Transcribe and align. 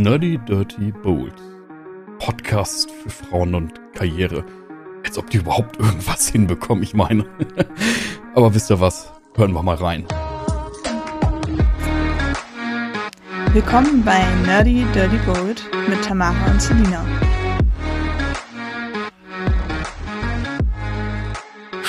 Nerdy 0.00 0.38
Dirty 0.48 0.92
Bold. 1.02 1.34
Podcast 2.20 2.90
für 2.90 3.10
Frauen 3.10 3.54
und 3.54 3.78
Karriere. 3.92 4.46
Als 5.04 5.18
ob 5.18 5.28
die 5.28 5.36
überhaupt 5.36 5.78
irgendwas 5.78 6.26
hinbekommen, 6.26 6.82
ich 6.82 6.94
meine. 6.94 7.26
Aber 8.34 8.54
wisst 8.54 8.70
ihr 8.70 8.80
was? 8.80 9.12
Hören 9.36 9.52
wir 9.52 9.62
mal 9.62 9.74
rein. 9.74 10.06
Willkommen 13.52 14.02
bei 14.02 14.24
Nerdy 14.46 14.86
Dirty 14.94 15.18
Bold 15.26 15.62
mit 15.86 16.02
Tamara 16.02 16.50
und 16.50 16.62
Selina. 16.62 17.04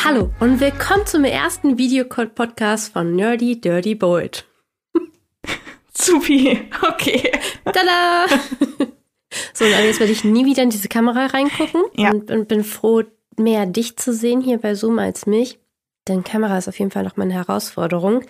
Hallo 0.03 0.33
und 0.41 0.59
willkommen 0.59 1.05
zum 1.05 1.23
ersten 1.23 1.77
Videocode-Podcast 1.77 2.91
von 2.91 3.15
Nerdy 3.15 3.61
Dirty 3.61 3.95
Bold. 3.95 4.50
Supi, 6.02 6.59
okay. 6.88 7.31
Tada! 7.65 8.25
so, 9.54 9.65
und 9.65 9.71
jetzt 9.71 9.99
werde 9.99 10.12
ich 10.12 10.23
nie 10.23 10.45
wieder 10.45 10.63
in 10.63 10.70
diese 10.70 10.88
Kamera 10.89 11.27
reingucken 11.27 11.84
Ja. 11.95 12.12
und, 12.12 12.31
und 12.31 12.48
bin 12.48 12.63
froh, 12.63 13.03
mehr 13.38 13.66
dich 13.66 13.98
zu 13.98 14.13
sehen 14.13 14.41
hier 14.41 14.58
bei 14.58 14.75
Zoom 14.75 14.99
als 14.99 15.25
mich. 15.25 15.59
Denn 16.08 16.23
Kamera 16.23 16.58
ist 16.58 16.67
auf 16.67 16.80
jeden 16.80 16.91
Fall 16.91 17.03
nochmal 17.03 17.25
eine 17.27 17.35
Herausforderung. 17.35 18.23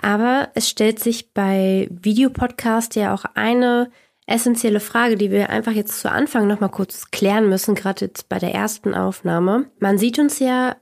Aber 0.00 0.48
es 0.54 0.68
stellt 0.68 0.98
sich 0.98 1.32
bei 1.32 1.88
Videopodcast 1.90 2.96
ja 2.96 3.14
auch 3.14 3.24
eine 3.34 3.90
essentielle 4.26 4.80
Frage, 4.80 5.16
die 5.16 5.30
wir 5.30 5.50
einfach 5.50 5.72
jetzt 5.72 6.00
zu 6.00 6.10
Anfang 6.10 6.46
nochmal 6.46 6.70
kurz 6.70 7.10
klären 7.10 7.48
müssen, 7.48 7.74
gerade 7.74 8.06
jetzt 8.06 8.28
bei 8.28 8.38
der 8.38 8.54
ersten 8.54 8.94
Aufnahme. 8.94 9.70
Man 9.78 9.98
sieht 9.98 10.18
uns 10.18 10.38
ja 10.40 10.76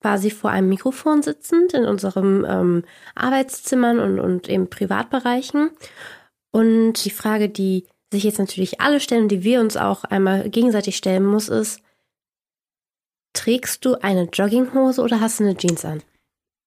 quasi 0.00 0.30
vor 0.30 0.50
einem 0.50 0.68
Mikrofon 0.68 1.22
sitzend 1.22 1.74
in 1.74 1.84
unserem 1.84 2.44
ähm, 2.48 2.84
Arbeitszimmern 3.14 3.98
und, 3.98 4.20
und 4.20 4.48
eben 4.48 4.70
Privatbereichen. 4.70 5.70
Und 6.50 7.04
die 7.04 7.10
Frage, 7.10 7.48
die 7.48 7.86
sich 8.12 8.24
jetzt 8.24 8.38
natürlich 8.38 8.80
alle 8.80 9.00
stellen, 9.00 9.28
die 9.28 9.44
wir 9.44 9.60
uns 9.60 9.76
auch 9.76 10.04
einmal 10.04 10.48
gegenseitig 10.48 10.96
stellen 10.96 11.26
muss, 11.26 11.48
ist, 11.48 11.82
trägst 13.34 13.84
du 13.84 14.00
eine 14.00 14.24
Jogginghose 14.24 15.02
oder 15.02 15.20
hast 15.20 15.40
du 15.40 15.44
eine 15.44 15.56
Jeans 15.56 15.84
an? 15.84 16.02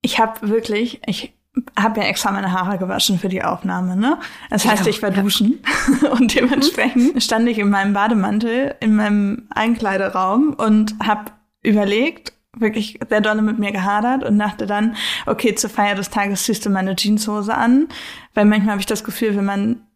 Ich 0.02 0.20
habe 0.20 0.50
wirklich, 0.50 1.02
ich 1.06 1.34
habe 1.78 2.00
ja 2.00 2.08
extra 2.08 2.32
meine 2.32 2.52
Haare 2.52 2.78
gewaschen 2.78 3.20
für 3.20 3.30
die 3.30 3.44
Aufnahme, 3.44 3.96
ne? 3.96 4.20
Das 4.50 4.66
heißt, 4.66 4.86
Ja, 4.86 4.90
ich 4.90 5.02
war 5.02 5.12
ja. 5.12 5.22
duschen 5.22 5.64
und 6.12 6.34
dementsprechend 6.34 7.22
stand 7.22 7.48
ich 7.50 7.58
in 7.60 7.70
meinem 7.70 7.94
Bademantel 7.94 8.76
in 8.80 8.96
meinem 8.96 9.48
Einkleideraum 9.50 10.54
und 10.54 10.96
habe 11.04 11.32
überlegt, 11.64 12.34
wirklich 12.58 13.00
sehr 13.10 13.22
dolle 13.22 13.42
mit 13.42 13.60
mir 13.60 13.72
gehadert 13.72 14.24
und 14.24 14.38
dachte 14.38 14.66
dann, 14.66 14.96
okay, 15.26 15.56
zur 15.56 15.70
Feier 15.70 15.96
des 15.96 16.10
Tages 16.10 16.44
ziehst 16.44 16.66
du 16.66 16.70
meine 16.70 16.96
Jeanshose 16.96 17.54
an, 17.56 17.88
weil 18.34 18.46
manchmal 18.46 18.72
habe 18.72 18.82
ich 18.82 18.86
das 18.88 19.04
Gefühl, 19.04 19.36
wenn 19.36 19.46
man 19.46 19.88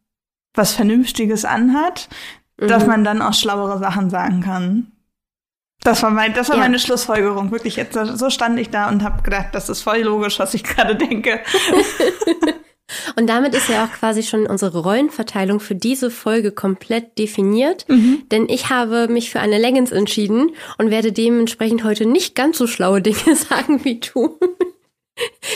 was 0.54 0.74
Vernünftiges 0.74 1.44
anhat, 1.46 2.08
dass 2.58 2.84
Mhm. 2.84 2.90
man 2.90 3.04
dann 3.04 3.22
auch 3.22 3.34
schlauere 3.34 3.78
Sachen 3.80 4.10
sagen 4.10 4.42
kann. 4.42 4.92
Das 5.84 6.02
war, 6.02 6.10
mein, 6.12 6.34
das 6.34 6.48
war 6.50 6.56
Ja. 6.56 6.62
meine 6.64 6.80
Schlussfolgerung. 6.80 7.52
Wirklich, 7.52 7.76
jetzt, 7.76 7.94
so 7.94 8.30
stand 8.30 8.58
ich 8.60 8.70
da 8.70 8.88
und 8.88 9.04
habe 9.04 9.22
gedacht, 9.22 9.50
das 9.52 9.68
ist 9.70 9.82
voll 9.84 10.00
logisch, 10.00 10.40
was 10.40 10.54
ich 10.54 10.64
gerade 10.64 10.96
denke. 10.96 11.42
Und 13.16 13.28
damit 13.28 13.56
ist 13.56 13.70
ja 13.70 13.86
auch 13.86 13.92
quasi 13.92 14.24
schon 14.24 14.46
unsere 14.46 14.80
Rollenverteilung 14.80 15.60
für 15.60 15.76
diese 15.76 16.12
Folge 16.12 16.52
komplett 16.52 17.18
definiert. 17.18 17.86
Denn 18.32 18.48
ich 18.50 18.70
habe 18.70 19.08
mich 19.08 19.32
für 19.32 19.40
eine 19.40 19.58
Leggings 19.58 19.92
entschieden 19.92 20.52
und 20.78 20.92
werde 20.92 21.12
dementsprechend 21.12 21.84
heute 21.84 22.06
nicht 22.06 22.36
ganz 22.36 22.58
so 22.58 22.68
schlaue 22.68 23.02
Dinge 23.02 23.36
sagen 23.36 23.84
wie 23.84 24.00
du. 24.00 24.38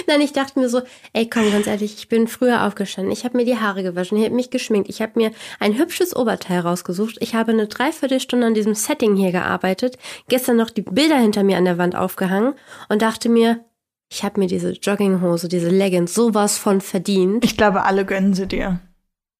Nein, 0.08 0.22
ich 0.22 0.32
dachte 0.32 0.58
mir 0.58 0.70
so, 0.70 0.82
ey, 1.12 1.30
komm, 1.30 1.52
ganz 1.52 1.68
ehrlich, 1.68 1.96
ich 1.98 2.08
bin 2.08 2.28
früher 2.28 2.66
aufgestanden, 2.66 3.12
ich 3.12 3.26
habe 3.26 3.36
mir 3.36 3.44
die 3.44 3.58
Haare 3.58 3.84
gewaschen, 3.84 4.18
ich 4.18 4.24
habe 4.24 4.36
mich 4.36 4.52
geschminkt, 4.52 4.88
ich 4.90 5.02
habe 5.02 5.12
mir 5.16 5.32
ein 5.60 5.78
hübsches 5.78 6.16
Oberteil 6.16 6.62
rausgesucht, 6.62 7.18
ich 7.20 7.36
habe 7.36 7.52
eine 7.52 7.68
Dreiviertelstunde 7.68 8.48
an 8.48 8.54
diesem 8.54 8.74
Setting 8.74 9.18
hier 9.18 9.34
gearbeitet, 9.34 9.98
gestern 10.30 10.56
noch 10.56 10.70
die 10.70 10.84
Bilder 10.84 11.18
hinter 11.18 11.44
mir 11.44 11.58
an 11.58 11.66
der 11.66 11.78
Wand 11.78 11.96
aufgehangen 11.96 12.54
und 12.88 13.02
dachte 13.02 13.28
mir, 13.28 13.66
ich 14.12 14.24
habe 14.24 14.40
mir 14.40 14.48
diese 14.48 14.72
Jogginghose, 14.72 15.48
diese 15.48 15.70
Leggings 15.70 16.14
sowas 16.14 16.58
von 16.58 16.82
verdient. 16.82 17.44
Ich 17.46 17.58
glaube, 17.58 17.84
alle 17.84 18.06
gönnen 18.06 18.34
sie 18.34 18.48
dir. 18.48 18.80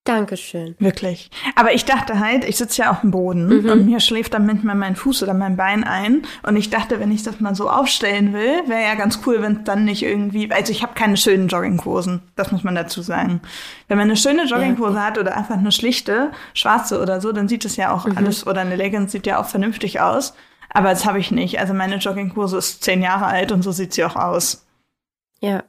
Dankeschön. 0.06 0.76
Wirklich. 0.80 1.30
Aber 1.56 1.74
ich 1.74 1.86
dachte 1.86 2.20
halt, 2.20 2.44
ich 2.46 2.56
sitze 2.56 2.82
ja 2.84 2.90
auf 2.92 3.02
dem 3.02 3.12
Boden 3.12 3.48
Mhm. 3.48 3.70
und 3.70 3.86
mir 3.86 4.00
schläft 4.00 4.34
dann 4.34 4.46
manchmal 4.48 4.74
mein 4.76 4.96
Fuß 4.96 5.22
oder 5.22 5.36
mein 5.36 5.56
Bein 5.56 5.84
ein. 5.84 6.24
Und 6.42 6.56
ich 6.56 6.70
dachte, 6.72 7.00
wenn 7.00 7.12
ich 7.12 7.22
das 7.22 7.40
mal 7.40 7.54
so 7.54 7.70
aufstellen 7.70 8.34
will, 8.34 8.62
wäre 8.68 8.82
ja 8.82 8.96
ganz 8.96 9.20
cool, 9.28 9.42
wenn 9.42 9.58
es 9.58 9.64
dann 9.66 9.86
nicht 9.86 10.02
irgendwie. 10.02 10.52
Also 10.52 10.72
ich 10.72 10.82
habe 10.82 10.94
keine 10.96 11.18
schönen 11.18 11.48
Jogginghosen, 11.48 12.22
das 12.36 12.52
muss 12.52 12.64
man 12.64 12.74
dazu 12.76 13.02
sagen. 13.04 13.42
Wenn 13.88 13.98
man 13.98 14.08
eine 14.08 14.18
schöne 14.18 14.46
Jogginghose 14.46 15.00
hat 15.04 15.18
oder 15.20 15.36
einfach 15.38 15.58
eine 15.58 15.72
schlichte, 15.72 16.32
schwarze 16.56 17.02
oder 17.02 17.22
so, 17.22 17.32
dann 17.32 17.48
sieht 17.48 17.66
es 17.66 17.76
ja 17.76 17.92
auch 17.94 18.06
Mhm. 18.08 18.18
alles, 18.18 18.48
oder 18.48 18.62
eine 18.62 18.78
Leggings 18.78 19.12
sieht 19.12 19.28
ja 19.28 19.40
auch 19.40 19.46
vernünftig 19.48 20.00
aus. 20.00 20.34
Aber 20.72 20.90
das 20.90 21.06
habe 21.06 21.20
ich 21.20 21.32
nicht. 21.32 21.60
Also 21.60 21.74
meine 21.74 21.96
Jogginghose 21.98 22.58
ist 22.58 22.84
zehn 22.84 23.02
Jahre 23.02 23.26
alt 23.26 23.52
und 23.52 23.64
so 23.64 23.72
sieht 23.72 23.94
sie 23.94 24.04
auch 24.06 24.16
aus. 24.16 24.66
Ja. 25.42 25.64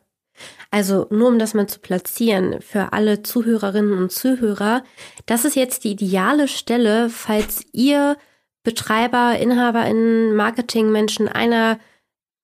Also 0.70 1.06
nur 1.10 1.28
um 1.28 1.38
das 1.38 1.54
mal 1.54 1.66
zu 1.66 1.80
platzieren 1.80 2.60
für 2.62 2.92
alle 2.92 3.22
Zuhörerinnen 3.22 3.96
und 3.98 4.12
Zuhörer, 4.12 4.82
das 5.26 5.44
ist 5.44 5.56
jetzt 5.56 5.84
die 5.84 5.90
ideale 5.92 6.48
Stelle, 6.48 7.10
falls 7.10 7.64
ihr 7.72 8.16
Betreiber, 8.62 9.36
Inhaberinnen, 9.38 10.34
Marketingmenschen 10.36 11.28
einer 11.28 11.78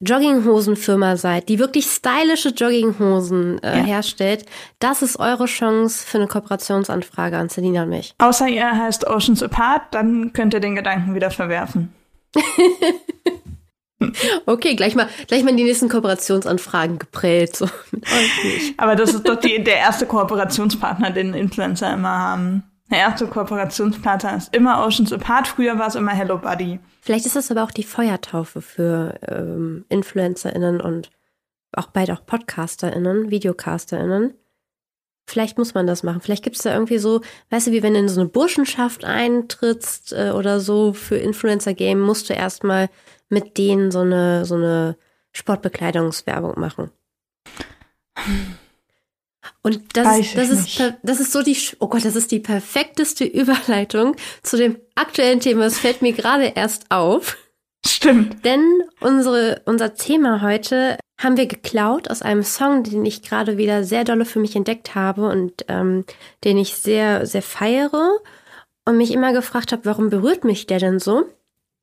Jogginghosenfirma 0.01 1.17
seid, 1.17 1.49
die 1.49 1.59
wirklich 1.59 1.87
stylische 1.87 2.51
Jogginghosen 2.51 3.63
äh, 3.63 3.79
Ja. 3.79 3.85
herstellt. 3.85 4.45
Das 4.79 5.03
ist 5.03 5.19
eure 5.19 5.47
Chance 5.47 6.07
für 6.07 6.19
eine 6.19 6.27
Kooperationsanfrage 6.27 7.37
an 7.39 7.49
Selina 7.49 7.85
und 7.85 7.91
mich. 7.91 8.15
Außer 8.19 8.47
ihr 8.49 8.71
heißt 8.71 9.07
Oceans 9.07 9.43
Apart, 9.43 9.83
dann 9.93 10.33
könnt 10.33 10.53
ihr 10.53 10.61
den 10.61 10.75
Gedanken 10.77 11.15
wieder 11.15 11.31
verwerfen. 11.31 11.93
Okay, 14.45 14.77
gleich 14.77 14.95
mal, 14.95 15.09
gleich 15.27 15.43
mal 15.43 15.57
die 15.57 15.65
nächsten 15.65 15.89
Kooperationsanfragen 15.89 16.99
geprellt. 16.99 17.57
So. 17.57 17.67
Aber 18.77 18.95
das 18.95 19.15
ist 19.15 19.27
doch 19.27 19.37
die, 19.37 19.63
der 19.63 19.77
erste 19.77 20.07
Kooperationspartner, 20.07 21.11
den 21.11 21.35
Influencer 21.35 21.95
immer 21.95 22.11
haben. 22.11 22.63
Der 22.91 22.99
erste 22.99 23.27
Kooperationspartner 23.27 24.37
ist 24.37 24.55
immer 24.55 24.85
Oceans 24.85 25.13
Apart. 25.13 25.49
Früher 25.49 25.79
war 25.79 25.89
es 25.89 25.95
immer 25.95 26.13
Hello 26.13 26.39
Buddy. 26.39 26.79
Vielleicht 27.01 27.27
ist 27.27 27.37
das 27.37 27.51
aber 27.51 27.65
auch 27.65 27.71
die 27.71 27.83
Feuertaufe 27.83 28.61
für 28.61 29.19
ähm, 29.27 29.85
InfluencerInnen 29.89 30.81
und 30.81 31.11
auch 31.73 31.89
bald 31.89 32.11
auch 32.11 32.25
PodcasterInnen, 32.25 33.31
VideocasterInnen. 33.31 34.35
Vielleicht 35.29 35.59
muss 35.59 35.75
man 35.75 35.87
das 35.87 36.05
machen. 36.05 36.21
Vielleicht 36.21 36.45
gibt 36.45 36.57
es 36.57 36.63
da 36.63 36.73
irgendwie 36.73 36.99
so, 36.99 37.21
weißt 37.51 37.67
du, 37.67 37.73
wie 37.73 37.83
wenn 37.83 37.95
du 37.95 38.01
in 38.01 38.09
so 38.09 38.21
eine 38.21 38.29
Burschenschaft 38.29 39.05
eintrittst 39.05 40.13
äh, 40.13 40.31
oder 40.31 40.61
so 40.61 40.93
für 40.93 41.17
Influencer-Game, 41.17 42.01
musst 42.01 42.31
du 42.31 42.35
erstmal 42.35 42.89
mit 43.29 43.59
denen 43.59 43.91
so 43.91 44.01
eine, 44.01 44.45
so 44.45 44.55
eine 44.55 44.97
Sportbekleidungswerbung 45.33 46.59
machen. 46.61 46.91
Und 49.63 49.97
das, 49.97 50.19
ist, 50.19 50.37
das, 50.37 50.51
ist, 50.51 50.79
nicht. 50.79 50.95
das 51.03 51.21
ist 51.21 51.33
so 51.33 51.43
die, 51.43 51.57
oh 51.81 51.89
Gott, 51.89 52.05
das 52.05 52.15
ist 52.15 52.31
die 52.31 52.39
perfekteste 52.39 53.25
Überleitung 53.25 54.15
zu 54.43 54.57
dem 54.57 54.79
aktuellen 54.95 55.41
Thema. 55.41 55.65
Es 55.65 55.81
fällt 55.81 56.03
mir 56.03 56.13
gerade 56.13 56.53
erst 56.55 56.91
auf. 56.91 57.37
Stimmt. 57.85 58.45
Denn 58.45 58.65
unsere, 59.01 59.63
unser 59.65 59.95
Thema 59.95 60.41
heute 60.41 60.99
haben 61.19 61.37
wir 61.37 61.47
geklaut 61.47 62.11
aus 62.11 62.23
einem 62.23 62.43
Song, 62.43 62.83
den 62.83 63.05
ich 63.05 63.23
gerade 63.23 63.57
wieder 63.57 63.85
sehr 63.85 64.05
dolle 64.05 64.25
für 64.25 64.39
mich 64.39 64.55
entdeckt 64.55 64.95
habe 64.95 65.29
und 65.29 65.65
ähm, 65.69 66.05
den 66.45 66.59
ich 66.59 66.77
sehr, 66.77 67.27
sehr 67.27 67.43
feiere 67.43 68.19
und 68.85 68.97
mich 68.99 69.13
immer 69.13 69.33
gefragt 69.33 69.73
habe, 69.73 69.85
warum 69.87 70.11
berührt 70.11 70.45
mich 70.45 70.67
der 70.67 70.79
denn 70.79 70.99
so? 70.99 71.25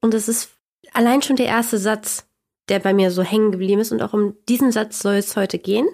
Und 0.01 0.13
es 0.13 0.27
ist 0.27 0.51
allein 0.93 1.21
schon 1.21 1.35
der 1.35 1.47
erste 1.47 1.77
Satz, 1.77 2.27
der 2.69 2.79
bei 2.79 2.93
mir 2.93 3.11
so 3.11 3.23
hängen 3.23 3.51
geblieben 3.51 3.81
ist 3.81 3.91
und 3.91 4.01
auch 4.01 4.13
um 4.13 4.35
diesen 4.47 4.71
Satz 4.71 4.99
soll 4.99 5.15
es 5.15 5.35
heute 5.35 5.57
gehen. 5.57 5.87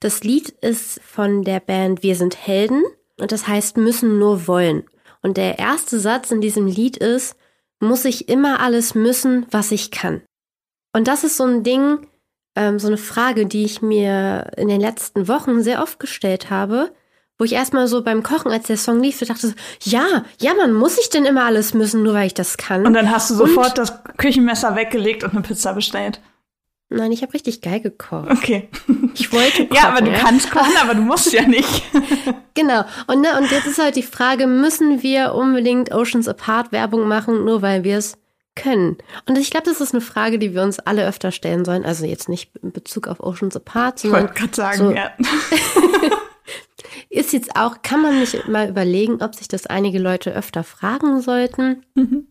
Das 0.00 0.22
Lied 0.22 0.50
ist 0.50 1.00
von 1.02 1.42
der 1.42 1.60
Band 1.60 2.02
Wir 2.02 2.16
sind 2.16 2.36
Helden 2.46 2.84
und 3.18 3.32
das 3.32 3.48
heißt 3.48 3.78
müssen 3.78 4.18
nur 4.18 4.46
wollen. 4.46 4.84
Und 5.22 5.38
der 5.38 5.58
erste 5.58 5.98
Satz 5.98 6.30
in 6.30 6.42
diesem 6.42 6.66
Lied 6.66 6.98
ist, 6.98 7.36
muss 7.80 8.04
ich 8.04 8.28
immer 8.28 8.60
alles 8.60 8.94
müssen, 8.94 9.46
was 9.50 9.72
ich 9.72 9.90
kann. 9.90 10.22
Und 10.92 11.08
das 11.08 11.24
ist 11.24 11.36
so 11.36 11.44
ein 11.44 11.62
Ding, 11.64 12.06
ähm, 12.56 12.78
so 12.78 12.86
eine 12.86 12.96
Frage, 12.96 13.46
die 13.46 13.64
ich 13.64 13.82
mir 13.82 14.50
in 14.56 14.68
den 14.68 14.80
letzten 14.80 15.28
Wochen 15.28 15.62
sehr 15.62 15.82
oft 15.82 15.98
gestellt 15.98 16.50
habe, 16.50 16.92
wo 17.38 17.44
ich 17.44 17.52
erstmal 17.52 17.88
so 17.88 18.02
beim 18.02 18.22
Kochen, 18.22 18.52
als 18.52 18.68
der 18.68 18.76
Song 18.76 19.02
lief, 19.02 19.18
dachte, 19.18 19.48
so, 19.48 19.54
ja, 19.82 20.24
ja, 20.40 20.54
man 20.54 20.72
muss 20.72 20.98
ich 20.98 21.10
denn 21.10 21.24
immer 21.24 21.44
alles 21.44 21.74
müssen, 21.74 22.02
nur 22.02 22.14
weil 22.14 22.28
ich 22.28 22.34
das 22.34 22.56
kann. 22.56 22.86
Und 22.86 22.94
dann 22.94 23.10
hast 23.10 23.30
du 23.30 23.34
sofort 23.34 23.76
das 23.76 24.04
Küchenmesser 24.16 24.76
weggelegt 24.76 25.24
und 25.24 25.32
eine 25.32 25.42
Pizza 25.42 25.72
bestellt. 25.72 26.20
Nein, 26.90 27.10
ich 27.10 27.22
habe 27.22 27.34
richtig 27.34 27.60
geil 27.60 27.80
gekocht. 27.80 28.30
Okay. 28.30 28.68
Ich 29.14 29.32
wollte 29.32 29.66
kochen. 29.66 29.74
Ja, 29.74 29.88
aber 29.88 30.02
du 30.02 30.12
kannst 30.12 30.50
kochen, 30.50 30.76
aber 30.80 30.94
du 30.94 31.02
musst 31.02 31.32
ja 31.32 31.46
nicht. 31.46 31.82
Genau. 32.56 32.84
Und, 33.08 33.20
ne, 33.20 33.36
und 33.36 33.50
jetzt 33.50 33.66
ist 33.66 33.80
halt 33.80 33.96
die 33.96 34.04
Frage, 34.04 34.46
müssen 34.46 35.02
wir 35.02 35.34
unbedingt 35.34 35.92
Oceans 35.92 36.28
Apart 36.28 36.70
Werbung 36.70 37.08
machen, 37.08 37.44
nur 37.44 37.62
weil 37.62 37.82
wir 37.82 37.98
es 37.98 38.16
können? 38.54 38.98
Und 39.26 39.38
ich 39.38 39.50
glaube, 39.50 39.66
das 39.66 39.80
ist 39.80 39.92
eine 39.94 40.00
Frage, 40.00 40.38
die 40.38 40.54
wir 40.54 40.62
uns 40.62 40.78
alle 40.78 41.06
öfter 41.06 41.30
stellen 41.32 41.64
sollen. 41.64 41.84
Also 41.84 42.04
jetzt 42.06 42.28
nicht 42.28 42.50
in 42.62 42.72
Bezug 42.72 43.08
auf 43.08 43.20
Oceans 43.20 43.56
Apart, 43.56 44.04
Ich 44.04 44.10
wollte 44.10 44.34
gerade 44.34 44.54
sagen, 44.54 44.78
so, 44.78 44.90
ja. 44.90 45.10
ist 47.10 47.32
jetzt 47.32 47.56
auch, 47.56 47.82
kann 47.82 48.02
man 48.02 48.18
nicht 48.18 48.48
mal 48.48 48.68
überlegen, 48.68 49.22
ob 49.22 49.34
sich 49.34 49.48
das 49.48 49.66
einige 49.66 49.98
Leute 49.98 50.32
öfter 50.32 50.64
fragen 50.64 51.20
sollten. 51.20 51.84
Mhm. 51.94 52.26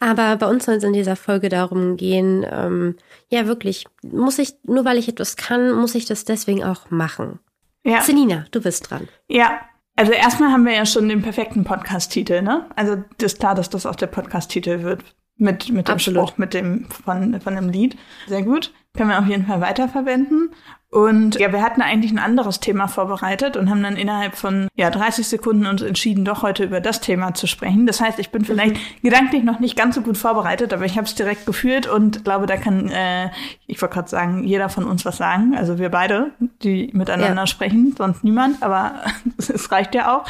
Aber 0.00 0.36
bei 0.36 0.46
uns 0.46 0.64
soll 0.64 0.76
es 0.76 0.84
in 0.84 0.92
dieser 0.92 1.16
Folge 1.16 1.48
darum 1.48 1.96
gehen, 1.96 2.46
ähm, 2.48 2.96
ja 3.28 3.46
wirklich, 3.46 3.86
muss 4.02 4.38
ich, 4.38 4.54
nur 4.62 4.84
weil 4.84 4.96
ich 4.96 5.08
etwas 5.08 5.36
kann, 5.36 5.72
muss 5.72 5.94
ich 5.94 6.04
das 6.04 6.24
deswegen 6.24 6.62
auch 6.62 6.90
machen. 6.90 7.40
Ja. 7.84 8.02
Selina, 8.02 8.44
du 8.50 8.60
bist 8.60 8.90
dran. 8.90 9.08
Ja, 9.28 9.60
also 9.96 10.12
erstmal 10.12 10.52
haben 10.52 10.64
wir 10.64 10.74
ja 10.74 10.86
schon 10.86 11.08
den 11.08 11.22
perfekten 11.22 11.64
Podcast-Titel, 11.64 12.42
ne? 12.42 12.66
Also 12.76 13.02
das 13.18 13.32
ist 13.32 13.40
klar, 13.40 13.56
dass 13.56 13.70
das 13.70 13.86
auch 13.86 13.96
der 13.96 14.06
Podcast-Titel 14.06 14.82
wird. 14.82 15.02
Mit, 15.38 15.70
mit 15.70 15.88
dem 15.88 15.94
Absolut. 15.94 16.28
Spruch, 16.28 16.38
mit 16.38 16.52
dem, 16.52 16.86
von, 16.90 17.40
von 17.40 17.54
dem 17.54 17.68
Lied. 17.68 17.96
Sehr 18.26 18.42
gut. 18.42 18.72
Können 18.96 19.10
wir 19.10 19.18
auf 19.20 19.26
jeden 19.26 19.46
Fall 19.46 19.60
weiterverwenden. 19.60 20.50
Und 20.90 21.38
ja, 21.38 21.52
wir 21.52 21.62
hatten 21.62 21.82
eigentlich 21.82 22.10
ein 22.10 22.18
anderes 22.18 22.60
Thema 22.60 22.88
vorbereitet 22.88 23.58
und 23.58 23.68
haben 23.68 23.82
dann 23.82 23.96
innerhalb 23.96 24.36
von 24.36 24.68
ja 24.74 24.88
30 24.90 25.28
Sekunden 25.28 25.66
uns 25.66 25.82
entschieden, 25.82 26.24
doch 26.24 26.42
heute 26.42 26.64
über 26.64 26.80
das 26.80 27.02
Thema 27.02 27.34
zu 27.34 27.46
sprechen. 27.46 27.86
Das 27.86 28.00
heißt, 28.00 28.18
ich 28.18 28.30
bin 28.30 28.46
vielleicht 28.46 28.76
mhm. 28.76 29.02
gedanklich 29.02 29.44
noch 29.44 29.60
nicht 29.60 29.76
ganz 29.76 29.96
so 29.96 30.00
gut 30.00 30.16
vorbereitet, 30.16 30.72
aber 30.72 30.86
ich 30.86 30.96
habe 30.96 31.04
es 31.04 31.14
direkt 31.14 31.44
gefühlt 31.44 31.86
und 31.86 32.24
glaube, 32.24 32.46
da 32.46 32.56
kann, 32.56 32.88
äh, 32.88 33.30
ich 33.66 33.80
wollte 33.82 33.94
gerade 33.94 34.08
sagen, 34.08 34.44
jeder 34.44 34.70
von 34.70 34.84
uns 34.84 35.04
was 35.04 35.18
sagen. 35.18 35.54
Also 35.54 35.78
wir 35.78 35.90
beide, 35.90 36.32
die 36.62 36.90
miteinander 36.94 37.42
ja. 37.42 37.46
sprechen, 37.46 37.94
sonst 37.96 38.24
niemand, 38.24 38.62
aber 38.62 39.02
es 39.36 39.70
reicht 39.70 39.94
ja 39.94 40.16
auch. 40.16 40.24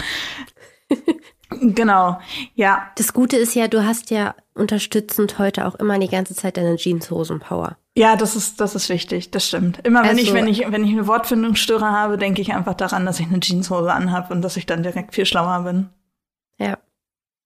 genau, 1.50 2.18
ja. 2.54 2.90
Das 2.96 3.12
Gute 3.12 3.36
ist 3.36 3.54
ja, 3.54 3.68
du 3.68 3.84
hast 3.84 4.10
ja 4.10 4.34
unterstützend 4.54 5.38
heute 5.38 5.66
auch 5.66 5.74
immer 5.76 5.98
die 5.98 6.08
ganze 6.08 6.34
Zeit 6.34 6.56
deine 6.56 6.76
Jeanshosen-Power. 6.76 7.76
Ja, 7.96 8.16
das 8.16 8.36
ist, 8.36 8.60
das 8.60 8.74
ist 8.74 8.88
wichtig, 8.88 9.30
das 9.30 9.46
stimmt. 9.46 9.80
Immer 9.84 10.02
wenn 10.02 10.10
also, 10.10 10.22
ich, 10.22 10.32
wenn 10.32 10.46
ich, 10.46 10.70
wenn 10.70 10.84
ich 10.84 10.92
eine 10.92 11.06
Wortfindungsstörung 11.06 11.88
habe, 11.88 12.16
denke 12.16 12.40
ich 12.40 12.54
einfach 12.54 12.74
daran, 12.74 13.04
dass 13.04 13.18
ich 13.18 13.26
eine 13.26 13.40
Jeanshose 13.40 13.92
anhabe 13.92 14.32
und 14.32 14.42
dass 14.42 14.56
ich 14.56 14.66
dann 14.66 14.82
direkt 14.82 15.14
viel 15.14 15.26
schlauer 15.26 15.64
bin. 15.64 15.88
Ja, 16.58 16.78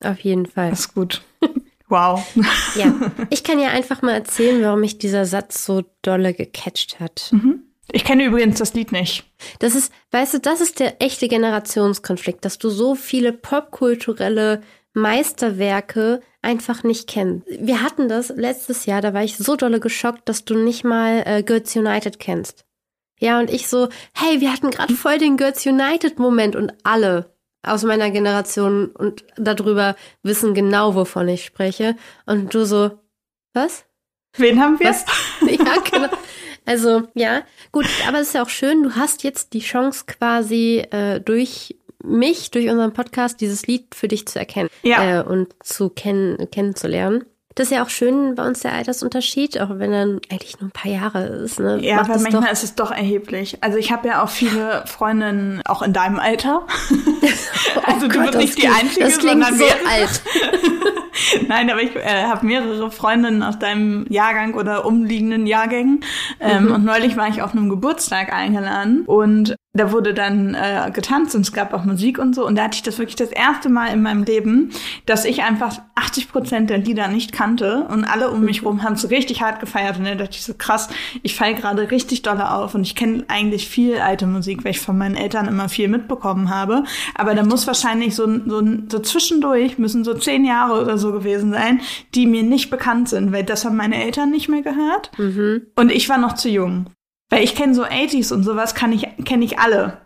auf 0.04 0.20
jeden 0.20 0.46
Fall. 0.46 0.70
Das 0.70 0.80
ist 0.80 0.94
gut. 0.94 1.22
Wow. 1.88 2.26
ja, 2.74 2.94
ich 3.28 3.44
kann 3.44 3.58
ja 3.58 3.68
einfach 3.68 4.00
mal 4.00 4.14
erzählen, 4.14 4.62
warum 4.62 4.80
mich 4.80 4.96
dieser 4.96 5.26
Satz 5.26 5.66
so 5.66 5.84
dolle 6.00 6.32
gecatcht 6.32 7.00
hat. 7.00 7.28
Mhm. 7.32 7.64
Ich 7.92 8.04
kenne 8.04 8.24
übrigens 8.24 8.58
das 8.58 8.72
Lied 8.72 8.90
nicht. 8.90 9.24
Das 9.58 9.74
ist, 9.74 9.92
weißt 10.12 10.34
du, 10.34 10.40
das 10.40 10.62
ist 10.62 10.80
der 10.80 11.02
echte 11.02 11.28
Generationskonflikt, 11.28 12.44
dass 12.44 12.58
du 12.58 12.70
so 12.70 12.94
viele 12.94 13.34
popkulturelle 13.34 14.62
Meisterwerke 14.94 16.20
einfach 16.40 16.84
nicht 16.84 17.06
kennen. 17.06 17.44
Wir 17.46 17.82
hatten 17.82 18.08
das 18.08 18.30
letztes 18.30 18.86
Jahr, 18.86 19.02
da 19.02 19.12
war 19.12 19.22
ich 19.22 19.36
so 19.36 19.56
dolle 19.56 19.78
geschockt, 19.78 20.28
dass 20.28 20.44
du 20.44 20.54
nicht 20.54 20.84
mal 20.84 21.22
äh, 21.26 21.42
Girls 21.42 21.76
United 21.76 22.18
kennst. 22.18 22.64
Ja, 23.20 23.38
und 23.38 23.50
ich 23.50 23.68
so, 23.68 23.88
hey, 24.14 24.40
wir 24.40 24.52
hatten 24.52 24.70
gerade 24.70 24.94
voll 24.94 25.18
den 25.18 25.36
Girls 25.36 25.64
United 25.64 26.18
Moment 26.18 26.56
und 26.56 26.72
alle 26.82 27.36
aus 27.62 27.84
meiner 27.84 28.10
Generation 28.10 28.86
und 28.86 29.24
darüber 29.36 29.96
wissen 30.22 30.54
genau, 30.54 30.94
wovon 30.94 31.28
ich 31.28 31.44
spreche. 31.44 31.94
Und 32.26 32.54
du 32.54 32.64
so, 32.64 32.98
was? 33.52 33.84
Wen 34.36 34.60
haben 34.60 34.80
wir? 34.80 34.88
Was? 34.88 35.04
ja, 35.42 35.76
genau. 35.88 36.08
Also, 36.64 37.02
ja, 37.14 37.42
gut, 37.72 37.86
aber 38.06 38.20
es 38.20 38.28
ist 38.28 38.34
ja 38.34 38.42
auch 38.42 38.48
schön, 38.48 38.84
du 38.84 38.94
hast 38.94 39.24
jetzt 39.24 39.52
die 39.52 39.60
Chance 39.60 40.04
quasi 40.06 40.84
äh, 40.90 41.20
durch 41.20 41.74
mich 42.04 42.50
durch 42.50 42.68
unseren 42.68 42.92
Podcast 42.92 43.40
dieses 43.40 43.66
Lied 43.66 43.94
für 43.94 44.08
dich 44.08 44.26
zu 44.26 44.38
erkennen 44.38 44.68
ja. 44.82 45.20
äh, 45.20 45.22
und 45.22 45.54
zu 45.62 45.88
kennen, 45.88 46.50
kennenzulernen. 46.50 47.24
Das 47.54 47.66
ist 47.66 47.76
ja 47.76 47.82
auch 47.82 47.90
schön 47.90 48.34
bei 48.34 48.46
uns 48.46 48.60
der 48.60 48.72
Altersunterschied, 48.72 49.60
auch 49.60 49.70
wenn 49.72 49.92
er 49.92 50.02
eigentlich 50.30 50.60
nur 50.60 50.68
ein 50.68 50.72
paar 50.72 50.90
Jahre 50.90 51.24
ist. 51.24 51.60
Ne? 51.60 51.78
Ja, 51.82 52.00
aber 52.00 52.18
manchmal 52.18 52.52
ist 52.52 52.64
es 52.64 52.74
doch 52.74 52.90
erheblich. 52.90 53.58
Also 53.60 53.78
ich 53.78 53.92
habe 53.92 54.08
ja 54.08 54.22
auch 54.22 54.28
viele 54.28 54.84
Freundinnen 54.86 55.62
auch 55.66 55.82
in 55.82 55.92
deinem 55.92 56.18
Alter. 56.18 56.66
oh 56.90 57.80
also 57.84 58.08
du 58.08 58.20
bist 58.20 58.34
nicht 58.38 58.62
die 58.62 58.68
Einzige, 58.68 59.04
das 59.04 59.18
klingt 59.18 59.44
sondern 59.44 59.58
so 59.58 59.64
alt. 59.64 60.22
Nein, 61.48 61.70
aber 61.70 61.82
ich 61.82 61.94
äh, 61.94 62.24
habe 62.24 62.46
mehrere 62.46 62.90
Freundinnen 62.90 63.42
aus 63.42 63.58
deinem 63.58 64.06
Jahrgang 64.08 64.54
oder 64.54 64.84
umliegenden 64.84 65.46
Jahrgängen. 65.46 66.04
Ähm, 66.40 66.66
mhm. 66.66 66.72
Und 66.72 66.84
neulich 66.84 67.16
war 67.16 67.28
ich 67.28 67.42
auf 67.42 67.52
einem 67.52 67.68
Geburtstag 67.68 68.32
eingeladen 68.32 69.04
und 69.06 69.56
da 69.74 69.90
wurde 69.90 70.12
dann 70.12 70.54
äh, 70.54 70.90
getanzt 70.92 71.34
und 71.34 71.40
es 71.40 71.52
gab 71.52 71.72
auch 71.72 71.84
Musik 71.84 72.18
und 72.18 72.34
so. 72.34 72.46
Und 72.46 72.56
da 72.56 72.64
hatte 72.64 72.76
ich 72.76 72.82
das 72.82 72.98
wirklich 72.98 73.16
das 73.16 73.30
erste 73.30 73.70
Mal 73.70 73.86
in 73.86 74.02
meinem 74.02 74.22
Leben, 74.22 74.70
dass 75.06 75.24
ich 75.24 75.42
einfach 75.42 75.80
80 75.94 76.30
Prozent 76.30 76.68
der 76.68 76.76
Lieder 76.76 77.08
nicht 77.08 77.32
kannte 77.32 77.86
und 77.88 78.04
alle 78.04 78.30
um 78.30 78.42
mich 78.42 78.64
rum 78.64 78.82
haben 78.82 78.94
es 78.94 79.08
richtig 79.08 79.40
hart 79.40 79.60
gefeiert. 79.60 79.96
Und 79.96 80.04
da 80.04 80.14
dachte 80.14 80.32
ich 80.32 80.42
so, 80.42 80.52
krass, 80.52 80.90
ich 81.22 81.34
falle 81.34 81.54
gerade 81.54 81.90
richtig 81.90 82.20
dolle 82.20 82.50
auf 82.50 82.74
und 82.74 82.82
ich 82.82 82.94
kenne 82.94 83.24
eigentlich 83.28 83.66
viel 83.66 83.96
alte 83.96 84.26
Musik, 84.26 84.62
weil 84.62 84.72
ich 84.72 84.80
von 84.80 84.98
meinen 84.98 85.16
Eltern 85.16 85.48
immer 85.48 85.70
viel 85.70 85.88
mitbekommen 85.88 86.50
habe. 86.50 86.84
Aber 87.14 87.34
da 87.34 87.42
muss 87.42 87.66
wahrscheinlich 87.66 88.14
so, 88.14 88.26
so, 88.26 88.62
so 88.90 88.98
zwischendurch, 88.98 89.78
müssen 89.78 90.04
so 90.04 90.12
zehn 90.12 90.44
Jahre 90.44 90.82
oder 90.82 90.98
so 90.98 91.12
gewesen 91.12 91.50
sein, 91.50 91.80
die 92.14 92.26
mir 92.26 92.42
nicht 92.42 92.68
bekannt 92.68 93.08
sind, 93.08 93.32
weil 93.32 93.44
das 93.44 93.64
haben 93.64 93.76
meine 93.76 94.04
Eltern 94.04 94.30
nicht 94.30 94.50
mehr 94.50 94.62
gehört. 94.62 95.10
Mhm. 95.16 95.62
Und 95.76 95.90
ich 95.90 96.10
war 96.10 96.18
noch 96.18 96.34
zu 96.34 96.50
jung. 96.50 96.90
Weil 97.32 97.44
ich 97.44 97.54
kenne 97.54 97.74
so 97.74 97.82
80s 97.82 98.30
und 98.30 98.42
sowas, 98.42 98.74
kann 98.74 98.92
ich, 98.92 99.08
kenne 99.24 99.42
ich 99.46 99.58
alle. 99.58 99.96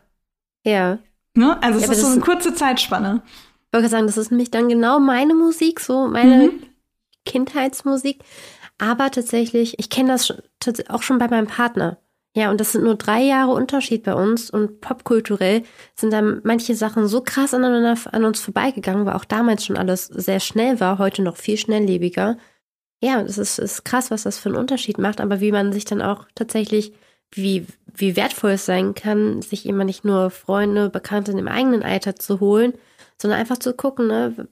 Ja. 0.65 0.99
Ne? 1.35 1.61
Also 1.61 1.81
es 1.81 1.87
ja, 1.87 1.93
ist 1.93 2.03
so 2.03 2.07
eine 2.07 2.21
kurze 2.21 2.55
Zeitspanne. 2.55 3.21
Ich 3.27 3.73
wollte 3.73 3.89
sagen, 3.89 4.07
das 4.07 4.17
ist 4.17 4.31
nämlich 4.31 4.53
dann 4.53 4.69
genau 4.69 5.01
meine 5.01 5.35
Musik, 5.35 5.81
so 5.81 6.07
meine 6.07 6.53
mhm. 6.53 6.63
Kindheitsmusik. 7.25 8.23
Aber 8.79 9.11
tatsächlich, 9.11 9.77
ich 9.81 9.91
kenne 9.91 10.11
das 10.11 10.33
auch 10.89 11.03
schon 11.03 11.19
bei 11.19 11.27
meinem 11.27 11.49
Partner. 11.49 11.99
Ja, 12.37 12.49
und 12.53 12.61
das 12.61 12.71
sind 12.71 12.85
nur 12.85 12.95
drei 12.95 13.23
Jahre 13.23 13.55
Unterschied 13.55 14.05
bei 14.05 14.15
uns 14.15 14.49
und 14.49 14.81
popkulturell 14.81 15.65
sind 15.97 16.13
dann 16.13 16.43
manche 16.45 16.77
Sachen 16.77 17.09
so 17.09 17.23
krass 17.23 17.55
aneinander 17.55 17.99
an 18.13 18.25
uns 18.25 18.39
vorbeigegangen, 18.39 19.05
weil 19.05 19.15
auch 19.15 19.25
damals 19.25 19.65
schon 19.65 19.77
alles 19.77 20.07
sehr 20.07 20.39
schnell 20.39 20.79
war, 20.79 20.99
heute 20.99 21.23
noch 21.23 21.39
viel 21.39 21.57
schnelllebiger. 21.57 22.39
Ja, 23.03 23.21
es 23.21 23.37
ist, 23.37 23.59
ist 23.59 23.85
krass, 23.85 24.13
was 24.13 24.23
das 24.23 24.39
für 24.39 24.51
einen 24.51 24.59
Unterschied 24.59 24.99
macht, 24.99 25.21
aber 25.21 25.41
wie 25.41 25.51
man 25.51 25.73
sich 25.73 25.87
dann 25.87 26.01
auch 26.01 26.27
tatsächlich 26.37 26.93
wie, 27.33 27.67
wie 27.95 28.17
wertvoll 28.17 28.53
es 28.53 28.67
sein 28.67 28.95
kann, 28.95 29.43
sich 29.43 29.67
immer 29.67 29.85
nicht 29.85 30.05
nur 30.05 30.31
Freunde, 30.31 30.91
Bekannte 30.91 31.33
im 31.33 31.49
eigenen 31.49 31.83
Alter 31.83 32.17
zu 32.17 32.41
holen, 32.41 32.75
sondern 33.21 33.41
einfach 33.41 33.59
zu 33.59 33.75
gucken, 33.75 34.07
ne, 34.07 34.49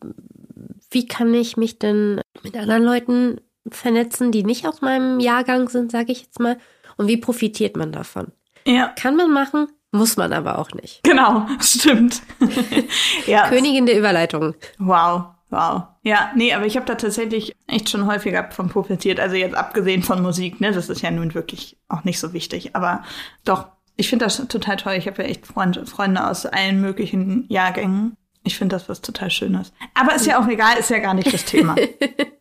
wie 0.90 1.06
kann 1.06 1.32
ich 1.34 1.56
mich 1.56 1.78
denn 1.78 2.20
mit 2.42 2.56
anderen 2.56 2.84
Leuten 2.84 3.40
vernetzen, 3.68 4.32
die 4.32 4.44
nicht 4.44 4.66
aus 4.66 4.80
meinem 4.80 5.20
Jahrgang 5.20 5.68
sind, 5.68 5.90
sage 5.90 6.12
ich 6.12 6.22
jetzt 6.22 6.40
mal, 6.40 6.58
und 6.96 7.08
wie 7.08 7.16
profitiert 7.16 7.76
man 7.76 7.92
davon? 7.92 8.28
Ja. 8.66 8.88
Kann 8.88 9.16
man 9.16 9.30
machen, 9.32 9.68
muss 9.90 10.16
man 10.16 10.32
aber 10.32 10.58
auch 10.58 10.70
nicht. 10.72 11.02
Genau, 11.02 11.46
stimmt. 11.60 12.22
ja. 13.26 13.48
Königin 13.48 13.86
der 13.86 13.98
Überleitung. 13.98 14.54
Wow. 14.78 15.33
Wow. 15.54 15.84
Ja, 16.02 16.32
nee, 16.34 16.52
aber 16.52 16.66
ich 16.66 16.74
habe 16.74 16.84
da 16.84 16.96
tatsächlich 16.96 17.54
echt 17.68 17.88
schon 17.88 18.06
häufiger 18.06 18.50
von 18.50 18.68
profitiert. 18.68 19.20
Also 19.20 19.36
jetzt 19.36 19.54
abgesehen 19.54 20.02
von 20.02 20.20
Musik, 20.20 20.60
ne, 20.60 20.72
das 20.72 20.88
ist 20.88 21.00
ja 21.00 21.12
nun 21.12 21.32
wirklich 21.32 21.78
auch 21.86 22.02
nicht 22.02 22.18
so 22.18 22.32
wichtig. 22.32 22.74
Aber 22.74 23.04
doch, 23.44 23.68
ich 23.94 24.08
finde 24.08 24.24
das 24.24 24.36
total 24.48 24.76
toll. 24.78 24.94
Ich 24.94 25.06
habe 25.06 25.22
ja 25.22 25.28
echt 25.28 25.46
Freund, 25.46 25.88
Freunde 25.88 26.26
aus 26.28 26.44
allen 26.44 26.80
möglichen 26.80 27.46
Jahrgängen. 27.48 28.16
Ich 28.42 28.58
finde 28.58 28.74
das 28.74 28.88
was 28.88 29.00
total 29.00 29.30
Schönes. 29.30 29.72
Aber 29.94 30.16
ist 30.16 30.26
ja 30.26 30.42
auch 30.42 30.48
egal, 30.48 30.76
ist 30.76 30.90
ja 30.90 30.98
gar 30.98 31.14
nicht 31.14 31.32
das 31.32 31.44
Thema. 31.44 31.76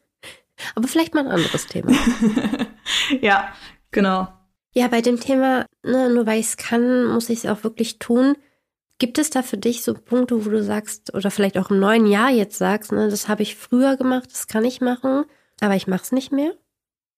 aber 0.76 0.88
vielleicht 0.88 1.14
mal 1.14 1.28
ein 1.28 1.32
anderes 1.32 1.68
Thema. 1.68 1.94
ja, 3.22 3.54
genau. 3.92 4.28
Ja, 4.74 4.88
bei 4.88 5.02
dem 5.02 5.20
Thema, 5.20 5.68
ne, 5.84 6.10
nur 6.10 6.26
weil 6.26 6.40
ich 6.40 6.48
es 6.48 6.58
kann, 6.58 7.06
muss 7.06 7.30
ich 7.30 7.44
es 7.44 7.46
auch 7.46 7.64
wirklich 7.64 8.00
tun. 8.00 8.36
Gibt 9.04 9.18
es 9.18 9.30
da 9.30 9.42
für 9.42 9.58
dich 9.58 9.84
so 9.84 9.96
Punkte, 9.96 10.46
wo 10.46 10.50
du 10.50 10.64
sagst, 10.64 11.14
oder 11.14 11.30
vielleicht 11.30 11.58
auch 11.58 11.70
im 11.70 11.80
neuen 11.82 12.06
Jahr 12.06 12.30
jetzt 12.30 12.58
sagst, 12.58 12.94
ne, 12.94 13.10
das 13.10 13.28
habe 13.28 13.44
ich 13.44 13.58
früher 13.58 13.98
gemacht, 13.98 14.30
das 14.32 14.48
kann 14.48 14.64
ich 14.64 14.80
machen, 14.80 15.26
aber 15.60 15.76
ich 15.76 15.88
mache 15.88 16.04
es 16.04 16.14
nicht 16.14 16.32
mehr? 16.32 16.54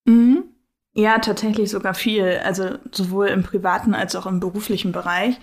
Mhm. 0.04 0.46
Ja, 0.94 1.20
tatsächlich 1.20 1.70
sogar 1.70 1.94
viel. 1.94 2.40
Also 2.42 2.70
sowohl 2.90 3.28
im 3.28 3.44
privaten 3.44 3.94
als 3.94 4.16
auch 4.16 4.26
im 4.26 4.40
beruflichen 4.40 4.90
Bereich. 4.90 5.38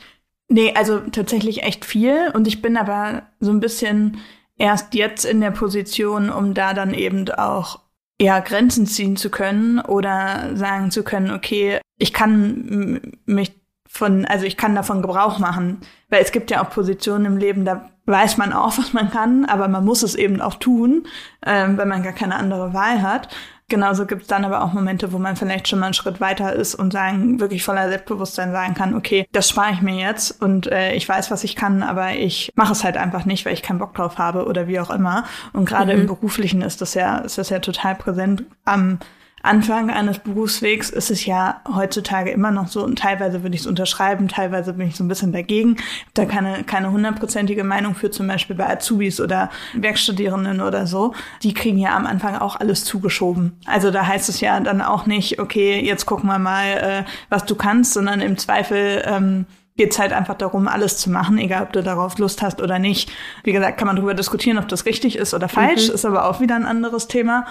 Nee, 0.50 0.74
also 0.76 1.00
tatsächlich 1.00 1.64
echt 1.64 1.86
viel. 1.86 2.30
Und 2.34 2.46
ich 2.46 2.62
bin 2.62 2.76
aber 2.76 3.24
so 3.40 3.52
ein 3.52 3.62
bisschen 3.62 4.18
erst 4.58 4.96
jetzt 4.96 5.24
in 5.24 5.40
der 5.40 5.52
Position, 5.52 6.30
um 6.30 6.54
da 6.54 6.74
dann 6.74 6.94
eben 6.94 7.32
auch 7.32 7.80
ja, 8.20 8.42
Grenzen 8.42 8.86
ziehen 8.86 9.16
zu 9.16 9.30
können 9.30 9.80
oder 9.80 10.58
sagen 10.58 10.92
zu 10.92 11.04
können, 11.04 11.32
okay, 11.32 11.80
ich 11.98 12.12
kann 12.12 13.14
mich 13.26 13.63
von, 13.94 14.26
also 14.26 14.46
ich 14.46 14.58
kann 14.58 14.74
davon 14.74 15.04
Gebrauch 15.04 15.38
machen. 15.38 15.82
Weil 16.10 16.24
es 16.24 16.32
gibt 16.32 16.50
ja 16.52 16.64
auch 16.64 16.70
Positionen 16.72 17.26
im 17.26 17.38
Leben, 17.38 17.64
da 17.64 17.90
weiß 18.06 18.38
man 18.38 18.52
auch, 18.52 18.78
was 18.78 18.94
man 18.94 19.12
kann, 19.12 19.46
aber 19.46 19.68
man 19.68 19.86
muss 19.86 20.04
es 20.04 20.16
eben 20.16 20.42
auch 20.42 20.56
tun, 20.56 21.08
ähm, 21.46 21.78
wenn 21.78 21.88
man 21.88 22.04
gar 22.04 22.14
keine 22.14 22.36
andere 22.36 22.74
Wahl 22.74 23.02
hat. 23.02 23.30
Genauso 23.70 24.06
gibt 24.06 24.24
es 24.24 24.28
dann 24.28 24.46
aber 24.46 24.64
auch 24.64 24.74
Momente, 24.74 25.14
wo 25.14 25.20
man 25.20 25.36
vielleicht 25.36 25.68
schon 25.68 25.80
mal 25.80 25.86
einen 25.86 25.94
Schritt 25.94 26.20
weiter 26.20 26.54
ist 26.54 26.76
und 26.76 26.92
sagen, 26.92 27.40
wirklich 27.40 27.64
voller 27.64 27.88
Selbstbewusstsein 27.88 28.52
sagen 28.52 28.74
kann, 28.74 28.94
okay, 28.94 29.26
das 29.32 29.50
spare 29.50 29.72
ich 29.72 29.82
mir 29.82 29.96
jetzt 29.96 30.42
und 30.42 30.68
äh, 30.68 30.94
ich 30.94 31.08
weiß, 31.08 31.32
was 31.32 31.44
ich 31.44 31.56
kann, 31.56 31.82
aber 31.82 32.14
ich 32.14 32.52
mache 32.56 32.74
es 32.74 32.84
halt 32.84 32.98
einfach 32.98 33.26
nicht, 33.26 33.46
weil 33.46 33.54
ich 33.54 33.64
keinen 33.64 33.80
Bock 33.80 33.94
drauf 33.94 34.18
habe 34.18 34.46
oder 34.46 34.68
wie 34.68 34.80
auch 34.80 34.90
immer. 34.90 35.24
Und 35.54 35.66
gerade 35.66 35.94
mhm. 35.94 36.02
im 36.02 36.08
Beruflichen 36.08 36.62
ist 36.62 36.82
das 36.82 36.94
ja, 36.94 37.20
ist 37.20 37.38
das 37.38 37.50
ja 37.50 37.60
total 37.60 37.96
präsent 37.96 38.44
am 38.66 39.00
Anfang 39.46 39.90
eines 39.90 40.20
Berufswegs 40.20 40.90
ist 40.90 41.12
es 41.12 41.26
ja 41.26 41.62
heutzutage 41.68 42.32
immer 42.32 42.50
noch 42.50 42.70
so 42.70 42.82
und 42.82 42.98
teilweise 42.98 43.44
würde 43.44 43.56
ich 43.56 43.62
es 43.62 43.68
unterschreiben, 43.68 44.30
teilweise 44.30 44.72
bin 44.72 44.88
ich 44.88 44.96
so 44.96 45.04
ein 45.04 45.10
bisschen 45.10 45.34
dagegen. 45.34 45.76
Da 46.14 46.24
keine, 46.24 46.64
keine 46.64 46.92
hundertprozentige 46.92 47.66
Meinung 47.66 47.94
für 47.94 48.10
zum 48.10 48.26
Beispiel 48.28 48.56
bei 48.56 48.70
Azubis 48.70 49.20
oder 49.20 49.50
Werkstudierenden 49.74 50.62
oder 50.62 50.88
so. 50.88 51.14
Die 51.44 51.54
kriegen 51.54 51.78
ja 51.78 51.94
am 51.94 52.06
Anfang 52.06 52.38
auch 52.38 52.56
alles 52.56 52.86
zugeschoben. 52.86 53.52
Also 53.66 53.92
da 53.92 54.08
heißt 54.08 54.30
es 54.30 54.40
ja 54.40 54.58
dann 54.62 54.82
auch 54.82 55.08
nicht, 55.08 55.40
okay, 55.40 55.78
jetzt 55.86 56.06
gucken 56.06 56.30
wir 56.30 56.40
mal, 56.40 56.66
äh, 56.66 57.04
was 57.28 57.44
du 57.44 57.56
kannst, 57.56 57.94
sondern 57.94 58.22
im 58.22 58.38
Zweifel 58.38 59.04
ähm, 59.06 59.46
geht 59.76 59.92
es 59.92 60.00
halt 60.00 60.14
einfach 60.14 60.36
darum, 60.36 60.68
alles 60.68 60.98
zu 60.98 61.10
machen, 61.10 61.38
egal 61.38 61.64
ob 61.64 61.74
du 61.74 61.82
darauf 61.82 62.18
Lust 62.20 62.42
hast 62.42 62.62
oder 62.62 62.80
nicht. 62.80 63.12
Wie 63.44 63.54
gesagt, 63.54 63.78
kann 63.78 63.88
man 63.88 63.96
darüber 63.96 64.14
diskutieren, 64.14 64.58
ob 64.58 64.68
das 64.68 64.86
richtig 64.86 65.16
ist 65.16 65.34
oder 65.34 65.50
falsch, 65.50 65.88
mhm. 65.88 65.96
ist 65.96 66.06
aber 66.06 66.30
auch 66.30 66.40
wieder 66.40 66.56
ein 66.56 66.66
anderes 66.66 67.08
Thema. 67.08 67.46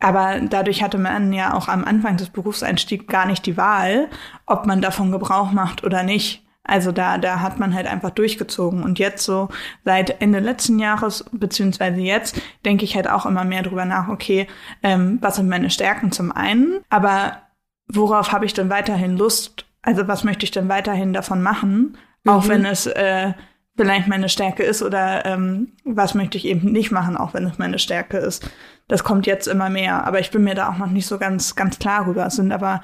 Aber 0.00 0.40
dadurch 0.40 0.82
hatte 0.82 0.98
man 0.98 1.32
ja 1.32 1.54
auch 1.54 1.68
am 1.68 1.84
Anfang 1.84 2.16
des 2.16 2.30
Berufseinstiegs 2.30 3.06
gar 3.06 3.26
nicht 3.26 3.46
die 3.46 3.56
Wahl, 3.56 4.08
ob 4.46 4.66
man 4.66 4.80
davon 4.80 5.12
Gebrauch 5.12 5.52
macht 5.52 5.84
oder 5.84 6.02
nicht. 6.02 6.44
Also 6.64 6.92
da, 6.92 7.16
da 7.16 7.40
hat 7.40 7.58
man 7.58 7.74
halt 7.74 7.86
einfach 7.86 8.10
durchgezogen. 8.10 8.82
Und 8.82 8.98
jetzt 8.98 9.24
so 9.24 9.48
seit 9.84 10.20
Ende 10.20 10.38
letzten 10.38 10.78
Jahres, 10.78 11.24
beziehungsweise 11.32 12.00
jetzt, 12.00 12.40
denke 12.64 12.84
ich 12.84 12.94
halt 12.94 13.08
auch 13.08 13.24
immer 13.24 13.44
mehr 13.44 13.62
drüber 13.62 13.86
nach, 13.86 14.08
okay, 14.08 14.46
ähm, 14.82 15.18
was 15.22 15.36
sind 15.36 15.48
meine 15.48 15.70
Stärken 15.70 16.12
zum 16.12 16.30
einen, 16.30 16.80
aber 16.90 17.42
worauf 17.90 18.32
habe 18.32 18.44
ich 18.44 18.52
denn 18.52 18.68
weiterhin 18.68 19.16
Lust 19.16 19.64
also 19.88 20.06
was 20.06 20.22
möchte 20.22 20.44
ich 20.44 20.50
denn 20.50 20.68
weiterhin 20.68 21.14
davon 21.14 21.40
machen, 21.40 21.96
mhm. 22.22 22.30
auch 22.30 22.46
wenn 22.46 22.66
es 22.66 22.86
äh, 22.86 23.32
vielleicht 23.74 24.06
meine 24.06 24.28
Stärke 24.28 24.62
ist 24.62 24.82
oder 24.82 25.24
ähm, 25.24 25.72
was 25.82 26.14
möchte 26.14 26.36
ich 26.36 26.44
eben 26.44 26.70
nicht 26.72 26.90
machen, 26.90 27.16
auch 27.16 27.32
wenn 27.32 27.46
es 27.46 27.56
meine 27.56 27.78
Stärke 27.78 28.18
ist. 28.18 28.50
Das 28.86 29.02
kommt 29.02 29.26
jetzt 29.26 29.48
immer 29.48 29.70
mehr, 29.70 30.06
aber 30.06 30.20
ich 30.20 30.30
bin 30.30 30.44
mir 30.44 30.54
da 30.54 30.68
auch 30.68 30.76
noch 30.76 30.90
nicht 30.90 31.06
so 31.06 31.16
ganz 31.16 31.56
ganz 31.56 31.78
klar 31.78 32.06
rüber. 32.06 32.26
Es 32.26 32.36
sind 32.36 32.52
aber 32.52 32.82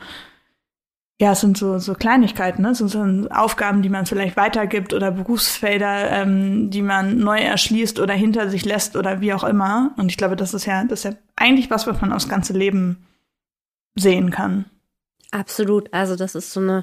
ja, 1.20 1.32
es 1.32 1.42
sind 1.42 1.58
so, 1.58 1.78
so 1.78 1.92
Kleinigkeiten, 1.92 2.62
ne? 2.62 2.70
Es 2.70 2.78
sind 2.78 2.88
so 2.88 3.28
Aufgaben, 3.30 3.82
die 3.82 3.90
man 3.90 4.06
vielleicht 4.06 4.38
weitergibt 4.38 4.94
oder 4.94 5.11
Berufsfelder, 5.11 6.11
ähm, 6.11 6.70
die 6.70 6.82
man 6.82 7.18
neu 7.18 7.38
erschließt 7.38 8.00
oder 8.00 8.14
hinter 8.14 8.49
sich 8.49 8.64
lässt 8.64 8.96
oder 8.96 9.20
wie 9.20 9.34
auch 9.34 9.44
immer. 9.44 9.92
Und 9.99 10.11
ich 10.11 10.16
glaube, 10.16 10.37
das 10.37 10.54
ist 10.54 10.64
ja, 10.64 10.84
das 10.84 11.00
ist 11.00 11.12
ja 11.12 11.18
eigentlich 11.37 11.70
was, 11.70 11.87
was 11.87 12.00
man 12.00 12.14
aufs 12.14 12.30
ganze 12.30 12.54
Leben 12.54 13.06
sehen 13.94 14.30
kann. 14.30 14.64
Absolut. 15.30 15.92
Also 15.92 16.16
das 16.16 16.34
ist 16.34 16.52
so 16.52 16.61
eine 16.61 16.82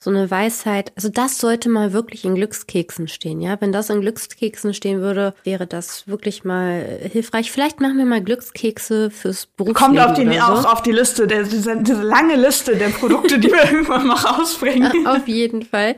so 0.00 0.10
eine 0.10 0.30
Weisheit. 0.30 0.92
Also 0.94 1.08
das 1.08 1.38
sollte 1.38 1.68
mal 1.68 1.92
wirklich 1.92 2.24
in 2.24 2.36
Glückskeksen 2.36 3.08
stehen, 3.08 3.40
ja. 3.40 3.60
Wenn 3.60 3.72
das 3.72 3.90
in 3.90 4.00
Glückskeksen 4.00 4.72
stehen 4.72 5.00
würde, 5.00 5.34
wäre 5.42 5.66
das 5.66 6.06
wirklich 6.06 6.44
mal 6.44 7.00
hilfreich. 7.10 7.50
Vielleicht 7.50 7.80
machen 7.80 7.98
wir 7.98 8.04
mal 8.04 8.22
Glückskekse 8.22 9.10
fürs 9.10 9.46
Berufsleben. 9.46 9.96
Kommt 9.96 10.00
auf 10.00 10.14
die, 10.14 10.32
so. 10.32 10.40
auch 10.40 10.72
auf 10.72 10.82
die 10.82 10.92
Liste, 10.92 11.26
der, 11.26 11.42
diese, 11.42 11.82
diese 11.82 12.02
lange 12.02 12.36
Liste 12.36 12.76
der 12.76 12.90
Produkte, 12.90 13.40
die 13.40 13.48
wir 13.48 13.64
irgendwann 13.72 14.06
mal 14.06 14.16
rausbringen. 14.16 15.06
auf 15.06 15.26
jeden 15.26 15.62
Fall. 15.62 15.96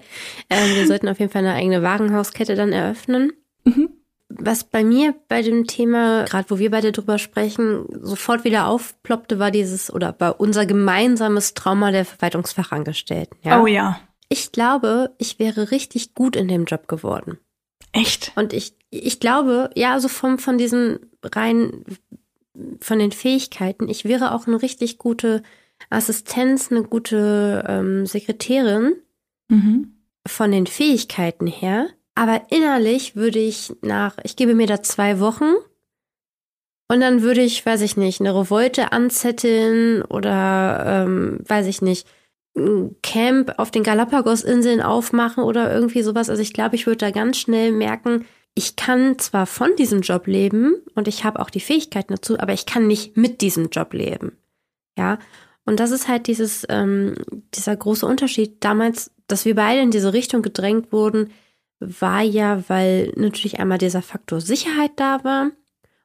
Ähm, 0.48 0.74
wir 0.74 0.86
sollten 0.86 1.08
auf 1.08 1.18
jeden 1.18 1.30
Fall 1.30 1.44
eine 1.44 1.54
eigene 1.54 1.82
Warenhauskette 1.82 2.54
dann 2.54 2.72
eröffnen. 2.72 3.32
Was 4.42 4.64
bei 4.64 4.84
mir 4.84 5.14
bei 5.28 5.42
dem 5.42 5.66
Thema, 5.66 6.24
gerade 6.24 6.50
wo 6.50 6.58
wir 6.58 6.70
beide 6.70 6.92
drüber 6.92 7.18
sprechen, 7.18 7.84
sofort 8.00 8.44
wieder 8.44 8.66
aufploppte, 8.66 9.38
war 9.38 9.50
dieses 9.50 9.92
oder 9.92 10.14
war 10.18 10.40
unser 10.40 10.66
gemeinsames 10.66 11.54
Trauma 11.54 11.90
der 11.90 12.04
Verwaltungsfachangestellten. 12.04 13.38
Ja? 13.42 13.60
Oh 13.62 13.66
ja. 13.66 14.00
Ich 14.28 14.52
glaube, 14.52 15.14
ich 15.18 15.38
wäre 15.38 15.70
richtig 15.70 16.14
gut 16.14 16.36
in 16.36 16.48
dem 16.48 16.64
Job 16.64 16.88
geworden. 16.88 17.38
Echt? 17.92 18.32
Und 18.36 18.52
ich, 18.52 18.74
ich 18.90 19.20
glaube, 19.20 19.70
ja, 19.74 19.92
also 19.92 20.08
vom, 20.08 20.38
von 20.38 20.56
diesen 20.58 21.00
rein, 21.24 21.84
von 22.80 22.98
den 22.98 23.12
Fähigkeiten, 23.12 23.88
ich 23.88 24.04
wäre 24.04 24.32
auch 24.32 24.46
eine 24.46 24.62
richtig 24.62 24.98
gute 24.98 25.42
Assistenz, 25.88 26.70
eine 26.70 26.82
gute 26.82 27.64
ähm, 27.66 28.06
Sekretärin. 28.06 28.94
Mhm. 29.48 29.96
Von 30.26 30.52
den 30.52 30.66
Fähigkeiten 30.66 31.46
her. 31.46 31.88
Aber 32.20 32.42
innerlich 32.50 33.16
würde 33.16 33.38
ich 33.38 33.72
nach, 33.80 34.18
ich 34.24 34.36
gebe 34.36 34.54
mir 34.54 34.66
da 34.66 34.82
zwei 34.82 35.20
Wochen 35.20 35.54
und 36.86 37.00
dann 37.00 37.22
würde 37.22 37.40
ich, 37.40 37.64
weiß 37.64 37.80
ich 37.80 37.96
nicht, 37.96 38.20
eine 38.20 38.34
Revolte 38.34 38.92
anzetteln 38.92 40.02
oder, 40.02 40.84
ähm, 41.06 41.38
weiß 41.48 41.66
ich 41.66 41.80
nicht, 41.80 42.06
ein 42.54 42.94
Camp 43.02 43.54
auf 43.56 43.70
den 43.70 43.84
Galapagos-Inseln 43.84 44.82
aufmachen 44.82 45.42
oder 45.42 45.72
irgendwie 45.72 46.02
sowas. 46.02 46.28
Also 46.28 46.42
ich 46.42 46.52
glaube, 46.52 46.76
ich 46.76 46.86
würde 46.86 46.98
da 46.98 47.10
ganz 47.10 47.38
schnell 47.38 47.72
merken, 47.72 48.26
ich 48.54 48.76
kann 48.76 49.18
zwar 49.18 49.46
von 49.46 49.74
diesem 49.76 50.02
Job 50.02 50.26
leben 50.26 50.74
und 50.94 51.08
ich 51.08 51.24
habe 51.24 51.40
auch 51.40 51.48
die 51.48 51.60
Fähigkeiten 51.60 52.12
dazu, 52.12 52.38
aber 52.38 52.52
ich 52.52 52.66
kann 52.66 52.86
nicht 52.86 53.16
mit 53.16 53.40
diesem 53.40 53.70
Job 53.70 53.94
leben. 53.94 54.36
Ja. 54.98 55.18
Und 55.64 55.80
das 55.80 55.90
ist 55.90 56.06
halt 56.06 56.26
dieses, 56.26 56.66
ähm, 56.68 57.14
dieser 57.54 57.74
große 57.74 58.04
Unterschied 58.04 58.62
damals, 58.62 59.10
dass 59.26 59.46
wir 59.46 59.54
beide 59.54 59.80
in 59.80 59.90
diese 59.90 60.12
Richtung 60.12 60.42
gedrängt 60.42 60.92
wurden, 60.92 61.30
war 61.80 62.22
ja, 62.22 62.62
weil 62.68 63.12
natürlich 63.16 63.58
einmal 63.58 63.78
dieser 63.78 64.02
Faktor 64.02 64.40
Sicherheit 64.40 64.92
da 64.96 65.24
war 65.24 65.50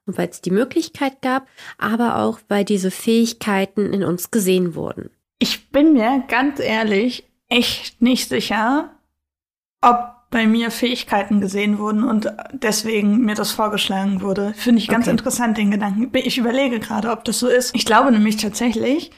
und 0.06 0.18
weil 0.18 0.28
es 0.28 0.40
die 0.40 0.50
Möglichkeit 0.50 1.22
gab, 1.22 1.46
aber 1.78 2.16
auch, 2.16 2.40
weil 2.48 2.64
diese 2.64 2.90
Fähigkeiten 2.90 3.92
in 3.92 4.02
uns 4.02 4.30
gesehen 4.30 4.74
wurden. 4.74 5.10
Ich 5.38 5.70
bin 5.70 5.92
mir 5.92 6.24
ganz 6.28 6.60
ehrlich 6.60 7.24
echt 7.48 8.00
nicht 8.00 8.28
sicher, 8.28 8.90
ob 9.82 10.16
bei 10.30 10.46
mir 10.46 10.70
Fähigkeiten 10.70 11.40
gesehen 11.40 11.78
wurden 11.78 12.02
und 12.02 12.32
deswegen 12.52 13.20
mir 13.20 13.34
das 13.34 13.52
vorgeschlagen 13.52 14.22
wurde. 14.22 14.54
Finde 14.56 14.80
ich 14.80 14.88
ganz 14.88 15.06
okay. 15.06 15.12
interessant, 15.12 15.56
den 15.56 15.70
Gedanken. 15.70 16.10
Ich 16.14 16.38
überlege 16.38 16.80
gerade, 16.80 17.10
ob 17.10 17.24
das 17.24 17.38
so 17.38 17.46
ist. 17.46 17.74
Ich 17.74 17.84
glaube 17.84 18.10
nämlich 18.10 18.36
tatsächlich, 18.36 19.12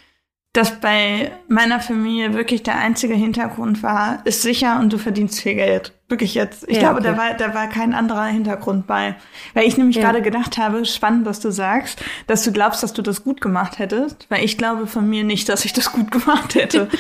dass 0.59 0.81
bei 0.81 1.31
meiner 1.47 1.79
Familie 1.79 2.35
wirklich 2.35 2.65
der 2.65 2.77
einzige 2.77 3.15
Hintergrund 3.15 3.85
war, 3.85 4.19
ist 4.25 4.43
sicher 4.43 4.81
und 4.81 4.93
du 4.93 4.99
verdienst 4.99 5.41
viel 5.41 5.55
Geld. 5.55 5.93
Wirklich 6.09 6.35
jetzt. 6.35 6.69
Ich 6.69 6.79
ja, 6.79 6.81
glaube, 6.81 6.99
okay. 6.99 7.12
da 7.12 7.17
war, 7.17 7.35
da 7.35 7.55
war 7.55 7.69
kein 7.69 7.95
anderer 7.95 8.25
Hintergrund 8.25 8.88
bei. 8.88 9.15
Weil 9.55 9.69
ich 9.69 9.77
nämlich 9.79 9.97
ja. 9.97 10.03
gerade 10.03 10.21
gedacht 10.21 10.59
habe, 10.59 10.85
spannend, 10.85 11.27
was 11.27 11.38
du 11.38 11.53
sagst, 11.53 12.03
dass 12.27 12.43
du 12.43 12.50
glaubst, 12.50 12.83
dass 12.83 12.93
du 12.93 13.03
das 13.03 13.23
gut 13.23 13.41
gemacht 13.41 13.79
hättest. 13.79 14.27
Weil 14.31 14.45
ich 14.45 14.59
glaube 14.59 14.88
von 14.88 15.09
mir 15.09 15.23
nicht, 15.23 15.49
dass 15.49 15.65
ich 15.65 15.75
das 15.75 15.93
gut 15.93 16.11
gemacht 16.11 16.57
hätte. 16.57 16.88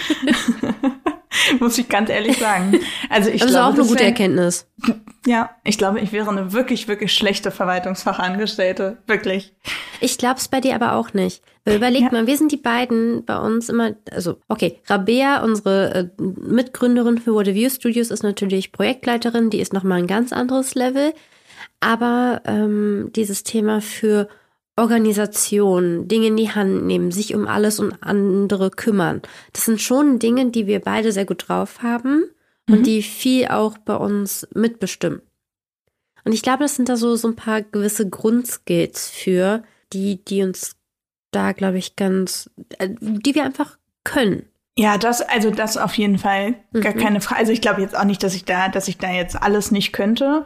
Muss 1.60 1.78
ich 1.78 1.88
ganz 1.88 2.10
ehrlich 2.10 2.38
sagen. 2.38 2.78
Also 3.10 3.30
ich 3.30 3.40
das 3.40 3.50
glaube, 3.50 3.72
ist 3.72 3.78
auch 3.78 3.80
eine 3.80 3.88
gute 3.88 4.00
wär, 4.00 4.08
Erkenntnis. 4.08 4.66
Ja, 5.26 5.50
ich 5.62 5.76
glaube, 5.76 6.00
ich 6.00 6.12
wäre 6.12 6.30
eine 6.30 6.54
wirklich, 6.54 6.88
wirklich 6.88 7.12
schlechte 7.12 7.50
Verwaltungsfachangestellte. 7.50 8.98
Wirklich. 9.06 9.52
Ich 10.00 10.16
glaube 10.16 10.38
es 10.38 10.48
bei 10.48 10.60
dir 10.60 10.74
aber 10.74 10.94
auch 10.94 11.12
nicht. 11.12 11.42
Weil 11.64 11.76
überleg 11.76 12.02
ja. 12.02 12.10
mal, 12.10 12.26
wir 12.26 12.38
sind 12.38 12.50
die 12.50 12.56
beiden 12.56 13.26
bei 13.26 13.36
uns 13.36 13.68
immer, 13.68 13.94
also 14.10 14.38
okay, 14.48 14.80
Rabea, 14.86 15.42
unsere 15.42 15.94
äh, 15.94 16.22
Mitgründerin 16.22 17.18
für 17.18 17.34
What 17.34 17.48
a 17.48 17.52
View 17.52 17.68
Studios, 17.68 18.10
ist 18.10 18.22
natürlich 18.22 18.72
Projektleiterin, 18.72 19.50
die 19.50 19.60
ist 19.60 19.74
nochmal 19.74 19.98
ein 19.98 20.06
ganz 20.06 20.32
anderes 20.32 20.74
Level. 20.74 21.12
Aber 21.80 22.40
ähm, 22.46 23.10
dieses 23.14 23.42
Thema 23.42 23.82
für 23.82 24.28
Organisation, 24.78 26.08
Dinge 26.08 26.28
in 26.28 26.36
die 26.36 26.50
Hand 26.50 26.86
nehmen, 26.86 27.10
sich 27.10 27.34
um 27.34 27.46
alles 27.46 27.80
und 27.80 27.94
andere 28.02 28.70
kümmern. 28.70 29.22
Das 29.52 29.64
sind 29.64 29.80
schon 29.80 30.18
Dinge, 30.18 30.50
die 30.50 30.66
wir 30.66 30.80
beide 30.80 31.12
sehr 31.12 31.26
gut 31.26 31.48
drauf 31.48 31.82
haben 31.82 32.24
mhm. 32.66 32.74
und 32.74 32.86
die 32.86 33.02
viel 33.02 33.48
auch 33.48 33.78
bei 33.78 33.96
uns 33.96 34.46
mitbestimmen. 34.54 35.20
Und 36.24 36.32
ich 36.32 36.42
glaube, 36.42 36.64
das 36.64 36.76
sind 36.76 36.88
da 36.88 36.96
so, 36.96 37.16
so 37.16 37.28
ein 37.28 37.36
paar 37.36 37.62
gewisse 37.62 38.08
Grundskills 38.08 39.08
für, 39.08 39.62
die, 39.92 40.24
die 40.24 40.42
uns 40.42 40.76
da, 41.30 41.52
glaube 41.52 41.78
ich, 41.78 41.96
ganz, 41.96 42.50
äh, 42.78 42.90
die 43.00 43.34
wir 43.34 43.44
einfach 43.44 43.78
können. 44.04 44.44
Ja, 44.76 44.96
das, 44.96 45.22
also 45.22 45.50
das 45.50 45.76
auf 45.76 45.94
jeden 45.94 46.18
Fall 46.18 46.54
gar 46.72 46.94
mhm. 46.94 46.98
keine 46.98 47.20
Frage. 47.20 47.40
Also 47.40 47.52
ich 47.52 47.60
glaube 47.60 47.80
jetzt 47.80 47.96
auch 47.96 48.04
nicht, 48.04 48.22
dass 48.22 48.34
ich 48.34 48.44
da, 48.44 48.68
dass 48.68 48.86
ich 48.86 48.98
da 48.98 49.10
jetzt 49.10 49.40
alles 49.40 49.70
nicht 49.70 49.92
könnte. 49.92 50.44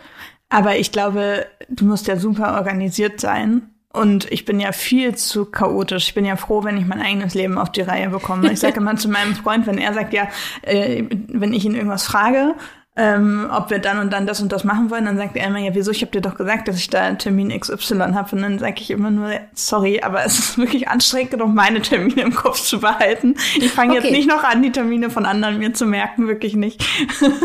Aber 0.48 0.76
ich 0.76 0.90
glaube, 0.90 1.46
du 1.68 1.84
musst 1.84 2.06
ja 2.06 2.16
super 2.16 2.54
organisiert 2.54 3.20
sein 3.20 3.71
und 3.92 4.30
ich 4.30 4.44
bin 4.44 4.58
ja 4.58 4.72
viel 4.72 5.14
zu 5.14 5.44
chaotisch. 5.44 6.08
Ich 6.08 6.14
bin 6.14 6.24
ja 6.24 6.36
froh, 6.36 6.64
wenn 6.64 6.78
ich 6.78 6.86
mein 6.86 7.00
eigenes 7.00 7.34
Leben 7.34 7.58
auf 7.58 7.70
die 7.70 7.82
Reihe 7.82 8.08
bekomme. 8.08 8.50
Ich 8.52 8.60
sage 8.60 8.78
immer 8.78 8.96
zu 8.96 9.08
meinem 9.08 9.34
Freund, 9.34 9.66
wenn 9.66 9.78
er 9.78 9.92
sagt, 9.92 10.12
ja, 10.12 10.28
äh, 10.62 11.04
wenn 11.28 11.52
ich 11.52 11.64
ihn 11.64 11.74
irgendwas 11.74 12.06
frage, 12.06 12.54
ähm, 12.94 13.48
ob 13.50 13.70
wir 13.70 13.78
dann 13.78 13.98
und 13.98 14.12
dann 14.12 14.26
das 14.26 14.42
und 14.42 14.52
das 14.52 14.64
machen 14.64 14.90
wollen, 14.90 15.06
dann 15.06 15.16
sagt 15.16 15.34
er 15.36 15.46
immer, 15.46 15.58
ja, 15.58 15.74
wieso, 15.74 15.90
ich 15.90 16.02
habe 16.02 16.12
dir 16.12 16.20
doch 16.20 16.36
gesagt, 16.36 16.68
dass 16.68 16.76
ich 16.76 16.90
da 16.90 17.14
Termin 17.14 17.48
XY 17.58 18.12
habe. 18.12 18.36
Und 18.36 18.42
dann 18.42 18.58
sage 18.58 18.76
ich 18.78 18.90
immer 18.90 19.10
nur, 19.10 19.30
sorry, 19.54 20.00
aber 20.02 20.24
es 20.24 20.38
ist 20.38 20.58
wirklich 20.58 20.88
anstrengend 20.88 21.30
genug, 21.30 21.54
meine 21.54 21.80
Termine 21.80 22.20
im 22.20 22.34
Kopf 22.34 22.60
zu 22.60 22.80
behalten. 22.80 23.36
Ich 23.56 23.70
fange 23.70 23.92
okay. 23.92 24.02
jetzt 24.02 24.12
nicht 24.12 24.28
noch 24.28 24.44
an, 24.44 24.62
die 24.62 24.72
Termine 24.72 25.08
von 25.08 25.24
anderen 25.24 25.58
mir 25.58 25.72
zu 25.72 25.86
merken, 25.86 26.28
wirklich 26.28 26.54
nicht. 26.54 26.84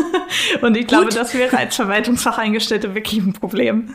und 0.60 0.76
ich 0.76 0.86
glaube, 0.86 1.08
das 1.08 1.34
wäre 1.34 1.56
als 1.56 1.76
Verwaltungsfacheingestellte 1.76 2.94
wirklich 2.94 3.22
ein 3.22 3.32
Problem. 3.32 3.94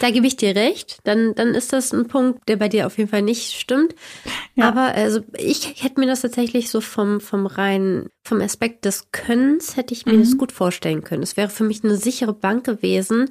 Da 0.00 0.10
gebe 0.10 0.26
ich 0.26 0.36
dir 0.36 0.54
recht. 0.54 0.98
Dann, 1.04 1.34
dann 1.34 1.54
ist 1.54 1.72
das 1.72 1.92
ein 1.92 2.06
Punkt, 2.06 2.48
der 2.48 2.56
bei 2.56 2.68
dir 2.68 2.86
auf 2.86 2.98
jeden 2.98 3.10
Fall 3.10 3.22
nicht 3.22 3.52
stimmt. 3.52 3.94
Ja. 4.54 4.68
Aber 4.68 4.94
also 4.94 5.20
ich 5.38 5.82
hätte 5.82 6.00
mir 6.00 6.06
das 6.06 6.20
tatsächlich 6.20 6.70
so 6.70 6.80
vom, 6.80 7.20
vom 7.20 7.46
rein, 7.46 8.08
vom 8.24 8.40
Aspekt 8.40 8.84
des 8.84 9.10
Könnens 9.12 9.76
hätte 9.76 9.94
ich 9.94 10.06
mir 10.06 10.14
mhm. 10.14 10.20
das 10.20 10.36
gut 10.36 10.52
vorstellen 10.52 11.04
können. 11.04 11.22
Es 11.22 11.36
wäre 11.36 11.48
für 11.48 11.64
mich 11.64 11.84
eine 11.84 11.96
sichere 11.96 12.34
Bank 12.34 12.64
gewesen, 12.64 13.30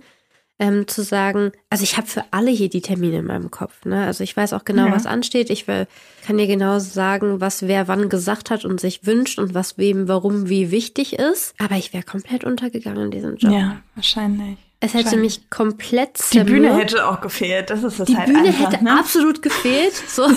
ähm, 0.59 0.87
zu 0.87 1.01
sagen, 1.01 1.51
also 1.69 1.83
ich 1.83 1.97
habe 1.97 2.07
für 2.07 2.23
alle 2.31 2.51
hier 2.51 2.69
die 2.69 2.81
Termine 2.81 3.19
in 3.19 3.25
meinem 3.25 3.51
Kopf. 3.51 3.85
Ne? 3.85 4.05
Also 4.05 4.23
ich 4.23 4.37
weiß 4.37 4.53
auch 4.53 4.65
genau, 4.65 4.87
ja. 4.87 4.91
was 4.93 5.05
ansteht. 5.05 5.49
Ich 5.49 5.67
will, 5.67 5.87
kann 6.25 6.37
dir 6.37 6.47
genau 6.47 6.79
sagen, 6.79 7.41
was 7.41 7.67
wer 7.67 7.87
wann 7.87 8.07
gesagt 8.09 8.51
hat 8.51 8.63
und 8.63 8.79
sich 8.79 9.05
wünscht 9.05 9.39
und 9.39 9.53
was 9.53 9.77
wem 9.77 10.07
warum 10.07 10.49
wie 10.49 10.71
wichtig 10.71 11.13
ist. 11.13 11.55
Aber 11.59 11.75
ich 11.75 11.93
wäre 11.93 12.03
komplett 12.03 12.43
untergegangen 12.43 13.05
in 13.05 13.11
diesem 13.11 13.35
Job. 13.37 13.51
Ja, 13.51 13.81
wahrscheinlich. 13.95 14.57
Es 14.83 14.93
hätte 14.93 15.15
mich 15.15 15.49
komplett 15.49 16.17
zermürbt. 16.17 16.49
Die 16.49 16.53
Bühne 16.53 16.75
hätte 16.75 17.07
auch 17.07 17.21
gefehlt. 17.21 17.69
Das 17.69 17.83
ist 17.83 18.01
das 18.01 18.07
die 18.07 18.17
halt 18.17 18.27
Bühne 18.27 18.49
einfach, 18.49 18.73
hätte 18.73 18.83
ne? 18.83 18.99
absolut 18.99 19.41
gefehlt. 19.41 19.93
So. 20.09 20.27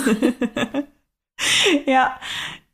ja. 1.84 2.18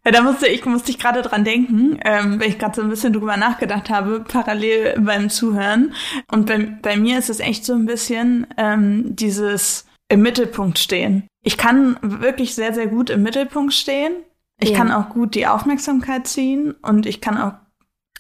Ja, 0.05 0.11
da 0.11 0.23
musste 0.23 0.49
ich 0.49 0.65
musste 0.67 0.91
ich 0.91 0.99
gerade 0.99 1.23
dran 1.23 1.45
denken, 1.45 1.99
ähm, 2.05 2.39
weil 2.39 2.51
ich 2.51 2.59
gerade 2.59 2.75
so 2.75 2.83
ein 2.83 2.91
bisschen 2.91 3.15
drüber 3.15 3.37
nachgedacht 3.37 3.89
habe, 3.89 4.21
parallel 4.21 5.01
beim 5.01 5.31
Zuhören. 5.31 5.95
Und 6.31 6.47
bei, 6.47 6.59
bei 6.59 6.97
mir 6.97 7.19
ist 7.19 7.31
es 7.31 7.41
echt 7.41 7.65
so 7.65 7.73
ein 7.73 7.87
bisschen 7.87 8.47
ähm, 8.59 9.17
dieses 9.17 9.87
im 10.09 10.21
Mittelpunkt 10.21 10.79
stehen. 10.79 11.27
Ich 11.43 11.57
kann 11.57 11.97
wirklich 12.03 12.55
sehr, 12.55 12.75
sehr 12.75 12.89
gut 12.89 13.09
im 13.09 13.23
Mittelpunkt 13.23 13.73
stehen. 13.73 14.13
Ich 14.61 14.71
ja. 14.71 14.77
kann 14.77 14.93
auch 14.93 15.09
gut 15.09 15.35
die 15.35 15.47
Aufmerksamkeit 15.47 16.27
ziehen 16.27 16.73
und 16.83 17.07
ich 17.07 17.23
kann 17.23 17.39
auch, 17.39 17.55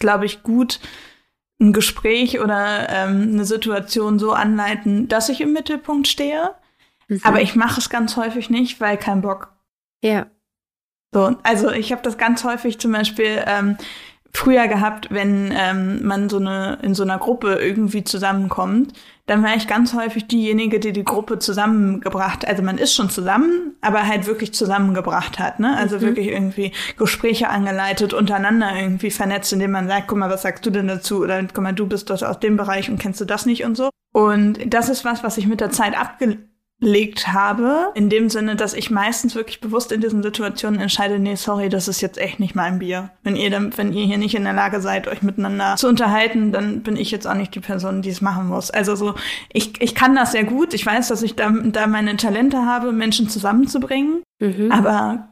glaube 0.00 0.25
ich, 0.25 0.42
gut 0.42 0.80
ein 1.61 1.73
Gespräch 1.73 2.40
oder 2.40 2.88
ähm, 2.88 3.30
eine 3.32 3.44
Situation 3.44 4.18
so 4.18 4.32
anleiten, 4.32 5.09
dass 5.09 5.28
ich 5.28 5.40
im 5.40 5.52
Mittelpunkt 5.52 6.09
stehe. 6.09 6.54
Mhm. 7.09 7.21
Aber 7.23 7.40
ich 7.40 7.54
mache 7.54 7.80
es 7.80 7.90
ganz 7.90 8.16
häufig 8.16 8.50
nicht, 8.50 8.80
weil 8.80 8.97
kein 8.97 9.23
Bock. 9.23 9.52
Ja. 10.02 10.26
So, 11.14 11.37
also 11.42 11.71
ich 11.71 11.92
habe 11.92 12.02
das 12.02 12.18
ganz 12.18 12.42
häufig 12.44 12.78
zum 12.78 12.92
Beispiel 12.92 13.44
ähm, 13.47 13.76
früher 14.32 14.66
gehabt, 14.66 15.09
wenn 15.11 15.52
ähm, 15.54 16.04
man 16.04 16.30
so 16.30 16.38
eine 16.38 16.78
in 16.82 16.94
so 16.94 17.02
einer 17.02 17.18
Gruppe 17.18 17.54
irgendwie 17.61 18.02
zusammenkommt, 18.02 18.94
dann 19.26 19.43
war 19.45 19.55
ich 19.55 19.69
ganz 19.69 19.95
häufig 19.95 20.26
diejenige, 20.26 20.81
die 20.81 20.93
die 20.93 21.05
Gruppe 21.05 21.38
zusammengebracht. 21.38 22.47
Also 22.47 22.62
man 22.62 22.79
ist 22.79 22.95
schon 22.95 23.09
zusammen, 23.09 23.76
aber 23.81 24.07
halt 24.07 24.26
wirklich 24.26 24.52
zusammengebracht 24.52 25.38
hat. 25.38 25.61
Ne? 25.61 25.76
Also 25.76 25.97
mhm. 25.97 26.00
wirklich 26.02 26.29
irgendwie 26.29 26.73
Gespräche 26.99 27.49
angeleitet, 27.49 28.14
untereinander 28.14 28.75
irgendwie 28.75 29.11
vernetzt, 29.11 29.52
indem 29.52 29.71
man 29.71 29.87
sagt, 29.87 30.09
guck 30.09 30.19
mal, 30.19 30.31
was 30.31 30.43
sagst 30.43 30.67
du 30.67 30.71
denn 30.71 30.88
dazu? 30.88 31.23
Oder 31.23 31.43
guck 31.43 31.62
mal, 31.62 31.73
du 31.73 31.87
bist 31.87 32.11
das 32.11 32.23
aus 32.23 32.41
dem 32.41 32.57
Bereich 32.57 32.91
und 32.91 32.99
kennst 32.99 33.21
du 33.21 33.25
das 33.25 33.47
nicht 33.47 33.64
und 33.64 33.76
so. 33.76 33.91
Und 34.12 34.59
das 34.73 34.88
ist 34.88 35.05
was, 35.05 35.23
was 35.23 35.38
ich 35.38 35.47
mit 35.47 35.61
der 35.61 35.71
Zeit 35.71 35.99
abge 35.99 36.38
legt 36.82 37.28
habe, 37.28 37.92
in 37.94 38.10
dem 38.10 38.28
Sinne, 38.28 38.56
dass 38.56 38.74
ich 38.74 38.90
meistens 38.90 39.36
wirklich 39.36 39.60
bewusst 39.60 39.92
in 39.92 40.00
diesen 40.00 40.20
Situationen 40.20 40.80
entscheide, 40.80 41.20
nee, 41.20 41.36
sorry, 41.36 41.68
das 41.68 41.86
ist 41.86 42.00
jetzt 42.00 42.18
echt 42.18 42.40
nicht 42.40 42.56
mein 42.56 42.80
Bier. 42.80 43.10
Wenn 43.22 43.36
ihr 43.36 43.50
dann, 43.50 43.76
wenn 43.78 43.92
ihr 43.92 44.04
hier 44.04 44.18
nicht 44.18 44.34
in 44.34 44.42
der 44.42 44.52
Lage 44.52 44.80
seid, 44.80 45.06
euch 45.06 45.22
miteinander 45.22 45.76
zu 45.76 45.86
unterhalten, 45.86 46.50
dann 46.50 46.82
bin 46.82 46.96
ich 46.96 47.12
jetzt 47.12 47.26
auch 47.28 47.34
nicht 47.34 47.54
die 47.54 47.60
Person, 47.60 48.02
die 48.02 48.10
es 48.10 48.20
machen 48.20 48.48
muss. 48.48 48.72
Also 48.72 48.96
so, 48.96 49.14
ich, 49.52 49.80
ich 49.80 49.94
kann 49.94 50.16
das 50.16 50.32
sehr 50.32 50.42
gut. 50.42 50.74
Ich 50.74 50.84
weiß, 50.84 51.06
dass 51.06 51.22
ich 51.22 51.36
da, 51.36 51.50
da 51.50 51.86
meine 51.86 52.16
Talente 52.16 52.66
habe, 52.66 52.90
Menschen 52.90 53.28
zusammenzubringen, 53.28 54.24
mhm. 54.40 54.72
aber 54.72 55.28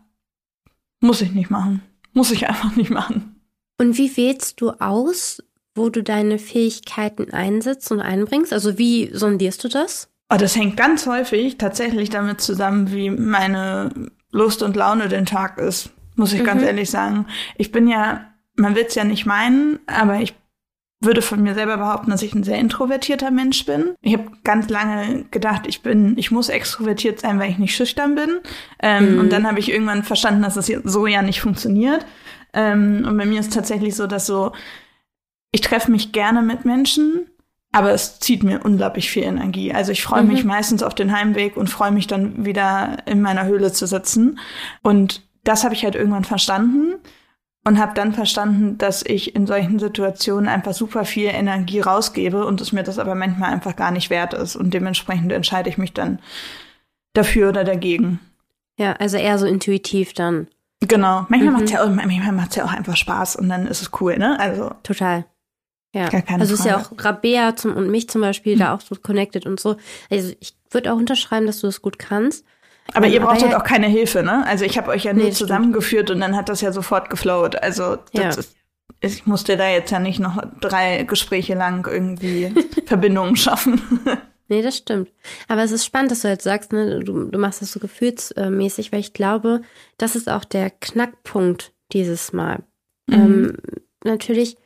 muss 1.01 1.21
ich 1.21 1.33
nicht 1.33 1.51
machen. 1.51 1.83
Muss 2.13 2.31
ich 2.31 2.49
einfach 2.49 2.77
nicht 2.77 2.91
machen. 2.91 3.41
Und 3.77 3.99
wie 3.99 4.17
wählst 4.17 4.61
du 4.61 4.71
aus, 4.71 5.43
wo 5.75 5.89
du 5.89 6.05
deine 6.05 6.39
Fähigkeiten 6.39 7.33
einsetzt 7.33 7.91
und 7.91 8.01
einbringst? 8.01 8.53
Also 8.53 8.79
wie 8.79 9.11
sondierst 9.13 9.65
du 9.65 9.69
das? 9.69 10.11
Oh, 10.31 10.37
das 10.37 10.55
hängt 10.57 10.77
ganz 10.77 11.07
häufig 11.07 11.59
tatsächlich 11.59 12.09
damit 12.09 12.41
zusammen, 12.41 12.93
wie 12.93 13.11
meine 13.11 13.91
Lust 14.31 14.63
und 14.63 14.77
Laune 14.77 15.09
den 15.09 15.27
Tag 15.27 15.59
ist, 15.59 15.91
muss 16.15 16.33
ich 16.33 16.41
mhm. 16.41 16.47
ganz 16.47 16.63
ehrlich 16.63 16.89
sagen. 16.89 17.27
Ich 17.57 17.73
bin 17.73 17.89
ja, 17.89 18.27
man 18.55 18.77
will 18.77 18.85
es 18.87 18.95
ja 18.95 19.03
nicht 19.03 19.27
meinen, 19.27 19.81
aber 19.87 20.21
ich 20.21 20.35
würde 21.03 21.23
von 21.23 21.43
mir 21.43 21.55
selber 21.55 21.79
behaupten, 21.79 22.11
dass 22.11 22.23
ich 22.23 22.35
ein 22.35 22.45
sehr 22.45 22.59
introvertierter 22.59 23.31
Mensch 23.31 23.65
bin. 23.65 23.95
Ich 24.03 24.13
habe 24.13 24.31
ganz 24.45 24.69
lange 24.69 25.25
gedacht, 25.31 25.63
ich 25.67 25.83
bin, 25.83 26.17
ich 26.19 26.31
muss 26.31 26.51
extrovertiert 26.51 27.21
sein, 27.21 27.41
weil 27.41 27.51
ich 27.51 27.59
nicht 27.59 27.75
schüchtern 27.75 28.15
bin. 28.15 28.41
Ähm, 28.81 29.15
mhm. 29.15 29.19
Und 29.21 29.33
dann 29.33 29.47
habe 29.47 29.59
ich 29.59 29.73
irgendwann 29.73 30.05
verstanden, 30.05 30.43
dass 30.43 30.55
das 30.55 30.71
so 30.85 31.07
ja 31.07 31.23
nicht 31.23 31.41
funktioniert. 31.41 32.05
Ähm, 32.53 33.07
und 33.09 33.17
bei 33.17 33.25
mir 33.25 33.41
ist 33.41 33.55
tatsächlich 33.55 33.97
so, 33.97 34.07
dass 34.07 34.27
so, 34.27 34.53
ich 35.53 35.63
treffe 35.63 35.91
mich 35.91 36.13
gerne 36.13 36.43
mit 36.43 36.67
Menschen, 36.67 37.30
aber 37.73 37.93
es 37.93 38.19
zieht 38.19 38.43
mir 38.43 38.61
unglaublich 38.65 39.11
viel 39.11 39.23
Energie. 39.23 39.73
Also 39.73 39.93
ich 39.93 40.03
freue 40.03 40.23
mhm. 40.23 40.29
mich 40.29 40.45
meistens 40.45 40.83
auf 40.83 40.95
den 40.95 41.13
Heimweg 41.13 41.57
und 41.57 41.71
freue 41.71 41.93
mich 41.93 42.07
dann 42.07 42.45
wieder 42.45 42.99
in 43.07 43.21
meiner 43.21 43.45
Höhle 43.45 43.73
zu 43.73 43.87
sitzen. 43.87 44.39
Und 44.83 45.23
das 45.45 45.65
habe 45.65 45.75
ich 45.75 45.85
halt 45.85 45.95
irgendwann 45.95 46.25
verstanden 46.25 46.97
und 47.65 47.79
habe 47.79 47.95
dann 47.95 48.13
verstanden, 48.13 48.79
dass 48.79 49.05
ich 49.05 49.37
in 49.37 49.47
solchen 49.47 49.79
Situationen 49.79 50.49
einfach 50.49 50.73
super 50.73 51.05
viel 51.05 51.29
Energie 51.29 51.81
rausgebe 51.81 52.45
und 52.45 52.61
es 52.61 52.73
mir 52.73 52.83
das 52.83 52.99
aber 52.99 53.15
manchmal 53.15 53.53
einfach 53.53 53.77
gar 53.77 53.93
nicht 53.93 54.11
wert 54.11 54.35
ist. 54.35 54.57
Und 54.57 54.75
dementsprechend 54.75 55.31
entscheide 55.31 55.69
ich 55.69 55.79
mich 55.79 55.93
dann 55.93 56.19
dafür 57.13 57.51
oder 57.51 57.63
dagegen. 57.65 58.19
Ja, 58.79 58.95
also 58.95 59.17
eher 59.17 59.39
so 59.39 59.47
intuitiv 59.47 60.15
dann. 60.15 60.49
Genau. 60.81 61.27
Manchmal 61.29 61.51
mhm. 61.51 61.53
macht 61.53 61.65
es 61.65 61.73
ja, 61.73 61.87
manchmal 61.87 62.49
ja 62.53 62.65
auch 62.65 62.73
einfach 62.73 62.97
Spaß 62.97 63.37
und 63.37 63.49
dann 63.49 63.67
ist 63.67 63.83
es 63.83 63.91
cool, 64.01 64.17
ne? 64.17 64.41
Also. 64.41 64.73
Total. 64.83 65.27
Ja, 65.93 66.09
also 66.39 66.55
ist 66.55 66.65
ja 66.65 66.79
auch 66.79 66.93
Rabea 66.97 67.57
zum, 67.57 67.77
und 67.77 67.91
mich 67.91 68.09
zum 68.09 68.21
Beispiel 68.21 68.55
mhm. 68.55 68.61
da 68.61 68.75
auch 68.75 68.81
so 68.81 68.95
connected 68.95 69.47
und 69.47 69.59
so. 69.59 69.77
Also 70.09 70.33
ich 70.39 70.55
würde 70.71 70.93
auch 70.93 70.97
unterschreiben, 70.97 71.47
dass 71.47 71.61
du 71.61 71.67
das 71.67 71.83
gut 71.83 71.99
kannst. 71.99 72.45
Aber 72.95 73.07
ähm, 73.07 73.13
ihr 73.13 73.21
braucht 73.21 73.43
halt 73.43 73.55
auch 73.55 73.65
keine 73.65 73.89
Hilfe, 73.89 74.23
ne? 74.23 74.47
Also 74.47 74.65
ich 74.65 74.79
habe 74.79 74.91
euch 74.91 75.05
ja 75.05 75.13
nur 75.13 75.25
nee, 75.25 75.33
zusammengeführt 75.33 76.09
stimmt. 76.09 76.17
und 76.17 76.21
dann 76.21 76.37
hat 76.37 76.49
das 76.49 76.61
ja 76.61 76.73
sofort 76.73 77.11
geflowt. 77.11 77.61
Also 77.61 77.97
das 78.13 78.37
ja. 78.37 78.41
ist, 78.41 78.57
ich 79.01 79.27
musste 79.27 79.57
da 79.57 79.69
jetzt 79.69 79.91
ja 79.91 79.99
nicht 79.99 80.21
noch 80.21 80.41
drei 80.61 81.03
Gespräche 81.03 81.55
lang 81.55 81.87
irgendwie 81.87 82.53
Verbindungen 82.87 83.37
schaffen. 83.37 83.81
Nee, 84.53 84.63
das 84.63 84.79
stimmt. 84.79 85.13
Aber 85.47 85.63
es 85.63 85.71
ist 85.71 85.85
spannend, 85.85 86.11
dass 86.11 86.23
du 86.23 86.29
jetzt 86.29 86.43
sagst, 86.43 86.73
ne, 86.73 86.99
du, 87.05 87.27
du 87.27 87.39
machst 87.39 87.63
das 87.63 87.71
so 87.71 87.79
gefühlsmäßig, 87.79 88.91
weil 88.91 88.99
ich 88.99 89.13
glaube, 89.13 89.63
das 89.97 90.17
ist 90.17 90.29
auch 90.29 90.45
der 90.45 90.71
Knackpunkt 90.71 91.73
dieses 91.93 92.33
Mal. 92.33 92.65
Mhm. 93.07 93.15
Ähm, 93.15 93.57
natürlich 94.03 94.57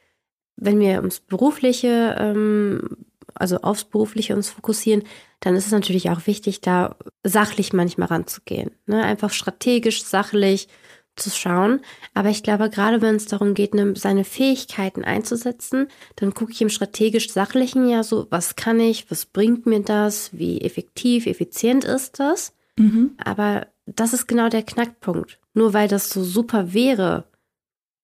wenn 0.56 0.80
wir 0.80 0.98
ums 0.98 1.20
Berufliche, 1.20 2.16
ähm, 2.18 2.96
also 3.34 3.58
aufs 3.58 3.84
Berufliche 3.84 4.34
uns 4.34 4.50
fokussieren, 4.50 5.02
dann 5.40 5.56
ist 5.56 5.66
es 5.66 5.72
natürlich 5.72 6.10
auch 6.10 6.26
wichtig, 6.26 6.60
da 6.60 6.96
sachlich 7.22 7.72
manchmal 7.72 8.08
ranzugehen. 8.08 8.70
Ne? 8.86 9.02
Einfach 9.02 9.30
strategisch, 9.30 10.04
sachlich 10.04 10.68
zu 11.16 11.30
schauen. 11.30 11.80
Aber 12.12 12.28
ich 12.28 12.42
glaube, 12.42 12.70
gerade 12.70 13.00
wenn 13.00 13.16
es 13.16 13.26
darum 13.26 13.54
geht, 13.54 13.74
ne, 13.74 13.94
seine 13.96 14.24
Fähigkeiten 14.24 15.04
einzusetzen, 15.04 15.88
dann 16.16 16.34
gucke 16.34 16.52
ich 16.52 16.60
im 16.60 16.68
strategisch-sachlichen 16.68 17.88
ja 17.88 18.02
so, 18.02 18.26
was 18.30 18.56
kann 18.56 18.80
ich, 18.80 19.10
was 19.10 19.26
bringt 19.26 19.66
mir 19.66 19.80
das, 19.80 20.30
wie 20.32 20.60
effektiv, 20.60 21.26
effizient 21.26 21.84
ist 21.84 22.18
das. 22.18 22.54
Mhm. 22.76 23.12
Aber 23.22 23.68
das 23.86 24.12
ist 24.12 24.26
genau 24.26 24.48
der 24.48 24.62
Knackpunkt. 24.62 25.38
Nur 25.52 25.72
weil 25.72 25.88
das 25.88 26.10
so 26.10 26.24
super 26.24 26.72
wäre, 26.72 27.24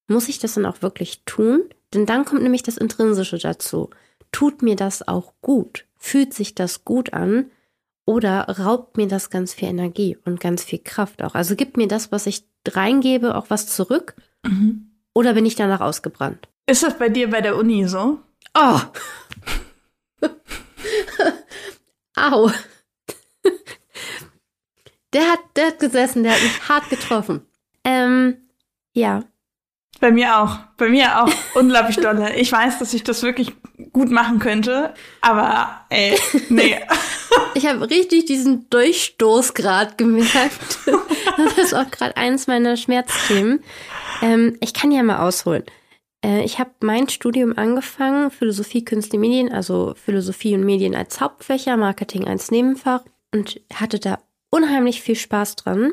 muss 0.06 0.28
ich 0.28 0.38
das 0.38 0.54
dann 0.54 0.66
auch 0.66 0.82
wirklich 0.82 1.22
tun? 1.24 1.62
Denn 1.94 2.06
dann 2.06 2.24
kommt 2.24 2.42
nämlich 2.42 2.62
das 2.62 2.76
Intrinsische 2.76 3.38
dazu. 3.38 3.90
Tut 4.32 4.62
mir 4.62 4.76
das 4.76 5.06
auch 5.06 5.32
gut? 5.40 5.86
Fühlt 5.96 6.34
sich 6.34 6.54
das 6.54 6.84
gut 6.84 7.12
an? 7.12 7.50
Oder 8.06 8.48
raubt 8.48 8.96
mir 8.96 9.06
das 9.06 9.30
ganz 9.30 9.54
viel 9.54 9.68
Energie 9.68 10.16
und 10.24 10.40
ganz 10.40 10.64
viel 10.64 10.80
Kraft 10.80 11.22
auch? 11.22 11.34
Also 11.34 11.56
gibt 11.56 11.76
mir 11.76 11.88
das, 11.88 12.10
was 12.12 12.26
ich 12.26 12.44
reingebe, 12.66 13.36
auch 13.36 13.50
was 13.50 13.66
zurück? 13.66 14.14
Mhm. 14.44 14.90
Oder 15.14 15.34
bin 15.34 15.46
ich 15.46 15.54
danach 15.54 15.80
ausgebrannt? 15.80 16.48
Ist 16.66 16.82
das 16.82 16.98
bei 16.98 17.08
dir 17.08 17.30
bei 17.30 17.40
der 17.40 17.56
Uni 17.56 17.86
so? 17.86 18.20
Oh! 18.54 18.80
Au! 22.16 22.50
der, 25.12 25.30
hat, 25.30 25.40
der 25.56 25.66
hat 25.68 25.78
gesessen, 25.80 26.22
der 26.22 26.32
hat 26.32 26.42
mich 26.42 26.68
hart 26.68 26.88
getroffen. 26.90 27.46
Ähm, 27.84 28.48
ja, 28.92 29.24
bei 29.98 30.10
mir 30.10 30.40
auch. 30.40 30.58
Bei 30.76 30.88
mir 30.88 31.22
auch 31.22 31.32
unglaublich 31.54 31.96
dolle. 31.96 32.34
Ich 32.36 32.50
weiß, 32.50 32.78
dass 32.78 32.94
ich 32.94 33.02
das 33.02 33.22
wirklich 33.22 33.52
gut 33.92 34.10
machen 34.10 34.38
könnte, 34.38 34.94
aber 35.20 35.84
ey, 35.88 36.18
nee. 36.48 36.76
Ich 37.54 37.66
habe 37.66 37.88
richtig 37.88 38.26
diesen 38.26 38.68
Durchstoßgrad 38.70 39.98
gemerkt. 39.98 40.78
Das 41.36 41.56
ist 41.58 41.74
auch 41.74 41.90
gerade 41.90 42.16
eins 42.16 42.48
meiner 42.48 42.76
Schmerzthemen. 42.76 43.62
Ähm, 44.20 44.58
ich 44.60 44.74
kann 44.74 44.90
ja 44.90 45.02
mal 45.02 45.26
ausholen. 45.26 45.64
Äh, 46.24 46.44
ich 46.44 46.58
habe 46.58 46.70
mein 46.80 47.08
Studium 47.08 47.56
angefangen, 47.56 48.30
Philosophie, 48.30 48.84
Künste, 48.84 49.16
Medien, 49.16 49.50
also 49.50 49.94
Philosophie 49.96 50.54
und 50.54 50.64
Medien 50.64 50.94
als 50.94 51.20
Hauptfächer, 51.20 51.76
Marketing 51.78 52.26
als 52.26 52.50
Nebenfach 52.50 53.04
und 53.32 53.60
hatte 53.72 53.98
da 53.98 54.18
unheimlich 54.50 55.00
viel 55.00 55.16
Spaß 55.16 55.56
dran. 55.56 55.92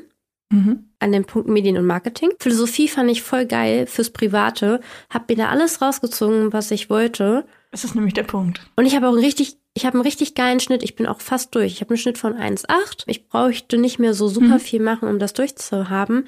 Mhm. 0.49 0.89
An 0.99 1.11
den 1.11 1.25
Punkt 1.25 1.49
Medien 1.49 1.77
und 1.77 1.85
Marketing. 1.85 2.31
Philosophie 2.39 2.87
fand 2.87 3.11
ich 3.11 3.21
voll 3.21 3.45
geil 3.45 3.85
fürs 3.85 4.09
Private. 4.11 4.79
Hab 5.09 5.27
mir 5.29 5.35
da 5.35 5.49
alles 5.49 5.81
rausgezogen, 5.81 6.53
was 6.53 6.71
ich 6.71 6.89
wollte. 6.89 7.45
Das 7.71 7.83
ist 7.83 7.95
nämlich 7.95 8.13
der 8.13 8.23
Punkt. 8.23 8.61
Und 8.77 8.85
ich 8.85 8.95
habe 8.95 9.07
auch 9.07 9.11
einen 9.11 9.23
richtig, 9.23 9.57
ich 9.73 9.85
habe 9.85 9.95
einen 9.95 10.05
richtig 10.05 10.35
geilen 10.35 10.59
Schnitt. 10.61 10.83
Ich 10.83 10.95
bin 10.95 11.05
auch 11.05 11.19
fast 11.19 11.53
durch. 11.53 11.73
Ich 11.73 11.81
habe 11.81 11.91
einen 11.91 11.97
Schnitt 11.97 12.17
von 12.17 12.33
1,8. 12.33 13.03
Ich 13.07 13.27
bräuchte 13.27 13.77
nicht 13.77 13.99
mehr 13.99 14.13
so 14.13 14.27
super 14.29 14.55
mhm. 14.55 14.59
viel 14.59 14.81
machen, 14.81 15.09
um 15.09 15.19
das 15.19 15.33
durchzuhaben. 15.33 16.27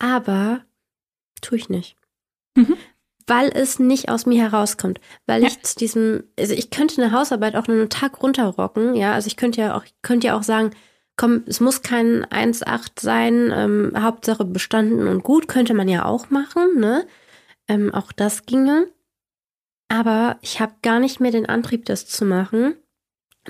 Aber 0.00 0.60
tue 1.40 1.58
ich 1.58 1.68
nicht. 1.68 1.96
Mhm. 2.56 2.76
weil 3.28 3.50
es 3.54 3.78
nicht 3.78 4.08
aus 4.08 4.24
mir 4.24 4.40
herauskommt. 4.40 5.00
Weil 5.26 5.42
Ja. 5.42 5.48
ich 5.48 5.62
zu 5.62 5.76
diesem, 5.76 6.24
also 6.38 6.54
ich 6.54 6.70
könnte 6.70 7.00
eine 7.00 7.12
Hausarbeit 7.12 7.56
auch 7.56 7.66
nur 7.66 7.76
einen 7.76 7.90
Tag 7.90 8.22
runterrocken, 8.22 8.94
ja. 8.94 9.12
Also 9.12 9.26
ich 9.26 9.36
könnte 9.36 9.60
ja 9.60 9.76
auch, 9.76 9.84
ich 9.84 9.94
könnte 10.00 10.28
ja 10.28 10.36
auch 10.36 10.42
sagen, 10.42 10.70
komm, 11.18 11.42
es 11.46 11.60
muss 11.60 11.82
kein 11.82 12.24
1,8 12.24 13.00
sein, 13.00 13.52
ähm, 13.54 13.92
Hauptsache 13.98 14.46
bestanden 14.46 15.06
und 15.06 15.22
gut, 15.22 15.48
könnte 15.48 15.74
man 15.74 15.88
ja 15.88 16.06
auch 16.06 16.30
machen, 16.30 16.78
ne? 16.78 17.06
Ähm, 17.68 17.92
auch 17.92 18.12
das 18.12 18.46
ginge. 18.46 18.86
Aber 19.88 20.38
ich 20.40 20.60
habe 20.60 20.74
gar 20.80 21.00
nicht 21.00 21.20
mehr 21.20 21.32
den 21.32 21.46
Antrieb, 21.46 21.84
das 21.86 22.06
zu 22.06 22.24
machen, 22.24 22.76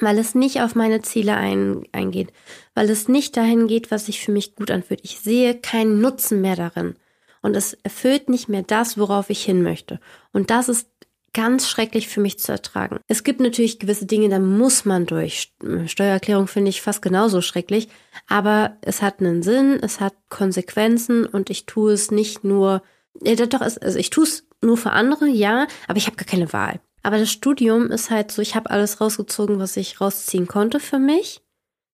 weil 0.01 0.19
es 0.19 0.35
nicht 0.35 0.63
auf 0.63 0.75
meine 0.75 1.03
Ziele 1.03 1.37
ein, 1.37 1.85
eingeht, 1.93 2.33
weil 2.75 2.89
es 2.91 3.07
nicht 3.07 3.37
dahin 3.37 3.69
geht, 3.69 3.91
was 3.91 4.07
sich 4.07 4.21
für 4.21 4.33
mich 4.33 4.57
gut 4.57 4.71
anfühlt. 4.71 5.01
Ich 5.03 5.21
sehe 5.21 5.55
keinen 5.55 6.01
Nutzen 6.01 6.41
mehr 6.41 6.57
darin. 6.57 6.95
Und 7.43 7.55
es 7.55 7.75
erfüllt 7.75 8.29
nicht 8.29 8.49
mehr 8.49 8.63
das, 8.63 8.99
worauf 8.99 9.31
ich 9.31 9.45
hin 9.45 9.63
möchte. 9.63 10.01
Und 10.33 10.51
das 10.51 10.69
ist 10.69 10.89
ganz 11.33 11.69
schrecklich 11.69 12.09
für 12.09 12.21
mich 12.21 12.39
zu 12.39 12.53
ertragen. 12.53 13.01
Es 13.07 13.25
gibt 13.25 13.41
natürlich 13.41 13.79
gewisse 13.79 14.07
Dinge, 14.07 14.29
da 14.29 14.39
muss 14.39 14.85
man 14.85 15.07
durch. 15.07 15.53
Steuererklärung 15.87 16.47
finde 16.47 16.71
ich 16.71 16.83
fast 16.83 17.03
genauso 17.03 17.41
schrecklich. 17.43 17.89
Aber 18.27 18.77
es 18.81 19.03
hat 19.03 19.21
einen 19.21 19.43
Sinn, 19.43 19.79
es 19.83 20.01
hat 20.01 20.15
Konsequenzen 20.29 21.27
und 21.27 21.51
ich 21.51 21.67
tue 21.67 21.93
es 21.93 22.11
nicht 22.11 22.45
nur, 22.45 22.83
ja, 23.23 23.35
doch, 23.35 23.61
also 23.61 23.99
ich 23.99 24.11
tue 24.11 24.25
es 24.25 24.47
nur 24.63 24.77
für 24.77 24.91
andere, 24.91 25.29
ja, 25.29 25.67
aber 25.87 25.99
ich 25.99 26.07
habe 26.07 26.17
gar 26.17 26.27
keine 26.27 26.53
Wahl. 26.53 26.81
Aber 27.03 27.19
das 27.19 27.31
Studium 27.31 27.91
ist 27.91 28.11
halt 28.11 28.33
so, 28.33 28.43
ich 28.43 28.55
habe 28.55 28.71
alles 28.71 29.01
rausgezogen, 29.01 29.59
was 29.59 29.77
ich 29.77 30.01
rausziehen 30.01 30.47
konnte 30.47 30.81
für 30.81 30.99
mich. 30.99 31.43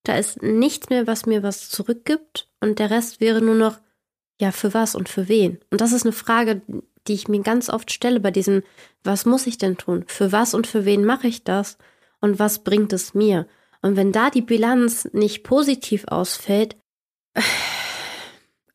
Da 0.03 0.17
ist 0.17 0.43
nichts 0.43 0.91
mehr, 0.91 1.07
was 1.07 1.27
mir 1.27 1.43
was 1.43 1.69
zurückgibt. 1.69 2.49
Und 2.61 2.79
der 2.79 2.91
Rest 2.91 3.21
wäre 3.21 3.41
nur 3.41 3.55
noch, 3.55 3.79
ja, 4.41 4.51
für 4.51 4.75
was 4.75 4.95
und 4.95 5.09
für 5.09 5.29
wen? 5.29 5.61
Und 5.71 5.81
das 5.81 5.93
ist 5.93 6.05
eine 6.05 6.13
Frage, 6.13 6.63
die 7.07 7.15
ich 7.15 7.29
mir 7.29 7.43
ganz 7.43 7.69
oft 7.69 7.93
stelle 7.93 8.21
bei 8.21 8.31
diesem, 8.31 8.63
was 9.03 9.27
muss 9.27 9.47
ich 9.47 9.59
denn 9.59 9.77
tun? 9.77 10.05
Für 10.07 10.33
was 10.33 10.55
und 10.55 10.67
für 10.67 10.85
wen 10.85 11.05
mache 11.05 11.27
ich 11.27 11.45
das? 11.45 11.79
Und 12.21 12.39
was 12.39 12.61
bringt 12.65 12.93
es 12.93 13.15
mir? 13.15 13.47
Und 13.83 13.97
wenn 13.97 14.13
da 14.13 14.31
die 14.31 14.41
Bilanz 14.41 15.09
nicht 15.13 15.45
positiv 15.45 16.07
ausfällt, 16.09 16.77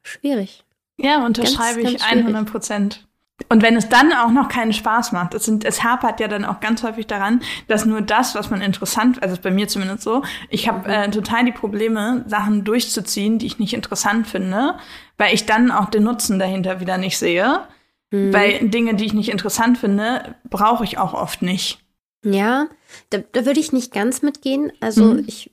schwierig. 0.03 0.63
Ja, 0.97 1.25
unterschreibe 1.25 1.81
Ganz, 1.81 1.95
ich 1.95 1.99
ganz 1.99 2.11
schwierig. 2.11 2.25
100 2.27 2.51
Prozent. 2.51 3.05
Und 3.47 3.63
wenn 3.63 3.77
es 3.77 3.87
dann 3.87 4.11
auch 4.11 4.31
noch 4.31 4.49
keinen 4.49 4.73
Spaß 4.73 5.13
macht, 5.13 5.33
es, 5.33 5.45
sind, 5.45 5.63
es 5.63 5.81
hapert 5.83 6.19
ja 6.19 6.27
dann 6.27 6.43
auch 6.43 6.59
ganz 6.59 6.83
häufig 6.83 7.07
daran, 7.07 7.41
dass 7.67 7.85
nur 7.85 8.01
das, 8.01 8.35
was 8.35 8.49
man 8.49 8.61
interessant, 8.61 9.23
also 9.23 9.37
bei 9.41 9.49
mir 9.49 9.69
zumindest 9.69 10.03
so, 10.03 10.23
ich 10.49 10.67
habe 10.67 10.87
Mhm. 10.87 10.93
äh, 10.93 11.09
total 11.09 11.45
die 11.45 11.53
Probleme, 11.53 12.25
Sachen 12.27 12.65
durchzuziehen, 12.65 13.39
die 13.39 13.45
ich 13.45 13.57
nicht 13.57 13.73
interessant 13.73 14.27
finde, 14.27 14.75
weil 15.17 15.33
ich 15.33 15.45
dann 15.45 15.71
auch 15.71 15.89
den 15.89 16.03
Nutzen 16.03 16.37
dahinter 16.37 16.81
wieder 16.81 16.97
nicht 16.97 17.17
sehe. 17.17 17.61
Mhm. 18.11 18.33
Weil 18.33 18.69
Dinge, 18.69 18.95
die 18.95 19.05
ich 19.05 19.13
nicht 19.13 19.29
interessant 19.29 19.77
finde, 19.77 20.35
brauche 20.49 20.83
ich 20.83 20.97
auch 20.97 21.13
oft 21.13 21.41
nicht. 21.41 21.79
Ja, 22.25 22.67
da, 23.11 23.19
da 23.31 23.45
würde 23.45 23.59
ich 23.59 23.71
nicht 23.71 23.93
ganz 23.93 24.21
mitgehen. 24.21 24.71
Also 24.81 25.03
Mhm. 25.13 25.23
ich, 25.27 25.51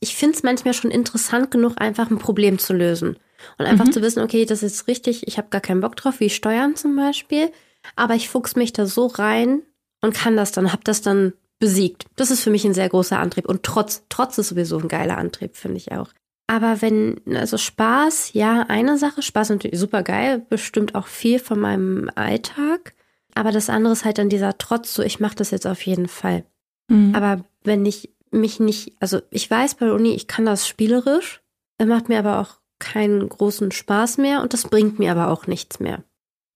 ich 0.00 0.14
finde 0.16 0.36
es 0.36 0.42
manchmal 0.42 0.74
schon 0.74 0.90
interessant 0.90 1.50
genug, 1.50 1.80
einfach 1.80 2.10
ein 2.10 2.18
Problem 2.18 2.58
zu 2.58 2.72
lösen. 2.72 3.16
Und 3.58 3.66
einfach 3.66 3.86
Mhm. 3.86 3.92
zu 3.92 4.02
wissen, 4.02 4.22
okay, 4.22 4.44
das 4.44 4.62
ist 4.62 4.86
richtig, 4.86 5.26
ich 5.26 5.36
habe 5.38 5.48
gar 5.50 5.60
keinen 5.62 5.80
Bock 5.80 5.96
drauf, 5.96 6.20
wie 6.20 6.30
Steuern 6.30 6.76
zum 6.76 6.94
Beispiel. 6.96 7.50
Aber 7.96 8.14
ich 8.14 8.28
fuchs 8.28 8.56
mich 8.56 8.72
da 8.72 8.86
so 8.86 9.06
rein 9.06 9.62
und 10.02 10.14
kann 10.14 10.36
das 10.36 10.52
dann, 10.52 10.72
hab 10.72 10.84
das 10.84 11.00
dann 11.02 11.32
besiegt. 11.58 12.04
Das 12.16 12.30
ist 12.30 12.42
für 12.42 12.50
mich 12.50 12.64
ein 12.64 12.74
sehr 12.74 12.88
großer 12.88 13.18
Antrieb. 13.18 13.46
Und 13.46 13.62
trotz, 13.62 14.04
trotz 14.08 14.38
ist 14.38 14.48
sowieso 14.48 14.78
ein 14.78 14.88
geiler 14.88 15.18
Antrieb, 15.18 15.56
finde 15.56 15.76
ich 15.78 15.92
auch. 15.92 16.08
Aber 16.50 16.82
wenn, 16.82 17.20
also 17.32 17.56
Spaß, 17.56 18.32
ja, 18.32 18.62
eine 18.66 18.98
Sache, 18.98 19.22
Spaß 19.22 19.50
natürlich 19.50 19.78
super 19.78 20.02
geil, 20.02 20.44
bestimmt 20.48 20.96
auch 20.96 21.06
viel 21.06 21.38
von 21.38 21.60
meinem 21.60 22.10
Alltag. 22.16 22.96
Aber 23.36 23.52
das 23.52 23.70
andere 23.70 23.92
ist 23.92 24.04
halt 24.04 24.18
dann 24.18 24.28
dieser 24.28 24.58
Trotz, 24.58 24.92
so 24.92 25.04
ich 25.04 25.20
mache 25.20 25.36
das 25.36 25.52
jetzt 25.52 25.68
auf 25.68 25.80
jeden 25.86 26.08
Fall. 26.08 26.42
Mhm. 26.88 27.14
Aber 27.14 27.44
wenn 27.62 27.86
ich 27.86 28.10
mich 28.32 28.58
nicht, 28.58 28.96
also 28.98 29.20
ich 29.30 29.48
weiß 29.48 29.76
bei 29.76 29.86
der 29.86 29.94
Uni, 29.94 30.12
ich 30.12 30.26
kann 30.26 30.44
das 30.44 30.66
spielerisch, 30.66 31.40
macht 31.80 32.08
mir 32.08 32.18
aber 32.18 32.40
auch 32.40 32.56
keinen 32.80 33.28
großen 33.28 33.70
Spaß 33.70 34.18
mehr 34.18 34.42
und 34.42 34.52
das 34.52 34.64
bringt 34.64 34.98
mir 34.98 35.12
aber 35.12 35.28
auch 35.28 35.46
nichts 35.46 35.78
mehr. 35.78 36.02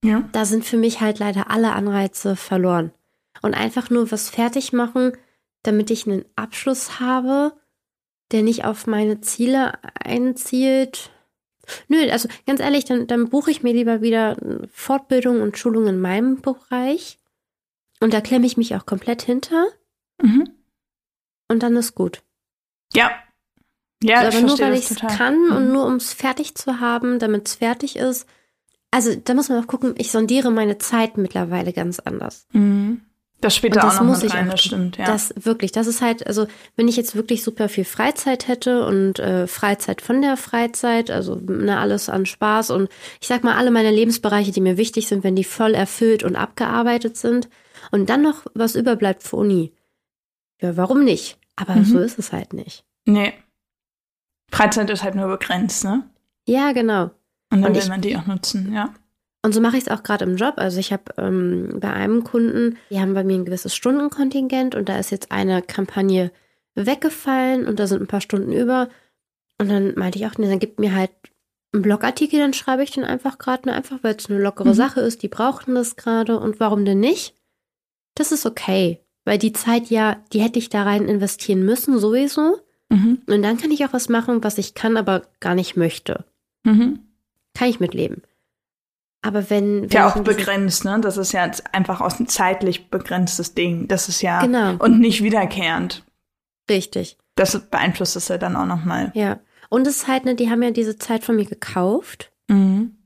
ja. 0.05 0.29
Da 0.33 0.45
sind 0.45 0.65
für 0.65 0.77
mich 0.77 1.03
halt 1.03 1.21
leider 1.21 1.53
alle 1.53 1.73
Anreize 1.73 2.35
verloren. 2.35 2.91
Und 3.43 3.55
einfach 3.55 3.91
nur 3.91 4.11
was 4.11 4.29
fertig 4.29 4.73
machen, 4.73 5.13
damit 5.63 5.93
ich 5.93 6.09
einen 6.09 6.25
Abschluss 6.35 6.99
habe, 6.99 7.53
der 8.33 8.43
nicht 8.43 8.65
auf 8.65 8.87
meine 8.87 9.21
Ziele 9.21 9.73
einzielt. 10.03 11.11
Nö, 11.89 12.11
also 12.11 12.29
ganz 12.47 12.61
ehrlich, 12.61 12.85
dann, 12.85 13.07
dann 13.07 13.29
buche 13.31 13.51
ich 13.51 13.63
mir 13.63 13.73
lieber 13.73 14.03
wieder 14.03 14.37
Fortbildung 14.71 15.41
und 15.41 15.57
Schulung 15.59 15.87
in 15.87 16.01
meinem 16.01 16.41
Bereich. 16.43 17.19
Und 18.01 18.13
da 18.13 18.21
klemme 18.21 18.47
ich 18.47 18.57
mich 18.57 18.75
auch 18.75 18.87
komplett 18.87 19.23
hinter 19.23 19.67
Mhm. 20.23 20.49
und 21.49 21.63
dann 21.63 21.77
ist 21.77 21.95
gut. 21.95 22.23
Ja. 22.93 23.11
Ja, 24.03 24.21
so, 24.23 24.29
ich 24.29 24.35
aber 24.37 24.41
nur 24.47 24.49
verstehe 24.57 24.67
weil 24.73 24.79
ich 24.79 24.91
es 24.91 24.97
kann 24.99 25.51
und 25.51 25.67
Mhm. 25.69 25.73
nur 25.73 25.87
um 25.87 25.95
es 25.95 26.13
fertig 26.13 26.55
zu 26.55 26.81
haben, 26.81 27.19
damit 27.19 27.49
es 27.49 27.55
fertig 27.57 27.97
ist. 27.97 28.27
Also 28.91 29.15
da 29.17 29.35
muss 29.35 29.49
man 29.49 29.63
auch 29.63 29.67
gucken, 29.67 29.95
ich 29.99 30.11
sondiere 30.13 30.51
meine 30.53 30.79
Zeit 30.79 31.17
mittlerweile 31.17 31.73
ganz 31.73 31.99
anders. 31.99 32.47
Mhm. 32.53 33.01
Das 33.45 33.55
spielt 33.55 33.75
Und 33.75 33.83
da 33.83 33.89
das 33.89 33.97
auch 33.97 34.01
noch 34.01 34.09
muss 34.09 34.23
mit 34.23 34.31
ich 34.31 34.35
rein, 34.35 34.49
auch 34.49 34.53
das 34.53 34.63
stimmt, 34.65 34.97
ja. 34.97 35.05
Das 35.05 35.35
wirklich, 35.37 35.71
das 35.71 35.87
ist 35.87 36.01
halt, 36.01 36.27
also 36.27 36.47
wenn 36.77 36.89
ich 36.89 36.97
jetzt 36.97 37.15
wirklich 37.15 37.43
super 37.45 37.69
viel 37.69 37.85
Freizeit 37.85 38.49
hätte 38.49 38.87
und 38.87 39.19
äh, 39.19 39.47
Freizeit 39.47 40.01
von 40.01 40.23
der 40.23 40.39
Freizeit, 40.39 41.11
also 41.11 41.35
ne, 41.37 41.79
alles 41.79 42.09
an 42.09 42.25
Spaß 42.25 42.71
und 42.71 42.89
ich 43.21 43.27
sag 43.29 43.45
mal, 43.45 43.57
alle 43.57 43.71
meine 43.71 43.91
Lebensbereiche, 43.91 44.51
die 44.51 44.63
mir 44.63 44.79
wichtig 44.79 45.09
sind, 45.09 45.25
wenn 45.25 45.37
die 45.37 45.45
voll 45.45 45.75
erfüllt 45.75 46.23
und 46.23 46.37
abgearbeitet 46.37 47.19
sind 47.19 47.51
und 47.91 48.09
dann 48.09 48.23
noch 48.23 48.47
was 48.55 48.77
überbleibt 48.77 49.23
für 49.23 49.37
Uni. 49.37 49.73
Ja, 50.63 50.77
warum 50.79 51.05
nicht? 51.05 51.37
Aber 51.57 51.75
Mhm. 51.75 51.85
so 51.85 51.99
ist 51.99 52.19
es 52.19 52.33
halt 52.33 52.55
nicht. 52.55 52.83
nee. 53.05 53.35
Freizeit 54.51 54.89
ist 54.91 55.03
halt 55.03 55.17
nur 55.17 55.27
begrenzt, 55.29 55.85
ne? 55.85 56.05
Ja, 56.47 56.73
genau. 56.73 57.05
Und 57.51 57.61
dann 57.63 57.65
Und 57.65 57.75
will 57.75 57.83
ich- 57.83 57.89
man 57.89 58.01
die 58.01 58.17
auch 58.17 58.27
nutzen, 58.27 58.73
ja. 58.73 58.95
Und 59.45 59.53
so 59.53 59.61
mache 59.61 59.77
ich 59.77 59.83
es 59.83 59.91
auch 59.91 60.03
gerade 60.03 60.25
im 60.25 60.37
Job. 60.37 60.55
Also 60.57 60.81
ich 60.81 60.91
habe 60.91 61.03
ähm, 61.19 61.77
bei 61.79 61.93
einem 61.93 62.25
Kunden, 62.25 62.79
die 62.89 62.99
haben 62.99 63.13
bei 63.13 63.25
mir 63.25 63.35
ein 63.35 63.45
gewisses 63.45 63.75
Stundenkontingent 63.75 64.75
und 64.75 64.89
da 64.89 64.99
ist 64.99 65.11
jetzt 65.11 65.33
eine 65.33 65.61
Kampagne 65.61 66.31
weggefallen 66.75 67.67
und 67.67 67.79
da 67.79 67.87
sind 67.87 68.01
ein 68.01 68.07
paar 68.07 68.23
Stunden 68.23 68.53
über. 68.53 68.89
Und 69.61 69.69
dann 69.69 69.93
meinte 69.97 70.19
ich 70.19 70.25
auch, 70.27 70.39
nee, 70.39 70.49
dann 70.49 70.61
gibt 70.61 70.81
mir 70.81 70.95
halt 70.95 71.11
einen 71.75 71.83
Blogartikel, 71.83 72.41
dann 72.41 72.55
schreibe 72.55 72.85
ich 72.85 72.93
den 72.93 73.05
einfach 73.05 73.37
gerade, 73.37 73.69
ne, 73.69 73.75
einfach 73.75 73.99
weil 74.01 74.17
es 74.17 74.31
eine 74.31 74.41
lockere 74.41 74.69
Mhm. 74.71 74.75
Sache 74.75 75.01
ist, 75.03 75.23
die 75.23 75.29
brauchten 75.29 75.75
das 75.75 75.97
gerade 75.97 76.41
und 76.41 76.59
warum 76.59 76.87
denn 76.87 77.01
nicht? 77.01 77.35
Das 78.15 78.33
ist 78.33 78.47
okay, 78.47 79.01
weil 79.27 79.37
die 79.37 79.53
Zeit 79.53 79.91
ja, 79.91 80.23
die 80.33 80.41
hätte 80.41 80.59
ich 80.59 80.71
da 80.71 80.85
rein 80.85 81.07
investieren 81.07 81.67
müssen 81.67 81.99
sowieso. 81.99 82.61
Mhm. 82.89 83.21
Und 83.27 83.43
dann 83.43 83.59
kann 83.59 83.71
ich 83.73 83.85
auch 83.85 83.93
was 83.93 84.09
machen, 84.09 84.43
was 84.43 84.57
ich 84.57 84.73
kann, 84.73 84.97
aber 84.97 85.21
gar 85.41 85.55
nicht 85.55 85.77
möchte. 85.77 86.25
Mhm. 86.65 87.01
Kann 87.53 87.69
ich 87.69 87.79
mitleben. 87.79 88.23
Aber 89.27 89.49
wenn, 89.49 89.83
wenn 89.85 89.89
Ja, 89.89 90.09
auch 90.09 90.21
begrenzt, 90.23 90.85
ne? 90.85 90.99
Das 91.01 91.17
ist 91.17 91.33
ja 91.33 91.51
einfach 91.73 92.03
aus 92.03 92.21
ein 92.21 92.27
zeitlich 92.29 92.91
begrenztes 92.91 93.55
Ding. 93.55 93.89
Das 93.89 94.09
ist 94.11 94.21
ja 94.21 94.43
Genau. 94.43 94.75
und 94.79 95.01
nicht 95.01 95.23
wiederkehrend. 95.23 96.05
Richtig, 96.69 97.17
Das 97.37 97.59
beeinflusst 97.71 98.17
es 98.17 98.29
ja 98.29 98.39
dann 98.39 98.55
auch 98.57 98.67
nochmal. 98.67 99.11
ja. 99.15 99.41
Und 99.71 99.87
es 99.89 99.97
ist 100.03 100.09
halt, 100.09 100.25
ne, 100.25 100.35
die 100.37 100.51
haben 100.51 100.63
ja 100.63 100.71
diese 100.71 100.99
Zeit 100.99 101.25
von 101.25 101.35
mir 101.37 101.47
gekauft. 101.47 102.31
Mhm. 102.49 102.97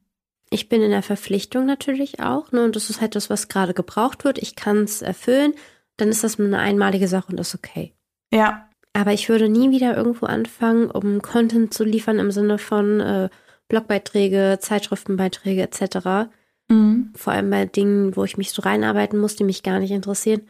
Ich 0.50 0.68
bin 0.68 0.82
in 0.82 0.90
der 0.90 1.02
Verpflichtung 1.04 1.64
natürlich 1.66 2.20
auch, 2.20 2.52
ne, 2.52 2.62
und 2.64 2.74
das 2.76 2.90
ist 2.90 3.00
halt 3.00 3.14
das, 3.14 3.30
was 3.30 3.48
gerade 3.48 3.72
gebraucht 3.74 4.24
wird. 4.24 4.38
Ich 4.38 4.54
kann 4.56 4.78
es 4.78 5.00
erfüllen, 5.00 5.54
dann 5.96 6.08
ist 6.08 6.24
das 6.24 6.38
eine 6.38 6.58
einmalige 6.58 7.08
Sache 7.08 7.28
und 7.30 7.38
ist 7.40 7.54
okay. 7.54 7.94
Ja. 8.32 8.68
Aber 8.92 9.12
ich 9.12 9.28
würde 9.28 9.48
nie 9.48 9.70
wieder 9.70 9.96
irgendwo 9.96 10.26
anfangen, 10.26 10.90
um 10.90 11.22
Content 11.22 11.72
zu 11.72 11.84
liefern 11.84 12.18
im 12.18 12.32
Sinne 12.32 12.58
von 12.58 13.00
äh, 13.00 13.28
Blogbeiträge, 13.68 14.58
Zeitschriftenbeiträge 14.60 15.62
etc. 15.62 16.30
Mhm. 16.68 17.12
Vor 17.14 17.32
allem 17.32 17.50
bei 17.50 17.66
Dingen, 17.66 18.16
wo 18.16 18.24
ich 18.24 18.36
mich 18.36 18.50
so 18.50 18.62
reinarbeiten 18.62 19.18
muss, 19.18 19.36
die 19.36 19.44
mich 19.44 19.62
gar 19.62 19.78
nicht 19.78 19.90
interessieren. 19.90 20.42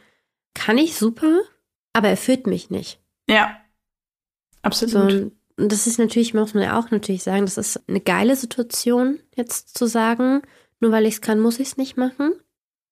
Kann 0.53 0.77
ich 0.77 0.95
super, 0.95 1.41
aber 1.93 2.09
erfüllt 2.09 2.47
mich 2.47 2.69
nicht. 2.69 2.99
Ja. 3.29 3.57
So, 4.53 4.59
Absolut. 4.63 5.13
und 5.13 5.31
das 5.57 5.87
ist 5.87 5.99
natürlich, 5.99 6.33
muss 6.33 6.53
man 6.53 6.63
ja 6.63 6.79
auch 6.79 6.91
natürlich 6.91 7.23
sagen, 7.23 7.45
das 7.45 7.57
ist 7.57 7.81
eine 7.87 8.01
geile 8.01 8.35
Situation, 8.35 9.19
jetzt 9.35 9.77
zu 9.77 9.85
sagen, 9.87 10.41
nur 10.79 10.91
weil 10.91 11.05
ich 11.05 11.15
es 11.15 11.21
kann, 11.21 11.39
muss 11.39 11.59
ich 11.59 11.69
es 11.69 11.77
nicht 11.77 11.97
machen. 11.97 12.33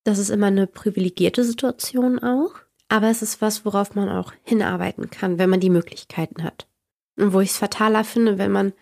Das 0.03 0.19
ist 0.19 0.29
immer 0.29 0.47
eine 0.47 0.67
privilegierte 0.67 1.43
Situation 1.43 2.19
auch. 2.19 2.55
Aber 2.89 3.09
es 3.09 3.21
ist 3.21 3.41
was, 3.41 3.65
worauf 3.65 3.95
man 3.95 4.09
auch 4.09 4.33
hinarbeiten 4.43 5.09
kann, 5.09 5.37
wenn 5.37 5.49
man 5.49 5.59
die 5.59 5.69
Möglichkeiten 5.69 6.43
hat. 6.43 6.67
Und 7.17 7.33
wo 7.33 7.41
ich 7.41 7.49
es 7.49 7.57
fataler 7.57 8.03
finde, 8.03 8.37
wenn 8.37 8.51
man, 8.51 8.73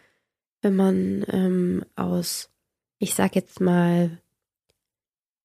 wenn 0.65 0.75
man 0.75 1.25
ähm, 1.31 1.85
aus, 1.95 2.49
ich 2.97 3.13
sag 3.13 3.35
jetzt 3.35 3.61
mal, 3.61 4.17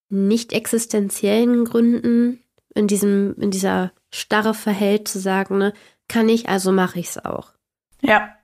nicht 0.08 0.54
existenziellen 0.54 1.66
Gründen 1.66 2.42
in 2.74 2.88
diesem, 2.88 3.34
in 3.38 3.50
dieser 3.50 3.92
Starre 4.10 4.54
verhält, 4.54 5.08
zu 5.08 5.20
sagen, 5.20 5.58
ne, 5.58 5.74
kann 6.08 6.30
ich, 6.30 6.48
also 6.48 6.72
mache 6.72 6.98
ich 6.98 7.08
es 7.08 7.24
auch. 7.24 7.52
Ja. 8.00 8.34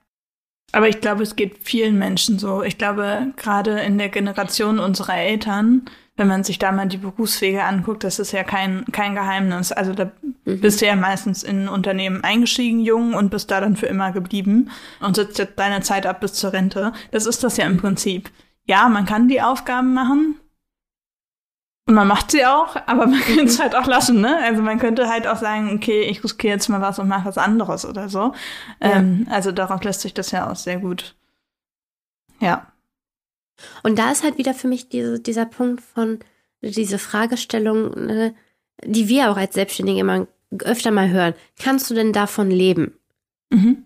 Aber 0.71 0.87
ich 0.87 1.01
glaube, 1.01 1.23
es 1.23 1.35
geht 1.35 1.57
vielen 1.57 1.97
Menschen 1.97 2.37
so. 2.37 2.61
Ich 2.61 2.77
glaube, 2.77 3.33
gerade 3.37 3.79
in 3.79 3.97
der 3.97 4.09
Generation 4.09 4.77
unserer 4.77 5.17
Eltern 5.17 5.85
wenn 6.17 6.27
man 6.27 6.43
sich 6.43 6.57
da 6.57 6.71
mal 6.71 6.87
die 6.87 6.97
Berufswege 6.97 7.63
anguckt, 7.63 8.03
das 8.03 8.17
ist 8.17 8.31
ja 8.31 8.43
kein, 8.43 8.85
kein 8.91 9.13
Geheimnis. 9.13 9.71
Also 9.71 9.93
da 9.93 10.11
mhm. 10.45 10.59
bist 10.59 10.81
du 10.81 10.87
ja 10.87 10.95
meistens 10.95 11.43
in 11.43 11.69
Unternehmen 11.69 12.23
eingestiegen, 12.23 12.79
jung, 12.79 13.13
und 13.13 13.29
bist 13.29 13.51
da 13.51 13.61
dann 13.61 13.75
für 13.75 13.85
immer 13.85 14.11
geblieben 14.11 14.71
und 14.99 15.15
sitzt 15.15 15.37
jetzt 15.37 15.57
deine 15.59 15.81
Zeit 15.81 16.07
ab 16.07 16.19
bis 16.19 16.33
zur 16.33 16.53
Rente. 16.53 16.91
Das 17.11 17.27
ist 17.27 17.43
das 17.43 17.57
ja 17.57 17.65
im 17.67 17.77
Prinzip. 17.77 18.31
Ja, 18.65 18.89
man 18.89 19.05
kann 19.05 19.27
die 19.27 19.41
Aufgaben 19.41 19.93
machen. 19.93 20.35
Und 21.87 21.93
man 21.93 22.07
macht 22.07 22.31
sie 22.31 22.45
auch, 22.45 22.75
aber 22.87 23.07
man 23.07 23.21
kann 23.21 23.45
es 23.45 23.61
halt 23.61 23.75
auch 23.75 23.85
lassen, 23.85 24.19
ne? 24.19 24.39
Also 24.43 24.61
man 24.61 24.77
könnte 24.77 25.07
halt 25.07 25.25
auch 25.25 25.37
sagen, 25.37 25.73
okay, 25.73 26.01
ich 26.01 26.21
riskiere 26.21 26.55
jetzt 26.55 26.67
mal 26.67 26.81
was 26.81 26.99
und 26.99 27.07
mache 27.07 27.25
was 27.25 27.37
anderes 27.37 27.85
oder 27.85 28.09
so. 28.09 28.33
Ja. 28.81 28.97
Ähm, 28.97 29.25
also 29.29 29.53
darauf 29.53 29.81
lässt 29.83 30.01
sich 30.01 30.13
das 30.13 30.31
ja 30.31 30.49
auch 30.49 30.55
sehr 30.57 30.79
gut. 30.79 31.15
Ja. 32.39 32.67
Und 33.83 33.97
da 33.99 34.11
ist 34.11 34.23
halt 34.23 34.37
wieder 34.37 34.53
für 34.53 34.67
mich 34.67 34.89
diese, 34.89 35.19
dieser 35.19 35.45
Punkt 35.45 35.81
von, 35.81 36.19
diese 36.61 36.99
Fragestellung, 36.99 37.91
ne, 38.05 38.35
die 38.83 39.07
wir 39.07 39.31
auch 39.31 39.37
als 39.37 39.55
Selbstständige 39.55 39.99
immer 39.99 40.27
öfter 40.63 40.91
mal 40.91 41.09
hören. 41.09 41.33
Kannst 41.59 41.89
du 41.89 41.93
denn 41.93 42.13
davon 42.13 42.51
leben? 42.51 42.97
Mhm. 43.49 43.85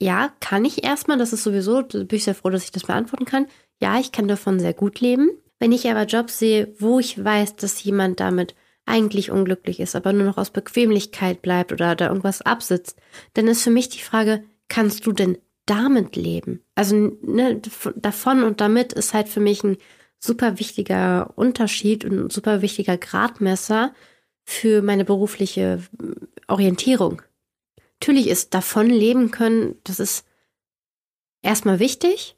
Ja, 0.00 0.32
kann 0.40 0.64
ich 0.64 0.84
erstmal. 0.84 1.18
Das 1.18 1.32
ist 1.32 1.42
sowieso, 1.42 1.82
da 1.82 1.98
bin 1.98 2.16
ich 2.16 2.24
sehr 2.24 2.34
froh, 2.34 2.50
dass 2.50 2.64
ich 2.64 2.72
das 2.72 2.84
beantworten 2.84 3.26
kann. 3.26 3.46
Ja, 3.80 3.98
ich 3.98 4.12
kann 4.12 4.28
davon 4.28 4.58
sehr 4.60 4.74
gut 4.74 5.00
leben. 5.00 5.30
Wenn 5.58 5.72
ich 5.72 5.88
aber 5.90 6.04
Jobs 6.04 6.38
sehe, 6.38 6.74
wo 6.78 6.98
ich 6.98 7.22
weiß, 7.22 7.56
dass 7.56 7.82
jemand 7.84 8.20
damit 8.20 8.54
eigentlich 8.86 9.30
unglücklich 9.30 9.78
ist, 9.78 9.94
aber 9.94 10.12
nur 10.12 10.24
noch 10.24 10.38
aus 10.38 10.50
Bequemlichkeit 10.50 11.42
bleibt 11.42 11.70
oder 11.70 11.94
da 11.94 12.08
irgendwas 12.08 12.42
absitzt, 12.42 12.98
dann 13.34 13.46
ist 13.46 13.62
für 13.62 13.70
mich 13.70 13.90
die 13.90 14.00
Frage, 14.00 14.42
kannst 14.68 15.06
du 15.06 15.12
denn 15.12 15.36
damit 15.66 16.16
leben? 16.16 16.64
Also 16.74 16.96
ne, 17.22 17.60
davon 17.96 18.42
und 18.42 18.60
damit 18.60 18.92
ist 18.92 19.14
halt 19.14 19.28
für 19.28 19.40
mich 19.40 19.62
ein 19.64 19.76
super 20.18 20.58
wichtiger 20.58 21.32
Unterschied 21.36 22.04
und 22.04 22.26
ein 22.26 22.30
super 22.30 22.62
wichtiger 22.62 22.96
Gradmesser 22.98 23.94
für 24.44 24.82
meine 24.82 25.04
berufliche 25.04 25.82
äh, 26.00 26.52
Orientierung. 26.52 27.22
Natürlich 28.00 28.28
ist 28.28 28.54
davon 28.54 28.88
leben 28.88 29.30
können, 29.30 29.76
das 29.84 30.00
ist 30.00 30.26
erstmal 31.42 31.78
wichtig. 31.78 32.36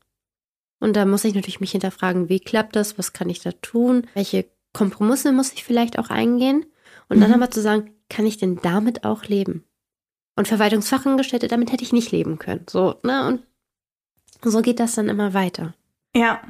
Und 0.81 0.97
da 0.97 1.07
muss 1.07 1.25
ich 1.25 1.35
natürlich 1.35 1.61
mich 1.61 1.71
hinterfragen, 1.71 2.29
wie 2.29 2.41
klappt 2.41 2.75
das, 2.75 2.99
was 2.99 3.13
kann 3.13 3.31
ich 3.31 3.41
da 3.41 3.53
tun, 3.53 4.09
welche 4.15 4.47
Kompromisse 4.73 5.31
muss 5.33 5.53
ich 5.53 5.63
vielleicht 5.63 5.99
auch 5.99 6.11
eingehen. 6.11 6.67
Und 7.09 7.21
dann 7.21 7.31
mhm. 7.31 7.37
aber 7.37 7.51
zu 7.51 7.61
sagen, 7.61 7.95
kann 8.09 8.27
ich 8.27 8.39
denn 8.39 8.59
damit 8.63 9.05
auch 9.05 9.25
leben? 9.25 9.65
Und 10.37 10.49
Verwaltungsfachangestellte, 10.49 11.49
damit 11.49 11.73
hätte 11.73 11.85
ich 11.85 11.93
nicht 11.93 12.11
leben 12.11 12.39
können. 12.39 12.65
So, 12.69 12.97
ne? 13.03 13.41
Und 14.43 14.51
so 14.51 14.63
geht 14.63 14.81
das 14.81 14.95
dann 14.95 15.09
immer 15.09 15.35
weiter. 15.35 15.75
Ja. 16.17 16.41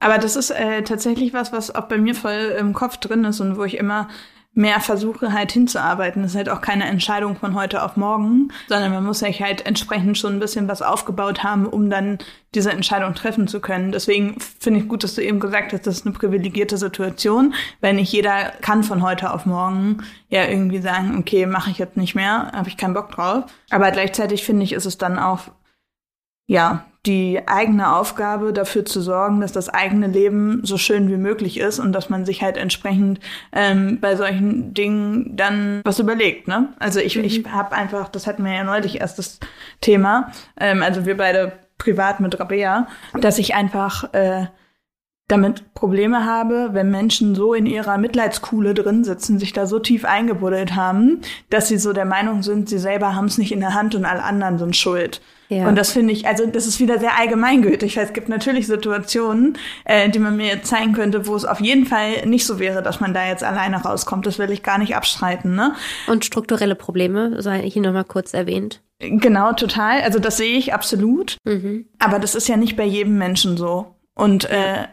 Aber 0.00 0.18
das 0.18 0.34
ist 0.34 0.50
äh, 0.50 0.82
tatsächlich 0.82 1.32
was, 1.32 1.52
was 1.52 1.72
auch 1.72 1.86
bei 1.86 1.96
mir 1.96 2.16
voll 2.16 2.56
im 2.58 2.72
Kopf 2.72 2.96
drin 2.96 3.24
ist 3.24 3.40
und 3.40 3.56
wo 3.56 3.62
ich 3.62 3.76
immer 3.76 4.08
mehr 4.54 4.80
versuche 4.80 5.32
halt 5.32 5.50
hinzuarbeiten. 5.52 6.22
Das 6.22 6.32
ist 6.32 6.36
halt 6.36 6.50
auch 6.50 6.60
keine 6.60 6.84
Entscheidung 6.84 7.36
von 7.36 7.54
heute 7.54 7.82
auf 7.82 7.96
morgen, 7.96 8.52
sondern 8.68 8.92
man 8.92 9.04
muss 9.04 9.20
sich 9.20 9.40
halt 9.40 9.64
entsprechend 9.64 10.18
schon 10.18 10.34
ein 10.34 10.40
bisschen 10.40 10.68
was 10.68 10.82
aufgebaut 10.82 11.42
haben, 11.42 11.66
um 11.66 11.88
dann 11.88 12.18
diese 12.54 12.70
Entscheidung 12.70 13.14
treffen 13.14 13.48
zu 13.48 13.60
können. 13.60 13.92
Deswegen 13.92 14.38
finde 14.60 14.80
ich 14.80 14.88
gut, 14.88 15.04
dass 15.04 15.14
du 15.14 15.22
eben 15.22 15.40
gesagt 15.40 15.72
hast, 15.72 15.86
das 15.86 15.98
ist 15.98 16.06
eine 16.06 16.14
privilegierte 16.14 16.76
Situation, 16.76 17.54
weil 17.80 17.94
nicht 17.94 18.12
jeder 18.12 18.52
kann 18.60 18.82
von 18.82 19.02
heute 19.02 19.32
auf 19.32 19.46
morgen 19.46 20.04
ja 20.28 20.46
irgendwie 20.46 20.80
sagen, 20.80 21.16
okay, 21.18 21.46
mache 21.46 21.70
ich 21.70 21.78
jetzt 21.78 21.96
nicht 21.96 22.14
mehr, 22.14 22.52
habe 22.52 22.68
ich 22.68 22.76
keinen 22.76 22.94
Bock 22.94 23.10
drauf. 23.10 23.44
Aber 23.70 23.90
gleichzeitig 23.90 24.44
finde 24.44 24.64
ich, 24.64 24.74
ist 24.74 24.86
es 24.86 24.98
dann 24.98 25.18
auch 25.18 25.48
ja, 26.46 26.84
die 27.06 27.40
eigene 27.46 27.96
Aufgabe 27.96 28.52
dafür 28.52 28.84
zu 28.84 29.00
sorgen, 29.00 29.40
dass 29.40 29.50
das 29.50 29.68
eigene 29.68 30.06
Leben 30.06 30.60
so 30.64 30.78
schön 30.78 31.08
wie 31.08 31.16
möglich 31.16 31.58
ist 31.58 31.80
und 31.80 31.92
dass 31.92 32.10
man 32.10 32.24
sich 32.24 32.42
halt 32.42 32.56
entsprechend 32.56 33.18
ähm, 33.52 33.98
bei 34.00 34.14
solchen 34.14 34.72
Dingen 34.72 35.36
dann 35.36 35.80
was 35.84 35.98
überlegt. 35.98 36.46
Ne? 36.46 36.72
Also 36.78 37.00
ich, 37.00 37.16
mhm. 37.16 37.24
ich 37.24 37.44
habe 37.50 37.74
einfach, 37.74 38.08
das 38.08 38.28
hatten 38.28 38.44
wir 38.44 38.52
ja 38.52 38.62
neulich 38.62 39.00
erst 39.00 39.18
das 39.18 39.40
Thema, 39.80 40.30
ähm, 40.60 40.82
also 40.82 41.04
wir 41.04 41.16
beide 41.16 41.52
privat 41.76 42.20
mit 42.20 42.38
Rabea, 42.38 42.86
dass 43.20 43.38
ich 43.38 43.56
einfach 43.56 44.14
äh, 44.14 44.46
damit 45.26 45.74
Probleme 45.74 46.24
habe, 46.24 46.70
wenn 46.72 46.90
Menschen 46.90 47.34
so 47.34 47.54
in 47.54 47.66
ihrer 47.66 47.98
Mitleidskuhle 47.98 48.74
drin 48.74 49.02
sitzen, 49.02 49.40
sich 49.40 49.52
da 49.52 49.66
so 49.66 49.80
tief 49.80 50.04
eingebuddelt 50.04 50.76
haben, 50.76 51.22
dass 51.50 51.66
sie 51.66 51.78
so 51.78 51.92
der 51.92 52.04
Meinung 52.04 52.42
sind, 52.42 52.68
sie 52.68 52.78
selber 52.78 53.16
haben 53.16 53.24
es 53.24 53.38
nicht 53.38 53.50
in 53.50 53.60
der 53.60 53.74
Hand 53.74 53.94
und 53.96 54.04
alle 54.04 54.22
anderen 54.22 54.58
sind 54.58 54.76
schuld. 54.76 55.20
Ja. 55.52 55.68
Und 55.68 55.76
das 55.76 55.92
finde 55.92 56.14
ich, 56.14 56.26
also 56.26 56.46
das 56.46 56.66
ist 56.66 56.80
wieder 56.80 56.98
sehr 56.98 57.18
allgemeingültig. 57.18 57.98
Es 57.98 58.14
gibt 58.14 58.30
natürlich 58.30 58.66
Situationen, 58.66 59.58
äh, 59.84 60.08
die 60.08 60.18
man 60.18 60.36
mir 60.36 60.46
jetzt 60.46 60.68
zeigen 60.68 60.94
könnte, 60.94 61.26
wo 61.26 61.36
es 61.36 61.44
auf 61.44 61.60
jeden 61.60 61.84
Fall 61.84 62.26
nicht 62.26 62.46
so 62.46 62.58
wäre, 62.58 62.82
dass 62.82 63.00
man 63.00 63.12
da 63.12 63.26
jetzt 63.26 63.44
alleine 63.44 63.76
rauskommt. 63.76 64.24
Das 64.24 64.38
will 64.38 64.50
ich 64.50 64.62
gar 64.62 64.78
nicht 64.78 64.96
abstreiten. 64.96 65.54
Ne? 65.54 65.74
Und 66.06 66.24
strukturelle 66.24 66.74
Probleme, 66.74 67.42
sei 67.42 67.60
hier 67.68 67.82
nochmal 67.82 68.04
kurz 68.04 68.32
erwähnt. 68.32 68.80
Genau, 68.98 69.52
total. 69.52 70.00
Also 70.00 70.18
das 70.18 70.38
sehe 70.38 70.56
ich 70.56 70.72
absolut. 70.72 71.36
Mhm. 71.44 71.84
Aber 71.98 72.18
das 72.18 72.34
ist 72.34 72.48
ja 72.48 72.56
nicht 72.56 72.76
bei 72.76 72.84
jedem 72.84 73.18
Menschen 73.18 73.58
so. 73.58 73.96
Und 74.14 74.48
äh, 74.48 74.86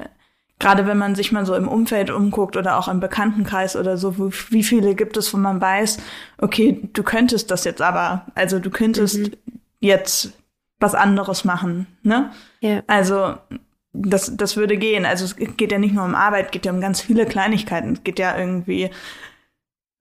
gerade 0.60 0.88
wenn 0.88 0.98
man 0.98 1.16
sich 1.16 1.32
mal 1.32 1.46
so 1.46 1.56
im 1.56 1.70
Umfeld 1.70 2.12
umguckt 2.12 2.58
oder 2.58 2.78
auch 2.78 2.90
im 2.90 3.00
Bekanntenkreis 3.00 3.78
oder 3.78 3.96
so, 3.96 4.18
wo, 4.18 4.30
wie 4.50 4.64
viele 4.64 4.94
gibt 4.94 5.16
es, 5.16 5.34
wo 5.34 5.38
man 5.38 5.62
weiß, 5.62 6.00
okay, 6.38 6.82
du 6.92 7.04
könntest 7.04 7.50
das 7.50 7.64
jetzt 7.64 7.82
aber, 7.82 8.26
also 8.36 8.60
du 8.60 8.70
könntest 8.70 9.20
mhm. 9.20 9.32
jetzt 9.80 10.34
was 10.80 10.96
anderes 10.96 11.46
machen. 11.46 11.88
Ne? 12.04 12.32
Ja. 12.62 12.84
Also 12.88 13.36
das, 13.94 14.36
das 14.36 14.58
würde 14.58 14.78
gehen. 14.78 15.06
Also 15.06 15.26
es 15.26 15.36
geht 15.36 15.72
ja 15.72 15.80
nicht 15.80 15.94
nur 15.94 16.06
um 16.06 16.16
Arbeit, 16.16 16.52
geht 16.52 16.66
ja 16.66 16.72
um 16.72 16.82
ganz 16.82 17.02
viele 17.02 17.26
Kleinigkeiten. 17.26 17.94
Es 17.94 18.04
geht 18.04 18.20
ja 18.20 18.38
irgendwie 18.38 18.90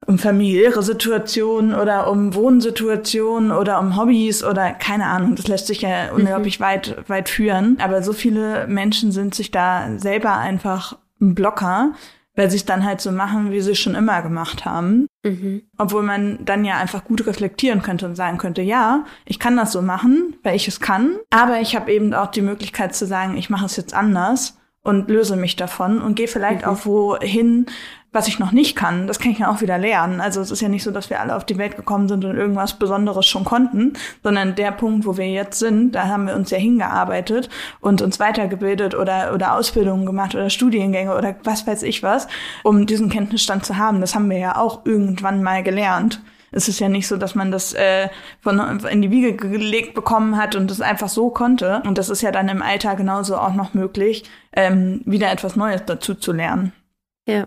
um 0.07 0.19
familiäre 0.19 0.83
Situationen 0.83 1.75
oder 1.75 2.11
um 2.11 2.35
Wohnsituationen 2.35 3.51
oder 3.51 3.81
um 3.81 3.97
Hobbys 3.97 4.45
oder 4.45 4.73
keine 4.73 5.07
Ahnung. 5.07 5.35
Das 5.35 5.49
lässt 5.49 5.67
sich 5.67 5.83
ja 5.83 6.13
unglaublich 6.13 6.61
mhm. 6.61 6.65
weit, 6.65 7.09
weit 7.09 7.29
führen. 7.29 7.79
Aber 7.81 8.03
so 8.03 8.13
viele 8.13 8.67
Menschen 8.69 9.13
sind 9.13 9.35
sich 9.35 9.51
da 9.51 9.99
selber 9.99 10.37
einfach 10.39 10.97
ein 11.21 11.35
Blocker, 11.35 11.93
weil 12.39 12.53
sie 12.53 12.57
es 12.57 12.65
dann 12.65 12.85
halt 12.85 13.01
so 13.01 13.11
machen, 13.11 13.51
wie 13.51 13.61
sie 13.61 13.73
es 13.73 13.81
schon 13.81 13.97
immer 13.97 14.23
gemacht 14.23 14.65
haben. 14.65 15.09
Mhm. 15.25 15.63
Obwohl 15.77 16.05
man 16.05 16.39
dann 16.45 16.65
ja 16.65 16.77
einfach 16.77 17.03
gut 17.03 17.27
reflektieren 17.27 17.83
könnte 17.83 18.07
und 18.07 18.15
sagen 18.15 18.39
könnte, 18.39 18.63
ja, 18.63 19.05
ich 19.25 19.41
kann 19.41 19.57
das 19.57 19.73
so 19.73 19.83
machen, 19.83 20.37
weil 20.45 20.55
ich 20.55 20.69
es 20.69 20.79
kann, 20.79 21.17
aber 21.31 21.61
ich 21.61 21.75
habe 21.75 21.93
eben 21.93 22.15
auch 22.15 22.29
die 22.29 22.43
Möglichkeit 22.43 22.95
zu 22.95 23.07
sagen, 23.07 23.37
ich 23.37 23.51
mache 23.51 23.67
es 23.67 23.75
jetzt 23.75 23.93
anders 23.93 24.57
und 24.85 25.11
löse 25.11 25.35
mich 25.35 25.57
davon 25.57 26.01
und 26.01 26.15
gehe 26.15 26.29
vielleicht 26.29 26.63
mhm. 26.63 26.69
auch 26.69 26.87
wohin, 26.87 27.67
was 28.11 28.27
ich 28.27 28.39
noch 28.39 28.53
nicht 28.53 28.75
kann, 28.75 29.07
das 29.07 29.19
kann 29.19 29.33
ich 29.33 29.39
ja 29.39 29.51
auch 29.51 29.61
wieder 29.61 29.77
lernen. 29.77 30.21
Also 30.21 30.41
es 30.41 30.51
ist 30.51 30.63
ja 30.63 30.69
nicht 30.69 30.83
so, 30.83 30.91
dass 30.91 31.11
wir 31.11 31.21
alle 31.21 31.37
auf 31.37 31.45
die 31.45 31.59
Welt 31.59 31.77
gekommen 31.77 32.09
sind 32.09 32.25
und 32.25 32.37
irgendwas 32.37 32.79
Besonderes 32.79 33.27
schon 33.27 33.45
konnten, 33.45 33.93
sondern 34.23 34.55
der 34.55 34.73
Punkt, 34.73 35.05
wo 35.07 35.19
wir 35.19 35.29
jetzt 35.29 35.59
sind, 35.59 35.93
da 35.93 36.07
haben 36.09 36.27
wir 36.27 36.35
uns 36.35 36.51
ja 36.51 36.59
hingearbeitet 36.59 37.51
und 37.81 38.01
uns 38.01 38.19
weitergebildet 38.19 38.95
oder, 38.95 39.35
oder 39.35 39.55
Ausbildungen 39.55 40.07
gemacht 40.07 40.35
oder 40.35 40.49
Studiengänge 40.49 41.15
oder 41.17 41.37
was 41.45 41.67
weiß 41.67 41.83
ich 41.83 42.03
was, 42.03 42.29
um 42.65 42.87
diesen 42.87 43.11
Kenntnisstand 43.11 43.67
zu 43.67 43.77
haben. 43.77 44.01
Das 44.01 44.15
haben 44.15 44.31
wir 44.31 44.39
ja 44.39 44.57
auch 44.57 44.87
irgendwann 44.87 45.43
mal 45.43 45.63
gelernt. 45.63 46.23
Es 46.51 46.67
ist 46.67 46.81
ja 46.81 46.89
nicht 46.89 47.07
so, 47.07 47.19
dass 47.19 47.35
man 47.35 47.51
das 47.51 47.75
äh, 47.75 48.09
von 48.41 48.59
in 48.91 49.03
die 49.03 49.11
Wiege 49.11 49.37
gelegt 49.37 49.93
bekommen 49.93 50.39
hat 50.39 50.57
und 50.57 50.71
das 50.71 50.81
einfach 50.81 51.11
so 51.11 51.29
konnte. 51.29 51.83
Und 51.85 51.99
das 51.99 52.09
ist 52.09 52.23
ja 52.23 52.31
dann 52.31 52.49
im 52.49 52.63
Alter 52.63 52.97
genauso 52.97 53.37
auch 53.37 53.53
noch 53.53 53.75
möglich, 53.75 54.25
ähm, 54.55 55.03
wieder 55.05 55.31
etwas 55.31 55.57
Neues 55.57 55.83
dazu 55.85 56.15
zu 56.15 56.33
lernen. 56.33 56.73
Ja 57.27 57.47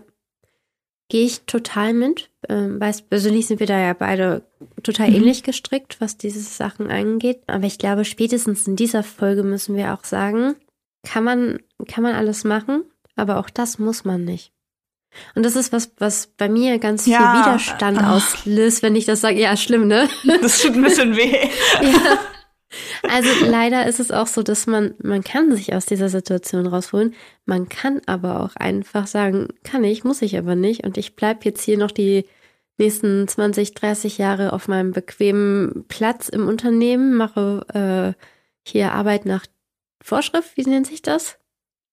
gehe 1.12 1.26
ich 1.26 1.42
total 1.42 1.92
mit. 1.92 2.30
Ähm, 2.48 2.80
weiß, 2.80 3.02
persönlich 3.02 3.46
sind 3.46 3.60
wir 3.60 3.66
da 3.66 3.78
ja 3.78 3.92
beide 3.92 4.46
total 4.82 5.10
mhm. 5.10 5.16
ähnlich 5.16 5.42
gestrickt, 5.42 6.00
was 6.00 6.16
diese 6.16 6.40
Sachen 6.40 6.90
angeht. 6.90 7.42
Aber 7.48 7.64
ich 7.64 7.76
glaube, 7.76 8.06
spätestens 8.06 8.66
in 8.66 8.76
dieser 8.76 9.02
Folge 9.02 9.42
müssen 9.42 9.76
wir 9.76 9.92
auch 9.92 10.04
sagen, 10.04 10.56
kann 11.06 11.22
man, 11.22 11.58
kann 11.86 12.02
man 12.02 12.14
alles 12.14 12.44
machen, 12.44 12.84
aber 13.14 13.38
auch 13.38 13.50
das 13.50 13.78
muss 13.78 14.06
man 14.06 14.24
nicht. 14.24 14.52
Und 15.34 15.44
das 15.44 15.54
ist 15.54 15.70
was, 15.70 15.92
was 15.98 16.28
bei 16.28 16.48
mir 16.48 16.78
ganz 16.78 17.04
ja. 17.04 17.18
viel 17.18 17.42
Widerstand 17.42 17.98
Ach. 18.00 18.16
auslöst, 18.16 18.82
wenn 18.82 18.96
ich 18.96 19.04
das 19.04 19.20
sage. 19.20 19.38
Ja, 19.38 19.54
schlimm, 19.58 19.86
ne? 19.86 20.08
Das 20.40 20.62
tut 20.62 20.74
ein 20.74 20.82
bisschen 20.82 21.14
weh. 21.14 21.36
ja. 21.82 22.18
Also 23.08 23.28
leider 23.46 23.86
ist 23.86 24.00
es 24.00 24.10
auch 24.10 24.26
so, 24.26 24.42
dass 24.42 24.66
man, 24.66 24.94
man 25.02 25.22
kann 25.22 25.54
sich 25.54 25.74
aus 25.74 25.86
dieser 25.86 26.08
Situation 26.08 26.66
rausholen. 26.66 27.14
Man 27.44 27.68
kann 27.68 28.00
aber 28.06 28.40
auch 28.40 28.56
einfach 28.56 29.06
sagen, 29.06 29.48
kann 29.64 29.84
ich, 29.84 30.04
muss 30.04 30.22
ich 30.22 30.38
aber 30.38 30.54
nicht. 30.54 30.84
Und 30.84 30.96
ich 30.96 31.16
bleib 31.16 31.44
jetzt 31.44 31.62
hier 31.62 31.78
noch 31.78 31.90
die 31.90 32.26
nächsten 32.78 33.28
20, 33.28 33.74
30 33.74 34.18
Jahre 34.18 34.52
auf 34.52 34.68
meinem 34.68 34.92
bequemen 34.92 35.84
Platz 35.88 36.28
im 36.28 36.48
Unternehmen, 36.48 37.14
mache 37.14 38.14
äh, 38.16 38.22
hier 38.66 38.92
Arbeit 38.92 39.26
nach 39.26 39.46
Vorschrift, 40.02 40.56
wie 40.56 40.62
nennt 40.62 40.86
sich 40.86 41.02
das? 41.02 41.38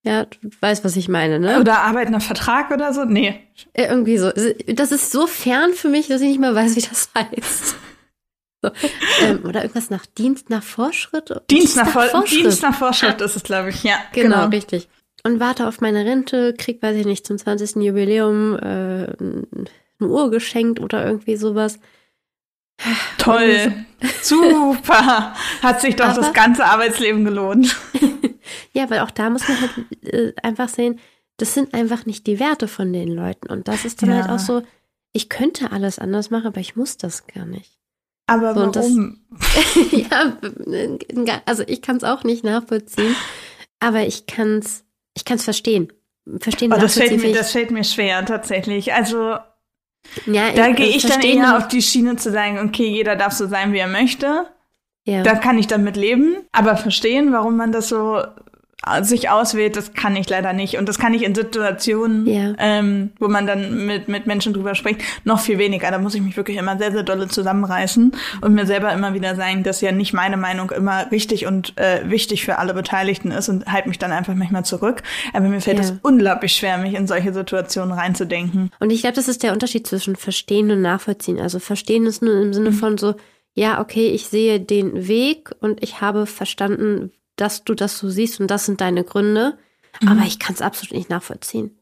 Ja, 0.03 0.25
du 0.25 0.49
weißt, 0.61 0.85
was 0.85 0.95
ich 0.95 1.09
meine, 1.09 1.39
ne? 1.39 1.59
Oder 1.59 1.79
Arbeit 1.79 2.09
nach 2.09 2.21
Vertrag 2.21 2.71
oder 2.71 2.93
so? 2.93 3.03
Nee. 3.03 3.41
Irgendwie 3.73 4.17
so. 4.17 4.31
Das 4.67 4.91
ist 4.91 5.11
so 5.11 5.27
fern 5.27 5.73
für 5.73 5.89
mich, 5.89 6.07
dass 6.07 6.21
ich 6.21 6.29
nicht 6.29 6.39
mehr 6.39 6.55
weiß, 6.55 6.75
wie 6.77 6.81
das 6.81 7.09
heißt. 7.15 7.75
So. 8.61 8.71
Ähm, 9.21 9.45
oder 9.45 9.61
irgendwas 9.61 9.89
nach 9.89 10.05
Dienst 10.05 10.49
nach 10.49 10.63
Vorschritt? 10.63 11.33
Dienst 11.49 11.77
nach, 11.77 11.85
nach 11.85 12.09
Vorschrift. 12.09 12.43
Dienst 12.43 12.61
nach 12.61 12.77
Vorschrift 12.77 13.21
ist 13.21 13.35
es, 13.35 13.43
glaube 13.43 13.69
ich, 13.69 13.83
ja. 13.83 13.95
Genau, 14.11 14.35
genau, 14.35 14.49
richtig. 14.49 14.89
und 15.23 15.39
warte 15.39 15.67
auf 15.67 15.79
meine 15.81 16.05
Rente, 16.05 16.53
krieg, 16.53 16.81
weiß 16.81 16.97
ich 16.97 17.05
nicht, 17.05 17.25
zum 17.25 17.37
20. 17.37 17.77
Jubiläum 17.77 18.55
äh, 18.55 19.13
eine 19.19 20.09
Uhr 20.09 20.29
geschenkt 20.29 20.79
oder 20.79 21.05
irgendwie 21.05 21.37
sowas. 21.37 21.79
Toll. 23.17 23.85
Super. 24.21 25.33
Hat 25.61 25.81
sich 25.81 25.95
doch 25.95 26.05
Aber, 26.05 26.21
das 26.21 26.33
ganze 26.33 26.65
Arbeitsleben 26.65 27.25
gelohnt. 27.25 27.75
ja, 28.73 28.89
weil 28.89 28.99
auch 28.99 29.11
da 29.11 29.29
muss 29.29 29.47
man 29.47 29.57
halt 29.61 30.13
äh, 30.13 30.33
einfach 30.41 30.69
sehen, 30.69 30.99
das 31.37 31.53
sind 31.53 31.73
einfach 31.73 32.05
nicht 32.05 32.27
die 32.27 32.39
Werte 32.39 32.67
von 32.67 32.91
den 32.93 33.09
Leuten. 33.09 33.49
Und 33.49 33.67
das 33.67 33.85
ist 33.85 34.01
dann 34.01 34.09
halt 34.09 34.25
ja. 34.25 34.31
halt 34.31 34.39
auch 34.39 34.45
so, 34.45 34.61
ich 35.13 35.29
könnte 35.29 35.71
alles 35.71 35.99
anders 35.99 36.29
machen, 36.29 36.47
aber 36.47 36.61
ich 36.61 36.75
muss 36.75 36.97
das 36.97 37.27
gar 37.27 37.45
nicht. 37.45 37.78
Aber 38.29 38.53
so, 38.53 38.75
warum? 38.75 39.19
Das, 39.31 39.91
ja, 39.91 41.41
also 41.45 41.63
ich 41.67 41.81
kann 41.81 41.97
es 41.97 42.03
auch 42.03 42.23
nicht 42.23 42.43
nachvollziehen, 42.43 43.15
aber 43.79 44.01
ich 44.05 44.25
kann 44.25 44.59
es 44.59 44.83
ich 45.15 45.25
kann's 45.25 45.43
verstehen. 45.43 45.91
Verstehen 46.39 46.71
oh, 46.71 46.77
das, 46.77 46.93
fällt 46.93 47.21
mir, 47.21 47.33
das 47.33 47.51
fällt 47.51 47.71
mir 47.71 47.83
schwer, 47.83 48.25
tatsächlich. 48.25 48.93
Also 48.93 49.37
ja, 50.25 50.51
da 50.53 50.69
gehe 50.71 50.87
ich 50.87 51.05
dann 51.05 51.21
eher 51.21 51.57
auf 51.57 51.67
die 51.67 51.81
Schiene 51.81 52.15
zu 52.15 52.31
sagen, 52.31 52.59
okay, 52.59 52.87
jeder 52.87 53.15
darf 53.15 53.33
so 53.33 53.47
sein, 53.47 53.73
wie 53.73 53.79
er 53.79 53.87
möchte. 53.87 54.45
Ja. 55.05 55.23
Da 55.23 55.35
kann 55.35 55.57
ich 55.57 55.67
damit 55.67 55.97
leben, 55.97 56.37
aber 56.51 56.77
verstehen, 56.77 57.31
warum 57.33 57.57
man 57.57 57.71
das 57.71 57.89
so 57.89 58.21
sich 59.01 59.29
auswählt, 59.29 59.75
das 59.75 59.93
kann 59.93 60.15
ich 60.15 60.29
leider 60.29 60.53
nicht. 60.53 60.77
Und 60.77 60.87
das 60.87 60.99
kann 60.99 61.13
ich 61.13 61.23
in 61.23 61.35
Situationen, 61.35 62.27
ja. 62.27 62.53
ähm, 62.57 63.11
wo 63.19 63.27
man 63.27 63.47
dann 63.47 63.85
mit, 63.85 64.07
mit 64.07 64.27
Menschen 64.27 64.53
drüber 64.53 64.75
spricht, 64.75 65.01
noch 65.23 65.39
viel 65.39 65.57
weniger. 65.57 65.91
Da 65.91 65.97
muss 65.97 66.15
ich 66.15 66.21
mich 66.21 66.37
wirklich 66.37 66.57
immer 66.57 66.77
sehr, 66.77 66.91
sehr 66.91 67.03
dolle 67.03 67.27
zusammenreißen 67.27 68.13
und 68.41 68.53
mir 68.53 68.65
selber 68.65 68.93
immer 68.93 69.13
wieder 69.13 69.35
sagen, 69.35 69.63
dass 69.63 69.81
ja 69.81 69.91
nicht 69.91 70.13
meine 70.13 70.37
Meinung 70.37 70.71
immer 70.71 71.11
richtig 71.11 71.45
und 71.45 71.77
äh, 71.77 72.09
wichtig 72.09 72.45
für 72.45 72.57
alle 72.57 72.73
Beteiligten 72.73 73.31
ist 73.31 73.49
und 73.49 73.65
halte 73.65 73.89
mich 73.89 73.99
dann 73.99 74.11
einfach 74.11 74.35
manchmal 74.35 74.65
zurück. 74.65 75.03
Aber 75.33 75.47
mir 75.47 75.61
fällt 75.61 75.79
es 75.79 75.93
unglaublich 76.01 76.53
schwer, 76.53 76.77
mich 76.77 76.93
in 76.93 77.07
solche 77.07 77.33
Situationen 77.33 77.93
reinzudenken. 77.93 78.71
Und 78.79 78.91
ich 78.91 79.01
glaube, 79.01 79.15
das 79.15 79.27
ist 79.27 79.43
der 79.43 79.53
Unterschied 79.53 79.87
zwischen 79.87 80.15
Verstehen 80.15 80.71
und 80.71 80.81
Nachvollziehen. 80.81 81.39
Also 81.39 81.59
Verstehen 81.59 82.05
ist 82.05 82.21
nur 82.21 82.41
im 82.41 82.53
Sinne 82.53 82.71
mhm. 82.71 82.75
von 82.75 82.97
so, 82.97 83.15
ja, 83.53 83.81
okay, 83.81 84.07
ich 84.07 84.27
sehe 84.27 84.59
den 84.59 85.07
Weg 85.07 85.51
und 85.59 85.83
ich 85.83 86.01
habe 86.01 86.25
verstanden, 86.25 87.11
dass 87.39 87.63
du 87.63 87.73
das 87.73 87.97
so 87.97 88.09
siehst 88.09 88.39
und 88.39 88.47
das 88.47 88.65
sind 88.65 88.81
deine 88.81 89.03
Gründe. 89.03 89.57
Mhm. 90.01 90.07
Aber 90.09 90.21
ich 90.25 90.39
kann 90.39 90.55
es 90.55 90.61
absolut 90.61 90.93
nicht 90.93 91.09
nachvollziehen. 91.09 91.77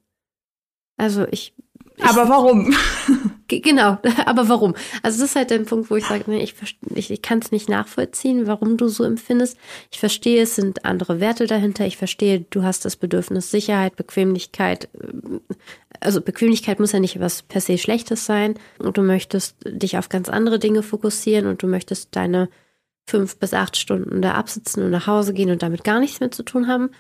Also 0.98 1.26
ich. 1.30 1.54
ich 1.96 2.04
aber 2.04 2.30
warum? 2.30 2.76
genau, 3.48 3.98
aber 4.26 4.50
warum? 4.50 4.76
Also 5.04 5.20
das 5.20 5.32
ist 5.32 5.36
halt 5.36 5.52
der 5.52 5.60
Punkt, 5.60 5.90
wo 5.90 5.96
ich 5.96 6.06
sage, 6.06 6.24
nee, 6.28 6.44
ich, 6.44 6.56
ich, 6.96 7.12
ich 7.12 7.22
kann 7.22 7.40
es 7.40 7.52
nicht 7.52 7.70
nachvollziehen, 7.70 8.48
warum 8.48 8.78
du 8.78 8.88
so 8.88 9.04
empfindest. 9.04 9.58
Ich 9.92 10.00
verstehe, 10.00 10.42
es 10.44 10.56
sind 10.56 10.86
andere 10.86 11.20
Werte 11.20 11.48
dahinter. 11.48 11.86
Ich 11.86 11.98
verstehe, 11.98 12.46
du 12.50 12.64
hast 12.64 12.86
das 12.86 12.96
Bedürfnis 12.96 13.52
Sicherheit, 13.52 13.96
Bequemlichkeit. 13.96 14.90
Also 16.00 16.22
Bequemlichkeit 16.22 16.80
muss 16.80 16.92
ja 16.92 17.00
nicht 17.00 17.20
was 17.20 17.44
per 17.44 17.62
se 17.62 17.78
Schlechtes 17.78 18.26
sein. 18.26 18.56
Und 18.80 18.98
du 18.98 19.02
möchtest 19.02 19.56
dich 19.66 19.98
auf 19.98 20.10
ganz 20.10 20.30
andere 20.30 20.60
Dinge 20.60 20.84
fokussieren 20.84 21.48
und 21.48 21.62
du 21.62 21.68
möchtest 21.68 22.16
deine 22.16 22.50
fünf 23.08 23.40
bis 23.40 23.54
acht 23.54 23.78
Stunden 23.78 24.22
da 24.22 24.34
absitzen 24.34 24.84
und 24.84 24.92
nach 24.92 25.08
Hause 25.08 25.34
gehen 25.34 25.50
und 25.50 25.64
damit 25.64 25.84
gar 25.84 26.00
nichts 26.00 26.20
mehr 26.20 26.30
zu 26.30 26.44
tun 26.44 26.68
haben. 26.68 26.92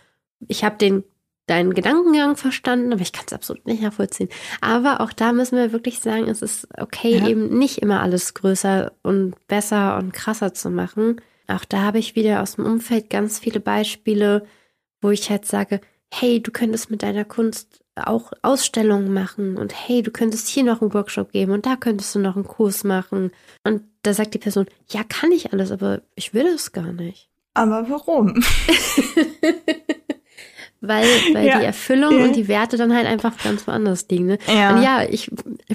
Ich 0.47 0.63
habe 0.63 0.77
den 0.77 1.03
deinen 1.47 1.73
Gedankengang 1.73 2.35
verstanden, 2.35 2.91
aber 2.91 3.01
ich 3.01 3.13
kann 3.13 3.23
es 3.25 3.33
absolut 3.33 3.65
nicht 3.65 3.81
nachvollziehen. 3.81 4.29
Aber 4.59 4.99
auch 4.99 5.13
da 5.13 5.31
müssen 5.31 5.57
wir 5.57 5.71
wirklich 5.71 5.99
sagen, 5.99 6.27
es 6.27 6.41
ist 6.41 6.67
okay, 6.77 7.17
ja. 7.17 7.27
eben 7.27 7.57
nicht 7.57 7.77
immer 7.77 8.01
alles 8.01 8.33
größer 8.33 8.91
und 9.01 9.35
besser 9.47 9.97
und 9.97 10.13
krasser 10.13 10.53
zu 10.53 10.69
machen. 10.69 11.21
Auch 11.47 11.63
da 11.63 11.83
habe 11.83 11.99
ich 11.99 12.15
wieder 12.15 12.41
aus 12.41 12.55
dem 12.55 12.65
Umfeld 12.65 13.09
ganz 13.09 13.39
viele 13.39 13.61
Beispiele, 13.61 14.45
wo 15.01 15.09
ich 15.09 15.29
halt 15.29 15.45
sage, 15.45 15.79
hey, 16.13 16.41
du 16.41 16.51
könntest 16.51 16.91
mit 16.91 17.01
deiner 17.01 17.23
Kunst 17.23 17.81
auch 18.05 18.31
Ausstellungen 18.41 19.13
machen 19.13 19.57
und 19.57 19.73
hey, 19.73 20.01
du 20.01 20.11
könntest 20.11 20.47
hier 20.47 20.63
noch 20.63 20.81
einen 20.81 20.93
Workshop 20.93 21.31
geben 21.31 21.51
und 21.51 21.65
da 21.65 21.75
könntest 21.75 22.13
du 22.15 22.19
noch 22.19 22.35
einen 22.35 22.45
Kurs 22.45 22.83
machen. 22.83 23.31
Und 23.63 23.83
da 24.03 24.13
sagt 24.13 24.33
die 24.33 24.39
Person, 24.39 24.67
ja, 24.89 25.03
kann 25.03 25.31
ich 25.31 25.53
alles, 25.53 25.71
aber 25.71 26.01
ich 26.15 26.33
will 26.33 26.47
es 26.47 26.71
gar 26.71 26.91
nicht. 26.93 27.29
Aber 27.53 27.89
warum? 27.89 28.35
weil 30.81 31.07
weil 31.33 31.45
ja. 31.45 31.59
die 31.59 31.65
Erfüllung 31.65 32.19
ja. 32.19 32.25
und 32.25 32.35
die 32.35 32.47
Werte 32.47 32.77
dann 32.77 32.95
halt 32.95 33.07
einfach 33.07 33.33
ganz 33.43 33.65
woanders 33.67 34.05
liegen. 34.09 34.27
Ne? 34.27 34.37
Ja. 34.47 34.75
Und 34.75 34.83
ja, 34.83 35.03
ich. 35.03 35.31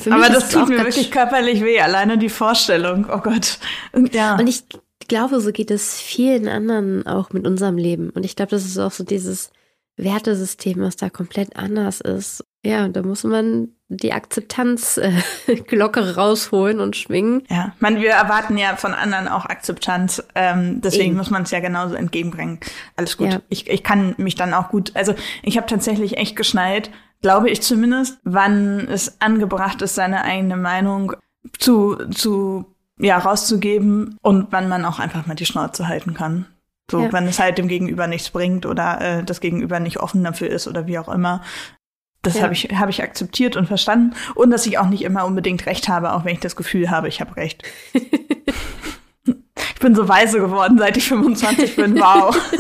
Aber 0.09 0.29
das 0.29 0.51
tut 0.51 0.69
mir 0.69 0.79
wirklich 0.79 1.11
körperlich 1.11 1.63
weh, 1.63 1.81
alleine 1.81 2.19
die 2.19 2.29
Vorstellung. 2.29 3.07
Oh 3.13 3.19
Gott. 3.19 3.59
Ja. 4.13 4.37
Und 4.37 4.47
ich 4.47 4.63
glaube, 5.09 5.41
so 5.41 5.53
geht 5.53 5.71
es 5.71 6.01
vielen 6.01 6.49
anderen 6.49 7.07
auch 7.07 7.33
mit 7.33 7.47
unserem 7.47 7.77
Leben. 7.77 8.11
Und 8.11 8.25
ich 8.25 8.37
glaube, 8.37 8.51
das 8.51 8.65
ist 8.65 8.79
auch 8.79 8.93
so 8.93 9.05
dieses 9.05 9.51
Wertesystem, 10.05 10.81
was 10.81 10.97
da 10.97 11.11
komplett 11.11 11.57
anders 11.57 12.01
ist. 12.01 12.45
Ja, 12.65 12.89
da 12.89 13.03
muss 13.03 13.25
man 13.25 13.71
die 13.89 14.13
Akzeptanzglocke 14.13 16.01
äh, 16.01 16.11
rausholen 16.17 16.81
und 16.81 16.97
schwingen. 16.97 17.43
Ja, 17.49 17.73
man, 17.81 18.01
wir 18.01 18.11
erwarten 18.11 18.57
ja 18.57 18.77
von 18.77 18.95
anderen 18.95 19.29
auch 19.29 19.47
Akzeptanz. 19.47 20.23
Ähm, 20.35 20.81
deswegen 20.81 21.11
Eben. 21.11 21.17
muss 21.17 21.31
man 21.31 21.43
es 21.43 21.51
ja 21.51 21.61
genauso 21.61 21.95
entgegenbringen. 21.95 22.61
Alles 22.97 23.17
gut. 23.17 23.33
Ja. 23.33 23.43
Ich, 23.49 23.69
ich 23.69 23.83
kann 23.83 24.15
mich 24.17 24.37
dann 24.37 24.55
auch 24.55 24.69
gut. 24.71 24.93
Also 24.95 25.15
ich 25.43 25.57
habe 25.57 25.67
tatsächlich 25.67 26.17
echt 26.17 26.37
geschnallt, 26.37 26.91
glaube 27.21 27.51
ich 27.51 27.61
zumindest, 27.63 28.19
wann 28.25 28.87
es 28.89 29.21
angebracht 29.21 29.83
ist, 29.83 29.95
seine 29.95 30.23
eigene 30.23 30.57
Meinung 30.57 31.15
zu 31.59 31.97
zu 32.11 32.67
ja 32.99 33.19
rauszugeben 33.19 34.17
und 34.23 34.49
wann 34.51 34.69
man 34.69 34.85
auch 34.85 35.01
einfach 35.01 35.27
mal 35.27 35.35
die 35.35 35.47
Schnauze 35.47 35.89
halten 35.89 36.15
kann. 36.15 36.47
So, 36.93 37.01
ja. 37.01 37.13
wenn 37.13 37.27
es 37.27 37.39
halt 37.39 37.57
dem 37.57 37.69
Gegenüber 37.69 38.07
nichts 38.07 38.29
bringt 38.29 38.67
oder 38.67 39.01
äh, 39.01 39.25
das 39.25 39.41
Gegenüber 39.41 39.81
nicht 39.81 39.99
offen 39.99 40.23
dafür 40.23 40.51
ist 40.51 40.69
oder 40.69 40.87
wie 40.87 40.99
auch 40.99 41.09
immer. 41.09 41.41
Das 42.21 42.35
ja. 42.35 42.43
habe 42.43 42.53
ich, 42.53 42.65
hab 42.65 42.91
ich 42.91 43.03
akzeptiert 43.03 43.57
und 43.57 43.65
verstanden. 43.67 44.15
Und 44.35 44.51
dass 44.51 44.67
ich 44.67 44.77
auch 44.77 44.91
nicht 44.91 45.01
immer 45.01 45.25
unbedingt 45.25 45.65
recht 45.65 45.89
habe, 45.89 46.13
auch 46.13 46.27
wenn 46.27 46.35
ich 46.35 46.41
das 46.41 46.55
Gefühl 46.55 46.91
habe, 46.91 47.09
ich 47.09 47.23
habe 47.23 47.35
recht. 47.37 47.63
ich 47.95 49.81
bin 49.81 49.95
so 49.95 50.07
weise 50.07 50.39
geworden, 50.39 50.77
seit 50.77 50.99
ich 50.99 51.09
25 51.09 51.77
bin. 51.77 51.99
Wow. 51.99 52.37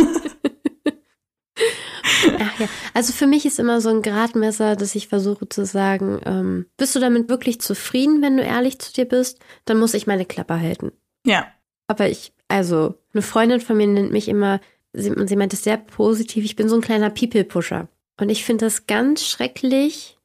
Ach 2.40 2.58
ja. 2.58 2.68
Also 2.94 3.12
für 3.12 3.26
mich 3.26 3.44
ist 3.44 3.58
immer 3.58 3.82
so 3.82 3.90
ein 3.90 4.00
Gradmesser, 4.00 4.76
dass 4.76 4.94
ich 4.94 5.08
versuche 5.08 5.46
zu 5.46 5.66
sagen, 5.66 6.20
ähm, 6.24 6.64
bist 6.78 6.96
du 6.96 7.00
damit 7.00 7.28
wirklich 7.28 7.60
zufrieden, 7.60 8.22
wenn 8.22 8.38
du 8.38 8.42
ehrlich 8.42 8.78
zu 8.78 8.94
dir 8.94 9.04
bist? 9.04 9.40
Dann 9.66 9.78
muss 9.78 9.92
ich 9.92 10.06
meine 10.06 10.24
Klappe 10.24 10.58
halten. 10.58 10.92
Ja. 11.26 11.48
Aber 11.86 12.08
ich, 12.08 12.32
also, 12.52 12.94
eine 13.14 13.22
Freundin 13.22 13.62
von 13.62 13.78
mir 13.78 13.86
nennt 13.86 14.12
mich 14.12 14.28
immer, 14.28 14.60
sie, 14.92 15.10
sie 15.26 15.36
meint 15.36 15.54
es 15.54 15.64
sehr 15.64 15.78
positiv, 15.78 16.44
ich 16.44 16.54
bin 16.54 16.68
so 16.68 16.74
ein 16.74 16.82
kleiner 16.82 17.08
People-Pusher. 17.08 17.88
Und 18.20 18.28
ich 18.28 18.44
finde 18.44 18.66
das 18.66 18.86
ganz 18.86 19.24
schrecklich, 19.24 20.18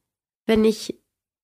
wenn 0.45 0.65
ich 0.65 0.99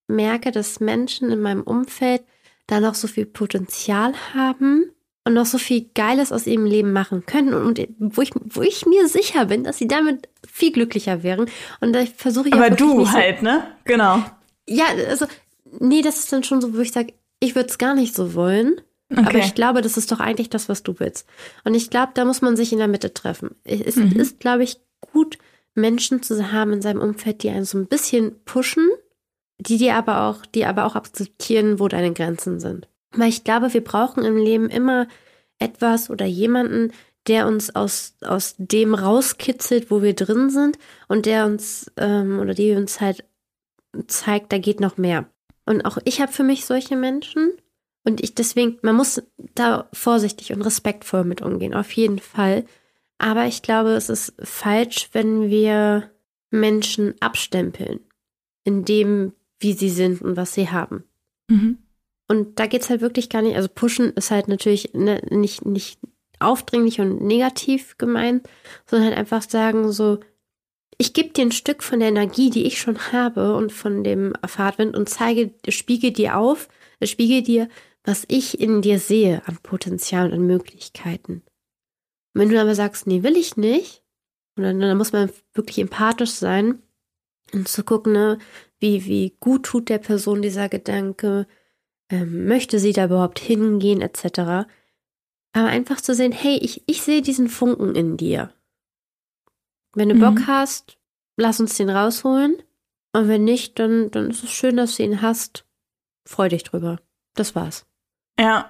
merke, 0.07 0.51
dass 0.51 0.81
Menschen 0.81 1.31
in 1.31 1.39
meinem 1.39 1.63
Umfeld 1.63 2.23
da 2.67 2.81
noch 2.81 2.95
so 2.95 3.07
viel 3.07 3.25
Potenzial 3.25 4.13
haben 4.33 4.91
und 5.23 5.33
noch 5.33 5.45
so 5.45 5.57
viel 5.57 5.89
Geiles 5.95 6.33
aus 6.33 6.47
ihrem 6.47 6.65
Leben 6.65 6.91
machen 6.91 7.25
können 7.25 7.53
und 7.53 7.79
wo 7.99 8.21
ich, 8.21 8.31
wo 8.43 8.61
ich 8.61 8.85
mir 8.85 9.07
sicher 9.07 9.45
bin, 9.45 9.63
dass 9.63 9.77
sie 9.77 9.87
damit 9.87 10.27
viel 10.45 10.73
glücklicher 10.73 11.23
wären. 11.23 11.49
Und 11.79 11.93
da 11.93 12.05
versuche 12.05 12.49
ich 12.49 12.53
Aber 12.53 12.69
du 12.71 13.09
halt, 13.09 13.39
so, 13.39 13.45
ne? 13.45 13.63
Genau. 13.85 14.21
Ja, 14.67 14.85
also, 15.09 15.27
nee, 15.79 16.01
das 16.01 16.19
ist 16.19 16.33
dann 16.33 16.43
schon 16.43 16.59
so, 16.59 16.75
wo 16.75 16.79
ich 16.81 16.91
sage, 16.91 17.13
ich 17.39 17.55
würde 17.55 17.69
es 17.69 17.77
gar 17.77 17.95
nicht 17.95 18.13
so 18.13 18.33
wollen. 18.33 18.81
Okay. 19.13 19.27
Aber 19.27 19.37
ich 19.39 19.55
glaube, 19.55 19.81
das 19.81 19.97
ist 19.97 20.11
doch 20.11 20.19
eigentlich 20.19 20.49
das, 20.49 20.69
was 20.69 20.83
du 20.83 20.99
willst. 20.99 21.27
Und 21.63 21.75
ich 21.75 21.89
glaube, 21.89 22.11
da 22.15 22.25
muss 22.25 22.41
man 22.41 22.55
sich 22.55 22.71
in 22.71 22.79
der 22.79 22.87
Mitte 22.87 23.13
treffen. 23.13 23.55
Es 23.63 23.95
mhm. 23.95 24.19
ist, 24.19 24.39
glaube 24.39 24.63
ich, 24.63 24.77
gut, 24.99 25.37
Menschen 25.75 26.21
zu 26.21 26.51
haben 26.51 26.73
in 26.73 26.81
seinem 26.81 27.01
Umfeld, 27.01 27.43
die 27.43 27.49
einen 27.49 27.65
so 27.65 27.77
ein 27.77 27.87
bisschen 27.87 28.43
pushen, 28.45 28.89
die 29.57 29.77
dir 29.77 29.95
aber 29.95 30.23
auch, 30.23 30.45
die 30.45 30.65
aber 30.65 30.85
auch 30.85 30.95
akzeptieren, 30.95 31.79
wo 31.79 31.87
deine 31.87 32.13
Grenzen 32.13 32.59
sind. 32.59 32.87
Weil 33.11 33.29
ich 33.29 33.43
glaube, 33.43 33.73
wir 33.73 33.83
brauchen 33.83 34.25
im 34.25 34.37
Leben 34.37 34.69
immer 34.69 35.07
etwas 35.59 36.09
oder 36.09 36.25
jemanden, 36.25 36.91
der 37.27 37.47
uns 37.47 37.75
aus, 37.75 38.15
aus 38.21 38.55
dem 38.57 38.95
rauskitzelt, 38.95 39.89
wo 39.89 40.01
wir 40.01 40.13
drin 40.13 40.49
sind 40.49 40.77
und 41.07 41.25
der 41.25 41.45
uns 41.45 41.91
ähm, 41.97 42.39
oder 42.39 42.53
die 42.53 42.73
uns 42.73 42.99
halt 42.99 43.23
zeigt, 44.07 44.51
da 44.51 44.57
geht 44.57 44.79
noch 44.79 44.97
mehr. 44.97 45.25
Und 45.65 45.85
auch 45.85 45.97
ich 46.03 46.19
habe 46.19 46.31
für 46.31 46.43
mich 46.43 46.65
solche 46.65 46.97
Menschen 46.97 47.53
und 48.03 48.21
ich 48.21 48.35
deswegen, 48.35 48.79
man 48.81 48.95
muss 48.95 49.21
da 49.55 49.87
vorsichtig 49.93 50.53
und 50.53 50.61
respektvoll 50.61 51.23
mit 51.23 51.41
umgehen, 51.41 51.73
auf 51.73 51.91
jeden 51.93 52.19
Fall. 52.19 52.65
Aber 53.17 53.45
ich 53.45 53.61
glaube, 53.61 53.91
es 53.91 54.09
ist 54.09 54.33
falsch, 54.43 55.09
wenn 55.13 55.49
wir 55.49 56.11
Menschen 56.51 57.15
abstempeln, 57.21 58.01
in 58.63 58.85
dem, 58.85 59.33
wie 59.59 59.73
sie 59.73 59.89
sind 59.89 60.21
und 60.21 60.35
was 60.35 60.53
sie 60.53 60.69
haben. 60.69 61.05
Mhm. 61.49 61.77
Und 62.27 62.59
da 62.59 62.67
geht 62.67 62.81
es 62.81 62.89
halt 62.89 63.01
wirklich 63.01 63.29
gar 63.29 63.41
nicht, 63.41 63.55
also 63.55 63.69
pushen 63.73 64.11
ist 64.13 64.31
halt 64.31 64.47
natürlich 64.47 64.93
ne, 64.93 65.21
nicht, 65.29 65.65
nicht 65.65 65.99
aufdringlich 66.39 66.99
und 66.99 67.21
negativ 67.21 67.97
gemeint, 67.97 68.47
sondern 68.85 69.09
halt 69.09 69.17
einfach 69.17 69.41
sagen 69.41 69.91
so, 69.91 70.19
ich 70.97 71.13
gebe 71.13 71.29
dir 71.29 71.45
ein 71.45 71.51
Stück 71.51 71.83
von 71.83 71.99
der 71.99 72.09
Energie, 72.09 72.49
die 72.49 72.65
ich 72.65 72.79
schon 72.79 73.11
habe 73.11 73.55
und 73.55 73.71
von 73.71 74.03
dem 74.03 74.33
Fahrtwind 74.45 74.95
und 74.95 75.09
zeige, 75.09 75.51
spiegel 75.69 76.11
dir 76.11 76.37
auf, 76.37 76.69
spiegel 77.03 77.41
dir, 77.41 77.67
was 78.03 78.25
ich 78.27 78.59
in 78.59 78.81
dir 78.81 78.99
sehe 78.99 79.41
an 79.47 79.57
Potenzial 79.63 80.27
und 80.27 80.33
an 80.33 80.47
Möglichkeiten. 80.47 81.43
Und 82.33 82.41
wenn 82.41 82.49
du 82.49 82.59
aber 82.59 82.75
sagst, 82.75 83.07
nee, 83.07 83.23
will 83.23 83.37
ich 83.37 83.57
nicht, 83.57 84.03
Und 84.55 84.63
dann, 84.63 84.79
dann 84.79 84.97
muss 84.97 85.13
man 85.13 85.31
wirklich 85.53 85.79
empathisch 85.79 86.31
sein 86.31 86.81
und 87.53 87.67
zu 87.67 87.83
gucken, 87.83 88.13
ne, 88.13 88.37
wie, 88.79 89.05
wie 89.05 89.35
gut 89.39 89.63
tut 89.63 89.89
der 89.89 89.99
Person 89.99 90.41
dieser 90.41 90.69
Gedanke, 90.69 91.47
ähm, 92.09 92.45
möchte 92.47 92.79
sie 92.79 92.93
da 92.93 93.05
überhaupt 93.05 93.39
hingehen, 93.39 94.01
etc. 94.01 94.67
Aber 95.53 95.67
einfach 95.67 96.01
zu 96.01 96.13
sehen, 96.13 96.31
hey, 96.31 96.57
ich, 96.57 96.83
ich 96.87 97.01
sehe 97.01 97.21
diesen 97.21 97.47
Funken 97.47 97.95
in 97.95 98.17
dir. 98.17 98.53
Wenn 99.95 100.09
du 100.09 100.15
mhm. 100.15 100.19
Bock 100.19 100.47
hast, 100.47 100.97
lass 101.37 101.59
uns 101.59 101.77
den 101.77 101.89
rausholen. 101.89 102.61
Und 103.13 103.27
wenn 103.27 103.43
nicht, 103.43 103.79
dann, 103.79 104.11
dann 104.11 104.31
ist 104.31 104.43
es 104.43 104.51
schön, 104.51 104.77
dass 104.77 104.97
du 104.97 105.03
ihn 105.03 105.21
hast. 105.21 105.65
Freu 106.25 106.49
dich 106.49 106.63
drüber. 106.63 106.99
Das 107.35 107.55
war's. 107.55 107.85
Ja. 108.43 108.69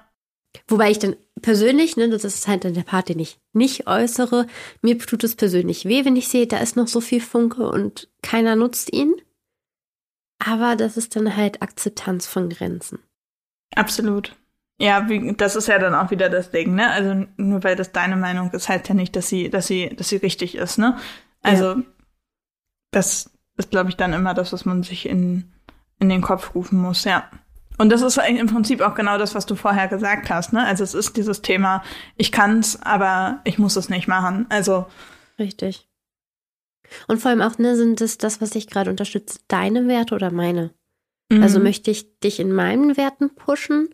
Wobei 0.67 0.91
ich 0.91 0.99
dann 0.99 1.15
persönlich, 1.41 1.97
ne, 1.97 2.07
das 2.09 2.23
ist 2.23 2.47
halt 2.47 2.63
dann 2.63 2.75
der 2.75 2.83
Part, 2.83 3.09
den 3.09 3.17
ich 3.17 3.39
nicht 3.53 3.87
äußere, 3.87 4.45
mir 4.81 4.99
tut 4.99 5.23
es 5.23 5.35
persönlich 5.35 5.85
weh, 5.85 6.05
wenn 6.05 6.15
ich 6.15 6.27
sehe, 6.27 6.45
da 6.45 6.57
ist 6.57 6.75
noch 6.75 6.87
so 6.87 7.01
viel 7.01 7.21
Funke 7.21 7.67
und 7.67 8.07
keiner 8.21 8.55
nutzt 8.55 8.93
ihn. 8.93 9.15
Aber 10.37 10.75
das 10.75 10.95
ist 10.95 11.15
dann 11.15 11.35
halt 11.35 11.63
Akzeptanz 11.63 12.27
von 12.27 12.49
Grenzen. 12.49 12.99
Absolut. 13.75 14.35
Ja, 14.79 15.09
wie, 15.09 15.33
das 15.33 15.55
ist 15.55 15.67
ja 15.67 15.79
dann 15.79 15.95
auch 15.95 16.11
wieder 16.11 16.29
das 16.29 16.51
Ding, 16.51 16.75
ne? 16.75 16.91
Also 16.91 17.25
nur 17.37 17.63
weil 17.63 17.75
das 17.75 17.91
deine 17.91 18.15
Meinung 18.15 18.51
ist, 18.51 18.69
heißt 18.69 18.87
ja 18.89 18.93
nicht, 18.93 19.15
dass 19.15 19.27
sie, 19.27 19.49
dass 19.49 19.65
sie, 19.67 19.89
dass 19.95 20.09
sie 20.09 20.17
richtig 20.17 20.55
ist, 20.55 20.77
ne? 20.77 20.97
Also 21.41 21.75
ja. 21.75 21.83
das 22.91 23.31
ist, 23.57 23.71
glaube 23.71 23.89
ich, 23.89 23.97
dann 23.97 24.13
immer 24.13 24.33
das, 24.33 24.53
was 24.53 24.65
man 24.65 24.83
sich 24.83 25.07
in, 25.07 25.51
in 25.99 26.09
den 26.09 26.21
Kopf 26.21 26.53
rufen 26.53 26.79
muss, 26.79 27.05
ja. 27.05 27.29
Und 27.77 27.89
das 27.89 28.01
ist 28.01 28.17
im 28.17 28.47
Prinzip 28.47 28.81
auch 28.81 28.95
genau 28.95 29.17
das, 29.17 29.35
was 29.35 29.45
du 29.45 29.55
vorher 29.55 29.87
gesagt 29.87 30.29
hast, 30.29 30.53
ne? 30.53 30.63
Also 30.65 30.83
es 30.83 30.93
ist 30.93 31.17
dieses 31.17 31.41
Thema, 31.41 31.83
ich 32.15 32.31
kann's, 32.31 32.81
aber 32.81 33.41
ich 33.45 33.57
muss 33.57 33.75
es 33.75 33.89
nicht 33.89 34.07
machen. 34.07 34.45
Also. 34.49 34.85
Richtig. 35.39 35.87
Und 37.07 37.19
vor 37.19 37.31
allem 37.31 37.41
auch, 37.41 37.57
ne, 37.57 37.75
sind 37.75 38.01
es 38.01 38.17
das, 38.17 38.41
was 38.41 38.55
ich 38.55 38.67
gerade 38.67 38.89
unterstütze, 38.89 39.39
deine 39.47 39.87
Werte 39.87 40.13
oder 40.15 40.31
meine? 40.31 40.73
Also 41.29 41.37
mhm. 41.37 41.43
Also 41.43 41.59
möchte 41.59 41.91
ich 41.91 42.19
dich 42.19 42.39
in 42.39 42.51
meinen 42.51 42.97
Werten 42.97 43.33
pushen? 43.33 43.89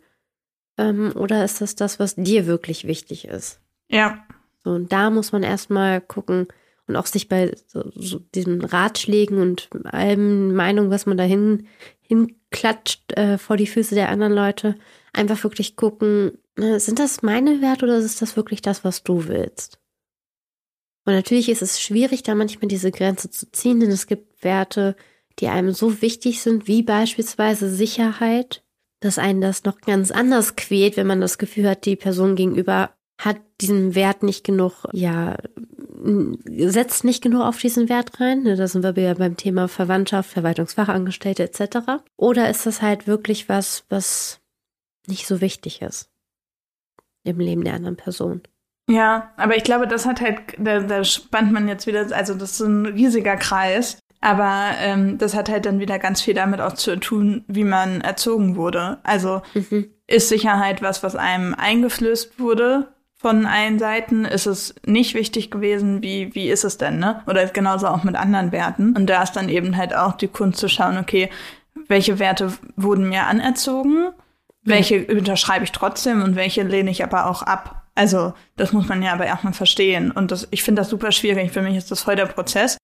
Ähm, 0.78 1.14
oder 1.16 1.46
ist 1.46 1.62
das 1.62 1.76
das, 1.76 2.00
was 2.00 2.16
dir 2.16 2.48
wirklich 2.48 2.86
wichtig 2.88 3.26
ist? 3.26 3.62
Ja. 3.90 4.26
So, 4.64 4.72
und 4.72 4.92
da 4.92 5.10
muss 5.10 5.32
man 5.32 5.44
erstmal 5.44 6.02
gucken 6.02 6.48
und 6.88 6.96
auch 6.96 7.06
sich 7.06 7.30
bei 7.30 7.56
so, 7.68 7.92
so 7.96 8.20
diesen 8.20 8.62
Ratschlägen 8.62 9.40
und 9.40 9.70
allem 9.86 10.54
Meinung, 10.54 10.90
was 10.90 11.06
man 11.06 11.18
da 11.18 11.24
hin, 11.24 11.68
hinklatscht 12.50 13.14
äh, 13.14 13.38
vor 13.38 13.58
die 13.58 13.68
Füße 13.68 13.96
der 13.96 14.10
anderen 14.10 14.34
Leute, 14.34 14.76
einfach 15.14 15.44
wirklich 15.44 15.76
gucken, 15.76 16.38
ne, 16.58 16.80
sind 16.80 17.00
das 17.00 17.22
meine 17.22 17.62
Werte 17.62 17.86
oder 17.86 17.98
ist 17.98 18.22
das 18.22 18.36
wirklich 18.36 18.62
das, 18.62 18.84
was 18.84 19.04
du 19.04 19.28
willst? 19.28 19.80
Und 21.06 21.14
natürlich 21.14 21.50
ist 21.50 21.62
es 21.62 21.82
schwierig, 21.82 22.24
da 22.24 22.36
manchmal 22.36 22.68
diese 22.68 22.92
Grenze 22.92 23.32
zu 23.32 23.52
ziehen, 23.52 23.80
denn 23.80 23.90
es 23.90 24.06
gibt 24.06 24.44
Werte, 24.44 24.96
die 25.40 25.48
einem 25.48 25.72
so 25.72 26.02
wichtig 26.02 26.42
sind, 26.42 26.68
wie 26.68 26.84
beispielsweise 26.84 27.70
Sicherheit, 27.74 28.64
dass 29.00 29.18
einen 29.18 29.42
das 29.42 29.64
noch 29.64 29.80
ganz 29.80 30.12
anders 30.12 30.56
quält, 30.56 30.98
wenn 30.98 31.08
man 31.08 31.22
das 31.22 31.38
Gefühl 31.38 31.68
hat, 31.70 31.86
die 31.86 31.96
Person 31.96 32.36
gegenüber 32.36 32.94
hat 33.20 33.38
diesen 33.60 33.96
Wert 33.96 34.24
nicht 34.24 34.46
genug, 34.46 34.86
ja, 34.94 35.36
setzt 36.48 37.04
nicht 37.04 37.22
genug 37.22 37.42
auf 37.42 37.60
diesen 37.60 37.90
Wert 37.90 38.20
rein. 38.22 38.44
Ne, 38.44 38.56
da 38.56 38.66
sind 38.68 38.84
wir 38.84 39.04
ja 39.04 39.14
beim 39.14 39.36
Thema 39.36 39.68
Verwandtschaft, 39.68 40.30
Verwaltungsfachangestellte 40.32 41.44
etc. 41.44 42.02
Oder 42.16 42.50
ist 42.50 42.66
das 42.66 42.82
halt 42.82 43.08
wirklich 43.08 43.50
was, 43.50 43.84
was 43.90 44.40
nicht 45.06 45.28
so 45.28 45.42
wichtig 45.42 45.82
ist 45.82 46.10
im 47.26 47.40
Leben 47.40 47.66
der 47.66 47.74
anderen 47.74 47.98
Person? 47.98 48.42
Ja, 48.90 49.34
aber 49.36 49.58
ich 49.58 49.66
glaube, 49.66 49.86
das 49.86 50.06
hat 50.06 50.22
halt, 50.22 50.40
da, 50.58 50.80
da 50.80 51.04
spannt 51.04 51.52
man 51.52 51.68
jetzt 51.68 51.88
wieder, 51.88 52.08
also 52.16 52.34
das 52.34 52.54
ist 52.54 52.62
ein 52.62 52.86
riesiger 52.86 53.36
Kreis. 53.36 54.00
Aber 54.22 54.72
ähm, 54.80 55.18
das 55.18 55.34
hat 55.34 55.48
halt 55.48 55.66
dann 55.66 55.80
wieder 55.80 55.98
ganz 55.98 56.22
viel 56.22 56.34
damit 56.34 56.60
auch 56.60 56.74
zu 56.74 56.98
tun, 57.00 57.46
wie 57.48 57.64
man 57.64 58.02
erzogen 58.02 58.58
wurde. 58.58 58.98
Also 59.04 59.42
mhm. 59.54 59.92
ist 60.08 60.28
Sicherheit 60.28 60.82
was, 60.82 61.04
was 61.04 61.16
einem 61.16 61.54
eingeflößt 61.54 62.38
wurde 62.40 62.90
von 63.20 63.46
allen 63.46 63.80
Seiten? 63.80 64.24
Ist 64.26 64.48
es 64.48 64.74
nicht 64.86 65.14
wichtig 65.14 65.52
gewesen? 65.52 66.02
Wie, 66.02 66.34
wie 66.34 66.50
ist 66.50 66.64
es 66.64 66.78
denn, 66.78 67.00
ne? 67.00 67.22
Oder 67.28 67.46
genauso 67.48 67.88
auch 67.88 68.04
mit 68.04 68.16
anderen 68.16 68.52
Werten. 68.52 68.96
Und 68.96 69.08
da 69.08 69.22
ist 69.22 69.34
dann 69.34 69.50
eben 69.50 69.76
halt 69.76 69.94
auch 69.94 70.14
die 70.14 70.30
Kunst 70.30 70.60
zu 70.60 70.70
schauen, 70.70 70.98
okay, 70.98 71.30
welche 71.88 72.18
Werte 72.18 72.54
wurden 72.78 73.10
mir 73.10 73.26
anerzogen? 73.26 74.12
Welche 74.64 75.00
mhm. 75.00 75.20
unterschreibe 75.20 75.66
ich 75.66 75.72
trotzdem 75.72 76.24
und 76.24 76.36
welche 76.36 76.64
lehne 76.64 76.92
ich 76.92 77.04
aber 77.04 77.30
auch 77.30 77.42
ab? 77.42 77.88
Also, 77.94 78.34
das 78.56 78.72
muss 78.72 78.88
man 78.88 79.04
ja 79.04 79.12
aber 79.12 79.26
erstmal 79.26 79.54
verstehen. 79.54 80.12
Und 80.12 80.32
das, 80.32 80.48
ich 80.52 80.64
finde 80.64 80.82
das 80.82 80.90
super 80.90 81.12
schwierig. 81.12 81.52
Für 81.52 81.62
mich 81.62 81.76
ist 81.76 81.92
das 81.92 82.02
voll 82.02 82.16
der 82.16 82.28
Prozess. 82.28 82.78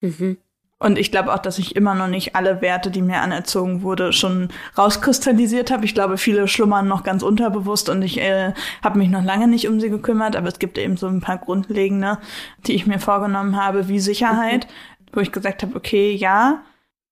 Mhm. 0.00 0.38
Und 0.78 0.98
ich 0.98 1.10
glaube 1.10 1.32
auch, 1.32 1.38
dass 1.38 1.58
ich 1.58 1.76
immer 1.76 1.94
noch 1.94 2.08
nicht 2.08 2.34
alle 2.34 2.60
Werte, 2.60 2.90
die 2.90 3.00
mir 3.00 3.20
anerzogen 3.20 3.82
wurde, 3.82 4.12
schon 4.12 4.48
rauskristallisiert 4.76 5.70
habe. 5.70 5.84
Ich 5.84 5.94
glaube, 5.94 6.18
viele 6.18 6.48
schlummern 6.48 6.88
noch 6.88 7.04
ganz 7.04 7.22
unterbewusst 7.22 7.88
und 7.88 8.02
ich 8.02 8.20
äh, 8.20 8.52
habe 8.82 8.98
mich 8.98 9.08
noch 9.08 9.22
lange 9.22 9.48
nicht 9.48 9.68
um 9.68 9.80
sie 9.80 9.88
gekümmert. 9.88 10.36
Aber 10.36 10.48
es 10.48 10.58
gibt 10.58 10.76
eben 10.76 10.96
so 10.96 11.06
ein 11.06 11.20
paar 11.20 11.38
grundlegende, 11.38 12.18
die 12.66 12.74
ich 12.74 12.86
mir 12.86 12.98
vorgenommen 12.98 13.56
habe, 13.56 13.88
wie 13.88 14.00
Sicherheit, 14.00 14.66
mhm. 14.66 15.06
wo 15.12 15.20
ich 15.20 15.32
gesagt 15.32 15.62
habe, 15.62 15.76
okay, 15.76 16.12
ja, 16.12 16.64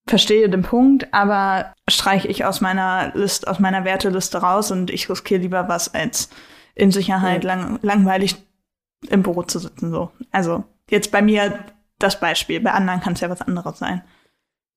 verstehe 0.07 0.49
den 0.49 0.63
Punkt, 0.63 1.13
aber 1.15 1.73
streiche 1.89 2.29
ich 2.29 2.45
aus 2.45 2.61
meiner 2.61 3.13
List, 3.15 3.47
aus 3.47 3.61
meiner 3.61 3.85
Werteliste 3.85 4.39
raus 4.39 4.71
und 4.71 4.91
ich 4.91 5.09
riskiere 5.09 5.41
lieber 5.41 5.69
was, 5.69 5.95
als 5.95 6.29
in 6.75 6.91
Sicherheit 6.91 7.45
ja. 7.45 7.55
lang, 7.55 7.79
langweilig 7.83 8.37
im 9.09 9.23
Büro 9.23 9.43
zu 9.43 9.59
sitzen. 9.59 9.91
So. 9.91 10.11
Also 10.31 10.65
jetzt 10.91 11.13
bei 11.13 11.23
mir 11.23 11.59
das 12.03 12.21
Beispiel. 12.21 12.61
Bei 12.61 12.73
anderen 12.73 13.01
kann 13.01 13.15
es 13.15 13.21
ja 13.21 13.31
was 13.31 13.43
anderes 13.43 13.79
sein. 13.79 14.03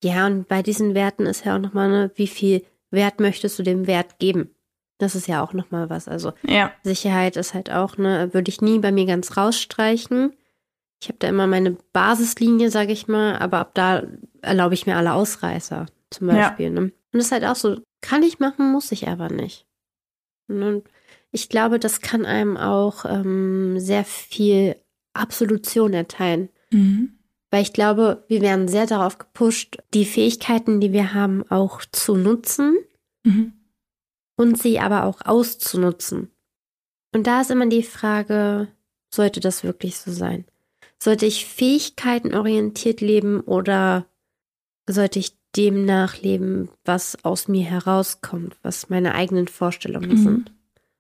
Ja, 0.04 0.28
und 0.28 0.48
bei 0.48 0.62
diesen 0.62 0.94
Werten 0.94 1.26
ist 1.26 1.46
ja 1.46 1.56
auch 1.56 1.62
nochmal, 1.62 1.90
ne, 1.90 2.12
wie 2.16 2.28
viel 2.28 2.66
Wert 2.92 3.20
möchtest 3.20 3.58
du 3.60 3.64
dem 3.64 3.88
Wert 3.88 4.20
geben? 4.20 4.50
Das 4.98 5.16
ist 5.16 5.28
ja 5.28 5.44
auch 5.44 5.54
nochmal 5.54 5.90
was. 5.90 6.08
Also 6.08 6.34
ja. 6.44 6.72
Sicherheit 6.84 7.38
ist 7.38 7.54
halt 7.54 7.72
auch, 7.72 7.98
ne, 7.98 8.34
würde 8.34 8.50
ich 8.50 8.62
nie 8.62 8.80
bei 8.80 8.92
mir 8.92 9.06
ganz 9.06 9.36
rausstreichen. 9.36 10.34
Ich 11.02 11.10
habe 11.10 11.18
da 11.20 11.28
immer 11.28 11.48
meine 11.48 11.72
Basislinie, 11.94 12.72
sage 12.72 12.94
ich 12.94 13.08
mal, 13.08 13.38
aber 13.38 13.60
ab 13.60 13.72
da 13.74 14.04
erlaube 14.42 14.74
ich 14.74 14.86
mir 14.86 14.96
alle 14.96 15.14
Ausreißer, 15.14 15.88
zum 16.10 16.28
Beispiel. 16.28 16.68
Ja. 16.68 16.72
Ne? 16.72 16.82
Und 16.82 16.94
das 17.12 17.26
ist 17.26 17.32
halt 17.32 17.46
auch 17.46 17.56
so, 17.56 17.82
kann 18.02 18.24
ich 18.24 18.40
machen, 18.40 18.72
muss 18.72 18.92
ich 18.92 19.08
aber 19.08 19.30
nicht. 19.30 19.66
Und 20.48 20.84
ich 21.32 21.50
glaube, 21.50 21.80
das 21.80 22.02
kann 22.02 22.26
einem 22.26 22.56
auch 22.56 23.06
ähm, 23.06 23.80
sehr 23.80 24.06
viel 24.06 24.78
Absolution 25.14 25.94
erteilen. 25.94 26.50
Mhm. 26.72 27.15
Weil 27.56 27.62
ich 27.62 27.72
glaube, 27.72 28.26
wir 28.28 28.42
werden 28.42 28.68
sehr 28.68 28.86
darauf 28.86 29.18
gepusht, 29.18 29.78
die 29.94 30.04
Fähigkeiten, 30.04 30.82
die 30.82 30.92
wir 30.92 31.14
haben, 31.14 31.50
auch 31.50 31.80
zu 31.90 32.18
nutzen 32.18 32.76
mhm. 33.24 33.54
und 34.36 34.62
sie 34.62 34.78
aber 34.78 35.06
auch 35.06 35.22
auszunutzen. 35.24 36.32
Und 37.14 37.28
da 37.28 37.40
ist 37.40 37.52
immer 37.52 37.68
die 37.68 37.84
Frage, 37.84 38.68
sollte 39.10 39.40
das 39.40 39.64
wirklich 39.64 39.96
so 39.96 40.12
sein? 40.12 40.44
Sollte 41.02 41.26
ich 41.26 41.46
fähigkeitenorientiert 41.46 43.00
leben 43.00 43.40
oder 43.40 44.06
sollte 44.86 45.20
ich 45.20 45.38
dem 45.56 45.86
nachleben, 45.86 46.68
was 46.84 47.24
aus 47.24 47.48
mir 47.48 47.64
herauskommt, 47.64 48.58
was 48.64 48.90
meine 48.90 49.16
eigenen 49.16 49.48
Vorstellungen 49.48 50.10
mhm. 50.10 50.18
sind? 50.18 50.52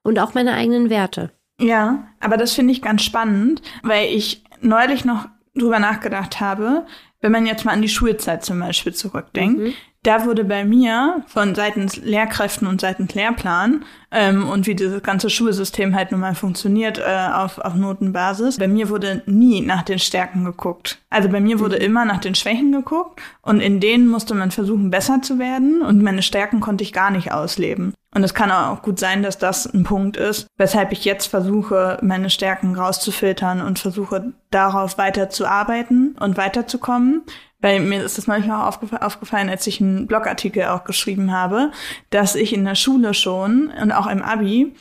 Und 0.03 0.19
auch 0.19 0.33
meine 0.35 0.53
eigenen 0.53 0.89
Werte. 0.89 1.31
Ja, 1.59 2.07
aber 2.21 2.37
das 2.37 2.53
finde 2.53 2.71
ich 2.71 2.81
ganz 2.81 3.01
spannend, 3.01 3.61
weil 3.83 4.07
ich 4.07 4.45
neulich 4.61 5.03
noch 5.03 5.27
drüber 5.55 5.79
nachgedacht 5.79 6.39
habe, 6.39 6.85
wenn 7.21 7.31
man 7.31 7.45
jetzt 7.45 7.65
mal 7.65 7.71
an 7.71 7.81
die 7.81 7.89
Schulzeit 7.89 8.45
zum 8.45 8.59
Beispiel 8.59 8.93
zurückdenkt, 8.93 9.59
mhm. 9.59 9.73
Da 10.05 10.25
wurde 10.25 10.43
bei 10.43 10.65
mir 10.65 11.23
von 11.27 11.55
seitens 11.55 11.97
Lehrkräften 11.97 12.67
und 12.67 12.79
seitens 12.79 13.15
Lehrplan 13.15 13.83
ähm, 14.11 14.47
und 14.47 14.67
wie 14.67 14.75
dieses 14.75 15.01
ganze 15.01 15.29
Schulsystem 15.31 15.95
halt 15.95 16.11
nun 16.11 16.21
mal 16.21 16.35
funktioniert 16.35 16.99
äh, 16.99 17.29
auf, 17.33 17.57
auf 17.57 17.73
Notenbasis, 17.73 18.59
bei 18.59 18.67
mir 18.67 18.89
wurde 18.89 19.23
nie 19.25 19.61
nach 19.61 19.81
den 19.81 19.97
Stärken 19.97 20.45
geguckt. 20.45 20.99
Also 21.09 21.27
bei 21.29 21.39
mir 21.39 21.59
wurde 21.59 21.77
mhm. 21.77 21.81
immer 21.81 22.05
nach 22.05 22.19
den 22.19 22.35
Schwächen 22.35 22.71
geguckt 22.71 23.19
und 23.41 23.59
in 23.59 23.79
denen 23.79 24.07
musste 24.07 24.35
man 24.35 24.51
versuchen, 24.51 24.91
besser 24.91 25.21
zu 25.23 25.39
werden 25.39 25.81
und 25.81 26.03
meine 26.03 26.21
Stärken 26.21 26.59
konnte 26.59 26.83
ich 26.83 26.93
gar 26.93 27.09
nicht 27.09 27.31
ausleben. 27.31 27.93
Und 28.13 28.23
es 28.23 28.33
kann 28.33 28.49
auch 28.49 28.81
gut 28.81 28.97
sein, 28.97 29.23
dass 29.23 29.37
das 29.37 29.65
ein 29.65 29.83
Punkt 29.83 30.15
ist, 30.15 30.47
weshalb 30.57 30.93
ich 30.93 31.03
jetzt 31.03 31.25
versuche, 31.25 31.97
meine 32.01 32.29
Stärken 32.29 32.73
rauszufiltern 32.73 33.61
und 33.61 33.77
versuche, 33.77 34.31
darauf 34.51 34.97
weiter 34.97 35.29
zu 35.29 35.45
arbeiten 35.45 36.15
und 36.17 36.37
weiterzukommen. 36.37 37.23
Weil 37.59 37.79
mir 37.79 38.03
ist 38.03 38.17
das 38.17 38.27
manchmal 38.27 38.61
auch 38.61 38.81
aufgefallen, 39.01 39.49
als 39.49 39.65
ich 39.65 39.81
einen 39.81 40.07
Blogartikel 40.07 40.65
auch 40.65 40.83
geschrieben 40.83 41.31
habe, 41.31 41.71
dass 42.09 42.35
ich 42.35 42.53
in 42.53 42.65
der 42.65 42.75
Schule 42.75 43.13
schon 43.13 43.71
und 43.81 43.91
auch 43.91 44.07
im 44.07 44.21
Abi 44.21 44.75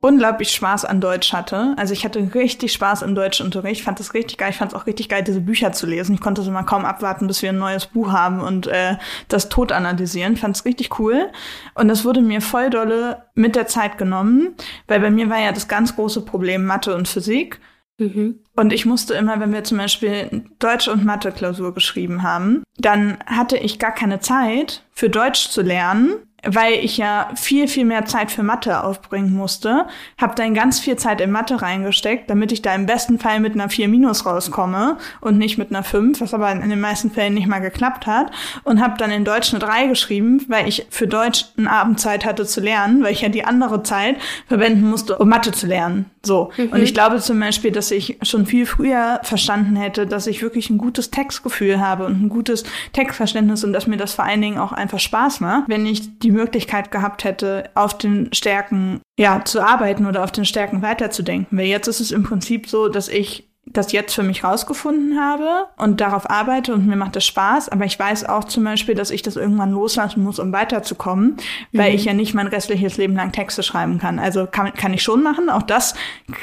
unglaublich 0.00 0.52
Spaß 0.52 0.84
an 0.84 1.00
Deutsch 1.00 1.32
hatte. 1.32 1.74
Also 1.76 1.92
ich 1.92 2.04
hatte 2.04 2.34
richtig 2.34 2.72
Spaß 2.72 3.02
im 3.02 3.16
Deutschunterricht, 3.16 3.82
fand 3.82 3.98
das 3.98 4.14
richtig 4.14 4.38
geil. 4.38 4.50
Ich 4.50 4.56
fand 4.56 4.72
es 4.72 4.78
auch 4.78 4.86
richtig 4.86 5.08
geil, 5.08 5.24
diese 5.24 5.40
Bücher 5.40 5.72
zu 5.72 5.86
lesen. 5.86 6.14
Ich 6.14 6.20
konnte 6.20 6.40
es 6.40 6.46
immer 6.46 6.62
kaum 6.62 6.84
abwarten, 6.84 7.26
bis 7.26 7.42
wir 7.42 7.48
ein 7.48 7.58
neues 7.58 7.86
Buch 7.86 8.12
haben 8.12 8.40
und 8.40 8.68
äh, 8.68 8.96
das 9.26 9.48
tot 9.48 9.72
analysieren. 9.72 10.36
Fand 10.36 10.54
es 10.54 10.64
richtig 10.64 10.98
cool. 11.00 11.30
Und 11.74 11.88
das 11.88 12.04
wurde 12.04 12.20
mir 12.20 12.40
voll 12.40 12.70
dolle 12.70 13.24
mit 13.34 13.56
der 13.56 13.66
Zeit 13.66 13.98
genommen, 13.98 14.54
weil 14.86 15.00
bei 15.00 15.10
mir 15.10 15.30
war 15.30 15.40
ja 15.40 15.50
das 15.50 15.66
ganz 15.66 15.96
große 15.96 16.24
Problem 16.24 16.64
Mathe 16.64 16.94
und 16.94 17.08
Physik. 17.08 17.60
Mhm. 17.98 18.40
Und 18.54 18.72
ich 18.72 18.86
musste 18.86 19.14
immer, 19.14 19.40
wenn 19.40 19.52
wir 19.52 19.64
zum 19.64 19.78
Beispiel 19.78 20.44
Deutsch- 20.58 20.88
und 20.88 21.04
Mathe-Klausur 21.04 21.74
geschrieben 21.74 22.22
haben, 22.22 22.62
dann 22.76 23.18
hatte 23.26 23.56
ich 23.58 23.78
gar 23.78 23.92
keine 23.92 24.20
Zeit 24.20 24.84
für 24.92 25.10
Deutsch 25.10 25.48
zu 25.48 25.62
lernen, 25.62 26.14
weil 26.44 26.74
ich 26.74 26.96
ja 26.96 27.30
viel, 27.34 27.66
viel 27.66 27.84
mehr 27.84 28.04
Zeit 28.04 28.30
für 28.30 28.42
Mathe 28.42 28.84
aufbringen 28.84 29.34
musste, 29.34 29.86
habe 30.16 30.34
dann 30.36 30.54
ganz 30.54 30.78
viel 30.78 30.96
Zeit 30.96 31.20
in 31.20 31.32
Mathe 31.32 31.60
reingesteckt, 31.60 32.30
damit 32.30 32.52
ich 32.52 32.62
da 32.62 32.74
im 32.74 32.86
besten 32.86 33.18
Fall 33.18 33.40
mit 33.40 33.54
einer 33.54 33.68
4 33.68 33.88
minus 33.88 34.24
rauskomme 34.24 34.98
und 35.20 35.36
nicht 35.36 35.58
mit 35.58 35.70
einer 35.70 35.82
5, 35.82 36.20
was 36.20 36.34
aber 36.34 36.52
in 36.52 36.70
den 36.70 36.80
meisten 36.80 37.10
Fällen 37.10 37.34
nicht 37.34 37.48
mal 37.48 37.58
geklappt 37.58 38.06
hat. 38.06 38.30
Und 38.62 38.80
habe 38.80 38.94
dann 38.98 39.10
in 39.10 39.24
Deutsch 39.24 39.52
eine 39.52 39.58
3 39.58 39.86
geschrieben, 39.88 40.44
weil 40.48 40.68
ich 40.68 40.86
für 40.90 41.08
Deutsch 41.08 41.46
einen 41.56 41.66
Abend 41.66 41.98
Zeit 41.98 42.24
hatte 42.24 42.46
zu 42.46 42.60
lernen, 42.60 43.02
weil 43.02 43.12
ich 43.12 43.22
ja 43.22 43.28
die 43.28 43.44
andere 43.44 43.82
Zeit 43.82 44.16
verwenden 44.46 44.88
musste, 44.88 45.18
um 45.18 45.28
Mathe 45.28 45.50
zu 45.50 45.66
lernen. 45.66 46.06
So. 46.22 46.52
Mhm. 46.56 46.68
Und 46.68 46.82
ich 46.82 46.94
glaube 46.94 47.18
zum 47.18 47.40
Beispiel, 47.40 47.72
dass 47.72 47.90
ich 47.90 48.18
schon 48.22 48.46
viel 48.46 48.66
früher 48.66 49.20
verstanden 49.24 49.76
hätte, 49.76 50.06
dass 50.06 50.26
ich 50.26 50.42
wirklich 50.42 50.70
ein 50.70 50.78
gutes 50.78 51.10
Textgefühl 51.10 51.80
habe 51.80 52.06
und 52.06 52.22
ein 52.22 52.28
gutes 52.28 52.64
Textverständnis 52.92 53.64
und 53.64 53.72
dass 53.72 53.86
mir 53.86 53.96
das 53.96 54.14
vor 54.14 54.24
allen 54.24 54.40
Dingen 54.40 54.58
auch 54.58 54.72
einfach 54.72 55.00
Spaß 55.00 55.40
macht, 55.40 55.68
wenn 55.68 55.86
ich 55.86 56.18
die 56.18 56.27
Möglichkeit 56.30 56.90
gehabt 56.90 57.24
hätte, 57.24 57.70
auf 57.74 57.96
den 57.96 58.32
Stärken 58.32 59.00
ja 59.18 59.44
zu 59.44 59.60
arbeiten 59.60 60.06
oder 60.06 60.24
auf 60.24 60.32
den 60.32 60.44
Stärken 60.44 60.82
weiterzudenken. 60.82 61.58
Weil 61.58 61.66
jetzt 61.66 61.88
ist 61.88 62.00
es 62.00 62.10
im 62.12 62.22
Prinzip 62.22 62.68
so, 62.68 62.88
dass 62.88 63.08
ich 63.08 63.48
das 63.72 63.92
jetzt 63.92 64.14
für 64.14 64.22
mich 64.22 64.44
rausgefunden 64.44 65.20
habe 65.20 65.66
und 65.76 66.00
darauf 66.00 66.28
arbeite 66.30 66.72
und 66.74 66.86
mir 66.86 66.96
macht 66.96 67.16
das 67.16 67.26
Spaß. 67.26 67.68
Aber 67.68 67.84
ich 67.84 67.98
weiß 67.98 68.24
auch 68.24 68.44
zum 68.44 68.64
Beispiel, 68.64 68.94
dass 68.94 69.10
ich 69.10 69.22
das 69.22 69.36
irgendwann 69.36 69.72
loslassen 69.72 70.22
muss, 70.22 70.38
um 70.38 70.52
weiterzukommen, 70.52 71.36
weil 71.72 71.90
mhm. 71.90 71.96
ich 71.96 72.04
ja 72.04 72.14
nicht 72.14 72.34
mein 72.34 72.46
restliches 72.46 72.96
Leben 72.96 73.14
lang 73.14 73.32
Texte 73.32 73.62
schreiben 73.62 73.98
kann. 73.98 74.18
Also 74.18 74.46
kann, 74.46 74.72
kann 74.74 74.94
ich 74.94 75.02
schon 75.02 75.22
machen. 75.22 75.50
Auch 75.50 75.62
das 75.62 75.94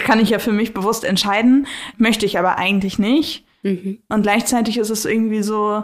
kann 0.06 0.20
ich 0.20 0.30
ja 0.30 0.40
für 0.40 0.52
mich 0.52 0.74
bewusst 0.74 1.04
entscheiden. 1.04 1.68
Möchte 1.98 2.26
ich 2.26 2.38
aber 2.38 2.58
eigentlich 2.58 3.00
nicht. 3.00 3.46
Mhm. 3.64 4.00
Und 4.10 4.22
gleichzeitig 4.22 4.78
ist 4.78 4.90
es 4.90 5.06
irgendwie 5.06 5.42
so, 5.42 5.84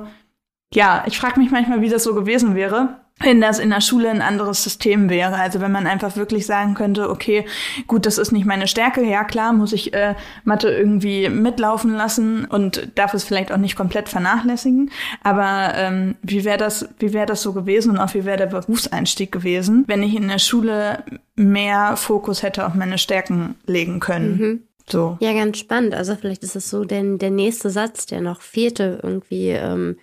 ja, 0.74 1.04
ich 1.08 1.20
frage 1.20 1.40
mich 1.40 1.52
manchmal, 1.52 1.82
wie 1.82 1.90
das 1.90 2.04
so 2.04 2.14
gewesen 2.14 2.56
wäre, 2.56 3.01
wenn 3.22 3.42
das 3.42 3.60
in 3.60 3.70
der 3.70 3.82
Schule 3.82 4.10
ein 4.10 4.22
anderes 4.22 4.64
System 4.64 5.10
wäre. 5.10 5.36
Also 5.36 5.62
wenn 5.62 5.72
man 5.72 5.88
einfach 5.88 6.16
wirklich 6.16 6.46
sagen 6.46 6.74
könnte, 6.74 7.10
okay, 7.10 7.46
gut, 7.88 8.06
das 8.06 8.18
ist 8.18 8.32
nicht 8.32 8.46
meine 8.46 8.68
Stärke, 8.68 9.04
ja 9.04 9.24
klar, 9.24 9.54
muss 9.54 9.74
ich 9.74 9.94
äh, 9.94 10.16
Mathe 10.44 10.70
irgendwie 10.70 11.30
mitlaufen 11.30 11.94
lassen 11.94 12.46
und 12.46 12.90
darf 12.96 13.14
es 13.14 13.24
vielleicht 13.24 13.52
auch 13.52 13.58
nicht 13.58 13.76
komplett 13.76 14.10
vernachlässigen. 14.10 14.92
Aber 15.24 15.74
ähm, 15.76 16.16
wie 16.22 16.44
wäre 16.44 16.58
das, 16.58 16.88
wie 17.00 17.14
wäre 17.14 17.26
das 17.26 17.42
so 17.42 17.54
gewesen 17.54 17.92
und 17.92 17.98
auch 17.98 18.14
wie 18.14 18.26
wäre 18.26 18.38
der 18.38 18.48
Berufseinstieg 18.48 19.32
gewesen, 19.32 19.86
wenn 19.88 20.04
ich 20.04 20.16
in 20.16 20.28
der 20.28 20.40
Schule 20.40 21.04
mehr 21.36 21.96
Fokus 21.98 22.44
hätte 22.44 22.66
auf 22.66 22.74
meine 22.74 22.98
Stärken 22.98 23.56
legen 23.66 24.00
können? 24.00 24.38
Mhm. 24.38 24.64
So. 24.90 25.18
Ja, 25.22 25.34
ganz 25.34 25.58
spannend. 25.58 25.94
Also 25.94 26.16
vielleicht 26.16 26.44
ist 26.44 26.56
es 26.56 26.70
so 26.70 26.84
denn 26.84 27.18
der 27.18 27.32
nächste 27.32 27.70
Satz, 27.70 28.06
der 28.06 28.22
noch 28.22 28.42
fehlte, 28.42 29.00
irgendwie. 29.02 29.50
Ähm 29.50 29.98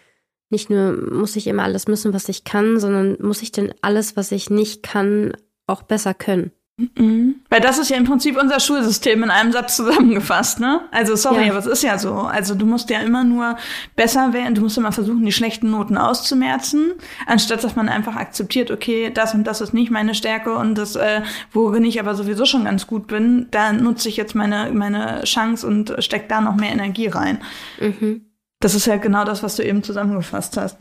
nicht 0.51 0.71
nur 0.71 0.93
muss 1.13 1.37
ich 1.37 1.47
immer 1.47 1.65
alles 1.65 1.89
müssen, 1.89 2.15
was 2.15 2.29
ich 2.29 2.45
kann, 2.45 2.81
sondern 2.81 3.17
muss 3.21 3.43
ich 3.43 3.53
denn 3.53 3.73
alles, 3.83 4.17
was 4.17 4.33
ich 4.33 4.51
nicht 4.51 4.83
kann, 4.83 5.33
auch 5.67 5.83
besser 5.83 6.15
können. 6.15 6.53
Mhm. 6.97 7.41
Weil 7.51 7.61
das 7.61 7.79
ist 7.79 7.91
ja 7.91 7.97
im 7.97 8.05
Prinzip 8.05 8.41
unser 8.41 8.61
Schulsystem 8.61 9.25
in 9.25 9.31
einem 9.31 9.51
Satz 9.51 9.75
zusammengefasst, 9.75 10.61
ne? 10.61 10.83
Also 10.93 11.17
sorry, 11.17 11.47
ja. 11.47 11.51
aber 11.51 11.59
es 11.59 11.67
ist 11.67 11.83
ja 11.83 11.99
so. 11.99 12.13
Also 12.13 12.55
du 12.55 12.67
musst 12.67 12.89
ja 12.89 13.01
immer 13.01 13.25
nur 13.25 13.57
besser 13.97 14.33
werden, 14.33 14.55
du 14.55 14.63
musst 14.63 14.79
immer 14.79 14.93
versuchen, 14.93 15.25
die 15.25 15.33
schlechten 15.33 15.73
Noten 15.73 15.99
auszumerzen, 15.99 16.93
anstatt 17.27 17.65
dass 17.65 17.75
man 17.75 17.89
einfach 17.89 18.15
akzeptiert, 18.15 18.71
okay, 18.71 19.11
das 19.13 19.35
und 19.35 19.43
das 19.45 19.61
ist 19.61 19.75
nicht 19.75 19.91
meine 19.91 20.15
Stärke 20.15 20.55
und 20.55 20.77
das, 20.77 20.95
äh, 20.95 21.23
worin 21.53 21.85
ich 21.85 21.99
aber 21.99 22.15
sowieso 22.15 22.45
schon 22.45 22.65
ganz 22.65 22.87
gut 22.87 23.09
bin, 23.09 23.49
da 23.51 23.73
nutze 23.73 24.09
ich 24.09 24.17
jetzt 24.17 24.37
meine, 24.37 24.71
meine 24.73 25.25
Chance 25.25 25.67
und 25.67 25.97
steck 25.99 26.29
da 26.29 26.41
noch 26.41 26.55
mehr 26.55 26.71
Energie 26.71 27.09
rein. 27.09 27.41
Mhm. 27.81 28.28
Das 28.61 28.75
ist 28.75 28.87
ja 28.87 28.97
genau 28.97 29.25
das, 29.25 29.43
was 29.43 29.57
du 29.57 29.65
eben 29.65 29.83
zusammengefasst 29.83 30.57
hast. 30.57 30.79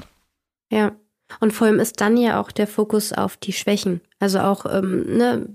Ja. 0.71 0.95
Und 1.39 1.51
vor 1.51 1.67
allem 1.67 1.79
ist 1.79 1.99
dann 1.99 2.17
ja 2.17 2.39
auch 2.39 2.51
der 2.51 2.67
Fokus 2.67 3.11
auf 3.13 3.37
die 3.37 3.53
Schwächen. 3.53 4.01
Also 4.19 4.39
auch 4.39 4.65
ähm, 4.65 5.17
ne, 5.17 5.47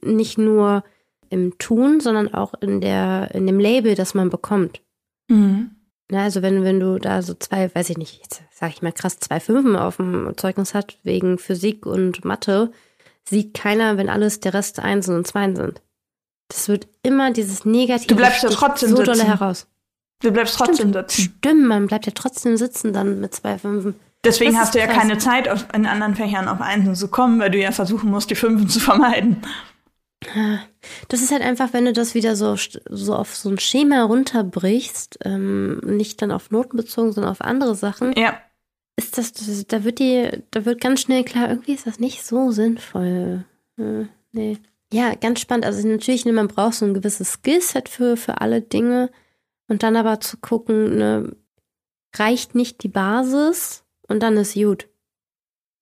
nicht 0.00 0.38
nur 0.38 0.84
im 1.30 1.58
Tun, 1.58 2.00
sondern 2.00 2.32
auch 2.32 2.54
in 2.60 2.80
der 2.80 3.30
in 3.34 3.46
dem 3.46 3.58
Label, 3.58 3.94
das 3.96 4.14
man 4.14 4.30
bekommt. 4.30 4.82
Mhm. 5.28 5.70
Na, 6.10 6.22
also 6.22 6.42
wenn, 6.42 6.62
wenn 6.64 6.80
du 6.80 6.98
da 6.98 7.22
so 7.22 7.34
zwei, 7.34 7.74
weiß 7.74 7.90
ich 7.90 7.98
nicht, 7.98 8.20
jetzt 8.22 8.42
sag 8.52 8.70
ich 8.70 8.82
mal 8.82 8.92
krass, 8.92 9.18
zwei 9.18 9.40
Fünfen 9.40 9.74
auf 9.74 9.96
dem 9.96 10.32
Zeugnis 10.36 10.74
hat, 10.74 10.98
wegen 11.02 11.38
Physik 11.38 11.86
und 11.86 12.24
Mathe, 12.24 12.70
sieht 13.28 13.54
keiner, 13.54 13.96
wenn 13.96 14.08
alles 14.08 14.40
der 14.40 14.54
Rest 14.54 14.78
Einsen 14.80 15.16
und 15.16 15.26
Zweien 15.26 15.56
sind. 15.56 15.82
Das 16.48 16.68
wird 16.68 16.88
immer 17.02 17.32
dieses 17.32 17.64
Negative. 17.64 18.06
Du 18.06 18.16
bleibst 18.16 18.42
ja 18.42 18.50
trotzdem 18.50 18.90
so 18.90 19.02
dolle 19.02 19.24
heraus. 19.24 19.66
Du 20.24 20.32
bleibst 20.32 20.56
trotzdem 20.56 20.90
Stimmt. 20.90 21.10
sitzen. 21.10 21.34
Stimmt, 21.38 21.66
man 21.66 21.86
bleibt 21.86 22.06
ja 22.06 22.12
trotzdem 22.14 22.56
sitzen 22.56 22.94
dann 22.94 23.20
mit 23.20 23.34
zwei 23.34 23.58
Fünfen. 23.58 23.94
Deswegen 24.24 24.52
das 24.52 24.60
hast 24.62 24.74
du 24.74 24.78
ja 24.78 24.86
krass. 24.86 24.96
keine 24.96 25.18
Zeit, 25.18 25.50
auf, 25.50 25.66
in 25.74 25.84
anderen 25.84 26.14
Fächern 26.14 26.48
auf 26.48 26.62
Einsen 26.62 26.94
zu 26.94 27.08
kommen, 27.08 27.38
weil 27.40 27.50
du 27.50 27.58
ja 27.58 27.72
versuchen 27.72 28.10
musst, 28.10 28.30
die 28.30 28.34
Fünfen 28.34 28.66
zu 28.66 28.80
vermeiden. 28.80 29.42
Das 31.08 31.20
ist 31.20 31.30
halt 31.30 31.42
einfach, 31.42 31.74
wenn 31.74 31.84
du 31.84 31.92
das 31.92 32.14
wieder 32.14 32.36
so, 32.36 32.56
so 32.88 33.14
auf 33.14 33.36
so 33.36 33.50
ein 33.50 33.58
Schema 33.58 34.04
runterbrichst, 34.04 35.18
ähm, 35.26 35.80
nicht 35.80 36.22
dann 36.22 36.30
auf 36.30 36.50
Noten 36.50 36.78
bezogen, 36.78 37.12
sondern 37.12 37.30
auf 37.30 37.42
andere 37.42 37.74
Sachen. 37.74 38.14
Ja. 38.16 38.38
Ist 38.96 39.18
das, 39.18 39.32
das, 39.34 39.66
da 39.66 39.84
wird 39.84 39.98
die, 39.98 40.30
da 40.52 40.64
wird 40.64 40.80
ganz 40.80 41.02
schnell 41.02 41.24
klar, 41.24 41.50
irgendwie 41.50 41.74
ist 41.74 41.86
das 41.86 41.98
nicht 41.98 42.24
so 42.24 42.50
sinnvoll. 42.50 43.44
Äh, 43.76 44.06
nee. 44.32 44.56
Ja, 44.90 45.14
ganz 45.14 45.40
spannend. 45.40 45.66
Also 45.66 45.86
natürlich, 45.86 46.24
man 46.24 46.48
braucht 46.48 46.74
so 46.74 46.86
ein 46.86 46.94
gewisses 46.94 47.32
Skillset 47.32 47.90
für, 47.90 48.16
für 48.16 48.40
alle 48.40 48.62
Dinge. 48.62 49.10
Und 49.68 49.82
dann 49.82 49.96
aber 49.96 50.20
zu 50.20 50.36
gucken, 50.38 50.96
ne, 50.96 51.36
reicht 52.14 52.54
nicht 52.54 52.82
die 52.82 52.88
Basis 52.88 53.84
und 54.08 54.22
dann 54.22 54.36
ist 54.36 54.54
gut. 54.54 54.88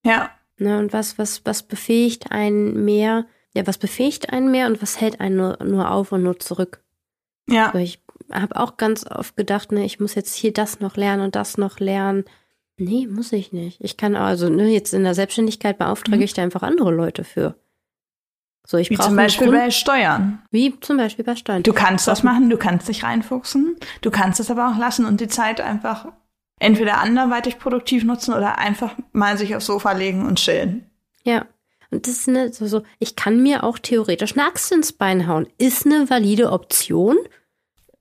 Ja. 0.05 0.31
Ne, 0.59 0.79
und 0.79 0.93
was, 0.93 1.19
was, 1.19 1.45
was 1.45 1.63
befähigt 1.63 2.31
einen 2.31 2.85
mehr, 2.85 3.27
ja, 3.55 3.67
was 3.67 3.79
befähigt 3.79 4.33
einen 4.33 4.51
mehr 4.51 4.67
und 4.67 4.81
was 4.83 5.01
hält 5.01 5.21
einen 5.21 5.37
nur, 5.37 5.59
nur 5.65 5.91
auf 5.91 6.13
und 6.13 6.23
nur 6.23 6.39
zurück? 6.39 6.83
Ja. 7.49 7.67
Also 7.67 7.79
ich 7.79 8.03
habe 8.31 8.57
auch 8.57 8.77
ganz 8.77 9.07
oft 9.07 9.37
gedacht, 9.37 9.73
ne, 9.73 9.85
ich 9.85 10.01
muss 10.01 10.15
jetzt 10.15 10.35
hier 10.35 10.53
das 10.53 10.81
noch 10.81 10.97
lernen 10.97 11.23
und 11.23 11.37
das 11.37 11.59
noch 11.59 11.81
lernen. 11.81 12.25
Nee, 12.79 13.07
muss 13.07 13.33
ich 13.33 13.53
nicht. 13.53 13.81
Ich 13.81 13.97
kann 13.97 14.17
also, 14.17 14.49
ne, 14.49 14.69
jetzt 14.69 14.95
in 14.95 15.05
der 15.05 15.15
Selbstständigkeit 15.15 15.79
beauftrage 15.79 16.19
mhm. 16.19 16.23
ich 16.25 16.35
da 16.35 16.43
einfach 16.43 16.63
andere 16.63 16.91
Leute 16.91 17.25
für. 17.25 17.57
So, 18.65 18.79
ich 18.79 18.91
Wie 18.91 18.97
zum 18.97 19.17
Beispiel 19.17 19.49
Grund, 19.49 19.59
bei 19.59 19.71
Steuern. 19.71 20.43
Wie 20.51 20.79
zum 20.81 20.97
Beispiel 20.97 21.25
bei 21.25 21.35
Steuern. 21.37 21.63
Du 21.63 21.73
kannst 21.73 22.07
das 22.07 22.23
machen, 22.23 22.49
du 22.49 22.57
kannst 22.57 22.89
dich 22.89 23.03
reinfuchsen, 23.03 23.77
du 24.03 24.11
kannst 24.11 24.39
es 24.41 24.51
aber 24.51 24.69
auch 24.69 24.79
lassen 24.79 25.05
und 25.05 25.21
die 25.21 25.29
Zeit 25.29 25.61
einfach 25.61 26.07
entweder 26.61 26.99
anderweitig 26.99 27.59
produktiv 27.59 28.05
nutzen 28.05 28.33
oder 28.33 28.59
einfach 28.59 28.95
mal 29.13 29.37
sich 29.37 29.57
aufs 29.57 29.67
Sofa 29.67 29.93
legen 29.93 30.27
und 30.27 30.39
chillen. 30.39 30.87
Ja. 31.25 31.47
Und 31.91 32.07
das 32.07 32.15
ist 32.15 32.29
eine, 32.29 32.53
so, 32.53 32.67
so, 32.67 32.83
ich 33.01 33.17
kann 33.17 33.43
mir 33.43 33.65
auch 33.65 33.79
theoretisch 33.79 34.33
eine 34.33 34.47
Axt 34.47 34.73
ins 34.73 34.93
Bein 34.93 35.27
hauen. 35.27 35.47
Ist 35.59 35.85
eine 35.85 36.09
valide 36.09 36.51
Option. 36.51 37.19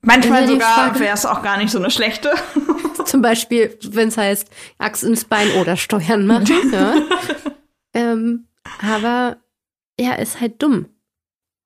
Manchmal 0.02 0.48
sogar 0.48 0.98
wäre 0.98 1.14
es 1.14 1.26
auch 1.26 1.42
gar 1.42 1.58
nicht 1.58 1.72
so 1.72 1.78
eine 1.78 1.92
schlechte. 1.92 2.32
Zum 3.06 3.22
Beispiel, 3.22 3.78
wenn 3.90 4.08
es 4.08 4.18
heißt, 4.18 4.48
Axt 4.78 5.04
ins 5.04 5.26
Bein 5.26 5.52
oder 5.60 5.76
Steuern 5.76 6.26
machen. 6.26 6.72
ja. 6.72 6.96
ähm, 7.94 8.46
aber 8.82 9.38
ja, 10.00 10.14
ist 10.14 10.42
halt 10.42 10.62
dumm. 10.62 10.88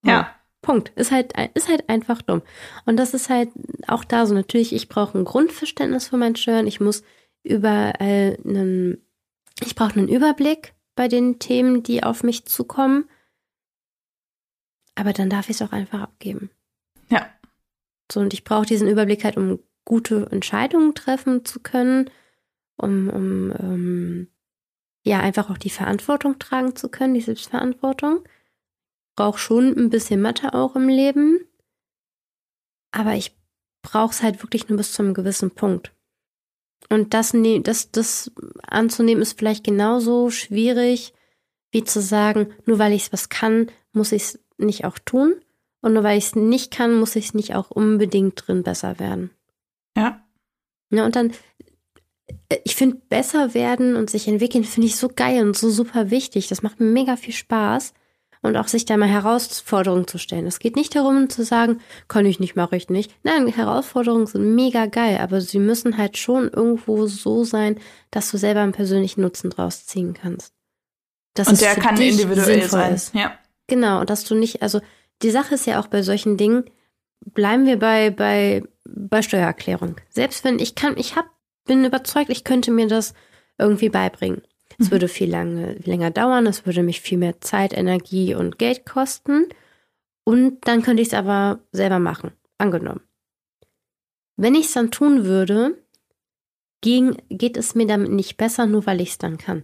Ja. 0.03 0.35
Punkt. 0.61 0.89
Ist 0.95 1.11
halt, 1.11 1.33
ist 1.53 1.69
halt 1.69 1.89
einfach 1.89 2.21
dumm. 2.21 2.41
Und 2.85 2.97
das 2.97 3.13
ist 3.13 3.29
halt 3.29 3.49
auch 3.87 4.03
da 4.03 4.25
so. 4.25 4.33
Natürlich, 4.33 4.73
ich 4.73 4.89
brauche 4.89 5.17
ein 5.17 5.25
Grundverständnis 5.25 6.07
für 6.07 6.17
mein 6.17 6.35
Steuern. 6.35 6.67
Ich 6.67 6.79
muss 6.79 7.03
überall 7.43 8.37
einen, 8.43 8.97
ich 9.61 9.75
brauche 9.75 9.99
einen 9.99 10.07
Überblick 10.07 10.73
bei 10.95 11.07
den 11.07 11.39
Themen, 11.39 11.83
die 11.83 12.03
auf 12.03 12.23
mich 12.23 12.45
zukommen. 12.45 13.07
Aber 14.95 15.13
dann 15.13 15.29
darf 15.29 15.49
ich 15.49 15.57
es 15.57 15.61
auch 15.61 15.71
einfach 15.71 16.01
abgeben. 16.01 16.49
Ja. 17.09 17.27
So, 18.11 18.21
und 18.21 18.33
ich 18.33 18.43
brauche 18.43 18.65
diesen 18.65 18.87
Überblick 18.87 19.23
halt, 19.23 19.37
um 19.37 19.59
gute 19.83 20.27
Entscheidungen 20.31 20.95
treffen 20.95 21.45
zu 21.45 21.59
können, 21.59 22.09
um, 22.77 23.09
um 23.09 23.51
ähm, 23.59 24.27
ja 25.05 25.19
einfach 25.19 25.49
auch 25.49 25.57
die 25.57 25.69
Verantwortung 25.69 26.39
tragen 26.39 26.75
zu 26.75 26.89
können, 26.89 27.13
die 27.13 27.21
Selbstverantwortung. 27.21 28.23
Brauche 29.15 29.37
schon 29.39 29.73
ein 29.77 29.89
bisschen 29.89 30.21
Mathe 30.21 30.53
auch 30.53 30.75
im 30.75 30.89
Leben. 30.89 31.39
Aber 32.91 33.13
ich 33.13 33.37
brauche 33.81 34.11
es 34.11 34.23
halt 34.23 34.41
wirklich 34.43 34.67
nur 34.67 34.77
bis 34.77 34.91
zu 34.91 35.03
einem 35.03 35.13
gewissen 35.13 35.51
Punkt. 35.51 35.93
Und 36.89 37.13
das, 37.13 37.33
das, 37.61 37.91
das 37.91 38.31
anzunehmen 38.67 39.21
ist 39.21 39.37
vielleicht 39.37 39.63
genauso 39.63 40.29
schwierig, 40.29 41.13
wie 41.71 41.83
zu 41.83 42.01
sagen, 42.01 42.53
nur 42.65 42.79
weil 42.79 42.93
ich 42.93 43.03
es 43.03 43.13
was 43.13 43.29
kann, 43.29 43.71
muss 43.91 44.11
ich 44.11 44.23
es 44.23 44.39
nicht 44.57 44.85
auch 44.85 44.99
tun. 44.99 45.35
Und 45.81 45.93
nur 45.93 46.03
weil 46.03 46.17
ich 46.17 46.25
es 46.25 46.35
nicht 46.35 46.71
kann, 46.71 46.95
muss 46.99 47.15
ich 47.15 47.27
es 47.27 47.33
nicht 47.33 47.53
auch 47.53 47.69
unbedingt 47.69 48.47
drin 48.47 48.63
besser 48.63 48.99
werden. 48.99 49.29
Ja. 49.95 50.25
Ja, 50.89 51.05
und 51.05 51.15
dann 51.15 51.31
ich 52.63 52.75
finde, 52.75 52.97
besser 53.09 53.53
werden 53.53 53.95
und 53.95 54.09
sich 54.09 54.27
entwickeln, 54.27 54.63
finde 54.63 54.87
ich 54.87 54.95
so 54.95 55.09
geil 55.09 55.43
und 55.43 55.57
so 55.57 55.69
super 55.69 56.09
wichtig. 56.11 56.47
Das 56.47 56.61
macht 56.63 56.79
mir 56.79 56.87
mega 56.87 57.15
viel 57.15 57.33
Spaß. 57.33 57.93
und 58.41 58.57
auch 58.57 58.67
sich 58.67 58.85
da 58.85 58.95
mal 58.95 59.09
Herausforderungen 59.09 60.07
zu 60.07 60.19
stellen. 60.19 60.45
Es 60.45 60.59
geht 60.59 60.75
nicht 60.75 60.95
darum 60.95 61.29
zu 61.29 61.43
sagen, 61.43 61.79
kann 62.07 62.27
ich 62.27 62.39
nicht, 62.39 62.55
mache 62.55 62.75
ich 62.75 62.89
nicht. 62.89 63.11
Nein, 63.23 63.47
Herausforderungen 63.47 64.27
sind 64.27 64.53
mega 64.53 64.85
geil, 64.85 65.17
aber 65.17 65.41
sie 65.41 65.57
müssen 65.57 65.97
halt 65.97 66.17
schon 66.17 66.49
irgendwo 66.49 67.07
so 67.07 67.43
sein, 67.43 67.79
dass 68.11 68.29
du 68.29 68.37
selber 68.37 68.61
einen 68.61 68.71
persönlichen 68.71 69.21
Nutzen 69.21 69.49
draus 69.49 69.87
ziehen 69.87 70.13
kannst. 70.13 70.53
Dass 71.33 71.47
und 71.47 71.59
der 71.59 71.75
kann 71.75 71.99
individuell 71.99 72.69
sein. 72.69 72.93
Ist. 72.93 73.15
Ja. 73.15 73.33
Genau, 73.67 74.01
und 74.01 74.09
dass 74.11 74.23
du 74.25 74.35
nicht, 74.35 74.61
also 74.61 74.79
die 75.21 75.31
Sache 75.31 75.55
ist 75.55 75.65
ja 75.65 75.79
auch 75.79 75.87
bei 75.87 76.03
solchen 76.03 76.37
Dingen, 76.37 76.65
bleiben 77.33 77.65
wir 77.65 77.79
bei, 77.79 78.11
bei, 78.11 78.63
bei 78.83 79.21
Steuererklärung. 79.21 79.95
Selbst 80.09 80.43
wenn 80.43 80.59
ich 80.59 80.75
kann, 80.75 80.97
ich 80.97 81.15
hab, 81.15 81.25
bin 81.65 81.85
überzeugt, 81.85 82.29
ich 82.29 82.43
könnte 82.43 82.71
mir 82.71 82.87
das 82.87 83.13
irgendwie 83.57 83.89
beibringen. 83.89 84.41
Es 84.77 84.87
mhm. 84.87 84.91
würde 84.91 85.07
viel 85.07 85.29
lange, 85.29 85.73
länger 85.85 86.11
dauern, 86.11 86.47
es 86.47 86.65
würde 86.65 86.83
mich 86.83 87.01
viel 87.01 87.17
mehr 87.17 87.39
Zeit, 87.41 87.73
Energie 87.73 88.35
und 88.35 88.57
Geld 88.57 88.85
kosten. 88.85 89.47
Und 90.23 90.67
dann 90.67 90.81
könnte 90.81 91.01
ich 91.01 91.09
es 91.09 91.13
aber 91.13 91.59
selber 91.71 91.99
machen. 91.99 92.31
Angenommen. 92.57 93.01
Wenn 94.37 94.55
ich 94.55 94.65
es 94.65 94.73
dann 94.73 94.91
tun 94.91 95.25
würde, 95.25 95.77
ging, 96.81 97.17
geht 97.29 97.57
es 97.57 97.75
mir 97.75 97.87
damit 97.87 98.11
nicht 98.11 98.37
besser, 98.37 98.65
nur 98.65 98.85
weil 98.85 99.01
ich 99.01 99.11
es 99.11 99.17
dann 99.17 99.37
kann. 99.37 99.63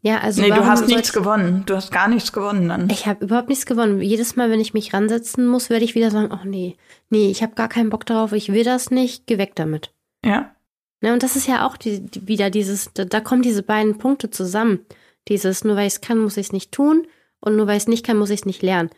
Ja, 0.00 0.18
also 0.18 0.42
nee, 0.42 0.50
du 0.50 0.64
hast 0.64 0.86
nichts 0.86 1.12
gewonnen. 1.12 1.64
Du 1.66 1.74
hast 1.74 1.90
gar 1.90 2.08
nichts 2.08 2.32
gewonnen 2.32 2.68
dann. 2.68 2.88
Ich 2.88 3.06
habe 3.06 3.24
überhaupt 3.24 3.48
nichts 3.48 3.66
gewonnen. 3.66 4.00
Jedes 4.00 4.36
Mal, 4.36 4.50
wenn 4.50 4.60
ich 4.60 4.72
mich 4.72 4.94
ransetzen 4.94 5.46
muss, 5.46 5.70
werde 5.70 5.84
ich 5.84 5.96
wieder 5.96 6.10
sagen, 6.10 6.30
oh 6.32 6.46
nee, 6.46 6.76
nee, 7.10 7.30
ich 7.30 7.42
habe 7.42 7.54
gar 7.54 7.68
keinen 7.68 7.90
Bock 7.90 8.06
darauf, 8.06 8.32
ich 8.32 8.52
will 8.52 8.62
das 8.62 8.90
nicht, 8.90 9.26
geh 9.26 9.38
weg 9.38 9.56
damit. 9.56 9.92
Ja. 10.24 10.54
Ja, 11.00 11.12
und 11.12 11.22
das 11.22 11.36
ist 11.36 11.46
ja 11.46 11.66
auch 11.66 11.76
die, 11.76 12.00
die, 12.00 12.26
wieder 12.26 12.50
dieses, 12.50 12.92
da, 12.92 13.04
da, 13.04 13.20
kommen 13.20 13.42
diese 13.42 13.62
beiden 13.62 13.98
Punkte 13.98 14.30
zusammen. 14.30 14.84
Dieses, 15.28 15.64
nur 15.64 15.76
weil 15.76 15.86
ich 15.86 15.94
es 15.94 16.00
kann, 16.00 16.18
muss 16.18 16.36
ich 16.36 16.46
es 16.46 16.52
nicht 16.52 16.72
tun 16.72 17.06
und 17.40 17.56
nur 17.56 17.66
weil 17.66 17.76
ich 17.76 17.84
es 17.84 17.88
nicht 17.88 18.04
kann, 18.04 18.16
muss 18.16 18.30
ich 18.30 18.40
es 18.40 18.46
nicht 18.46 18.62
lernen. 18.62 18.90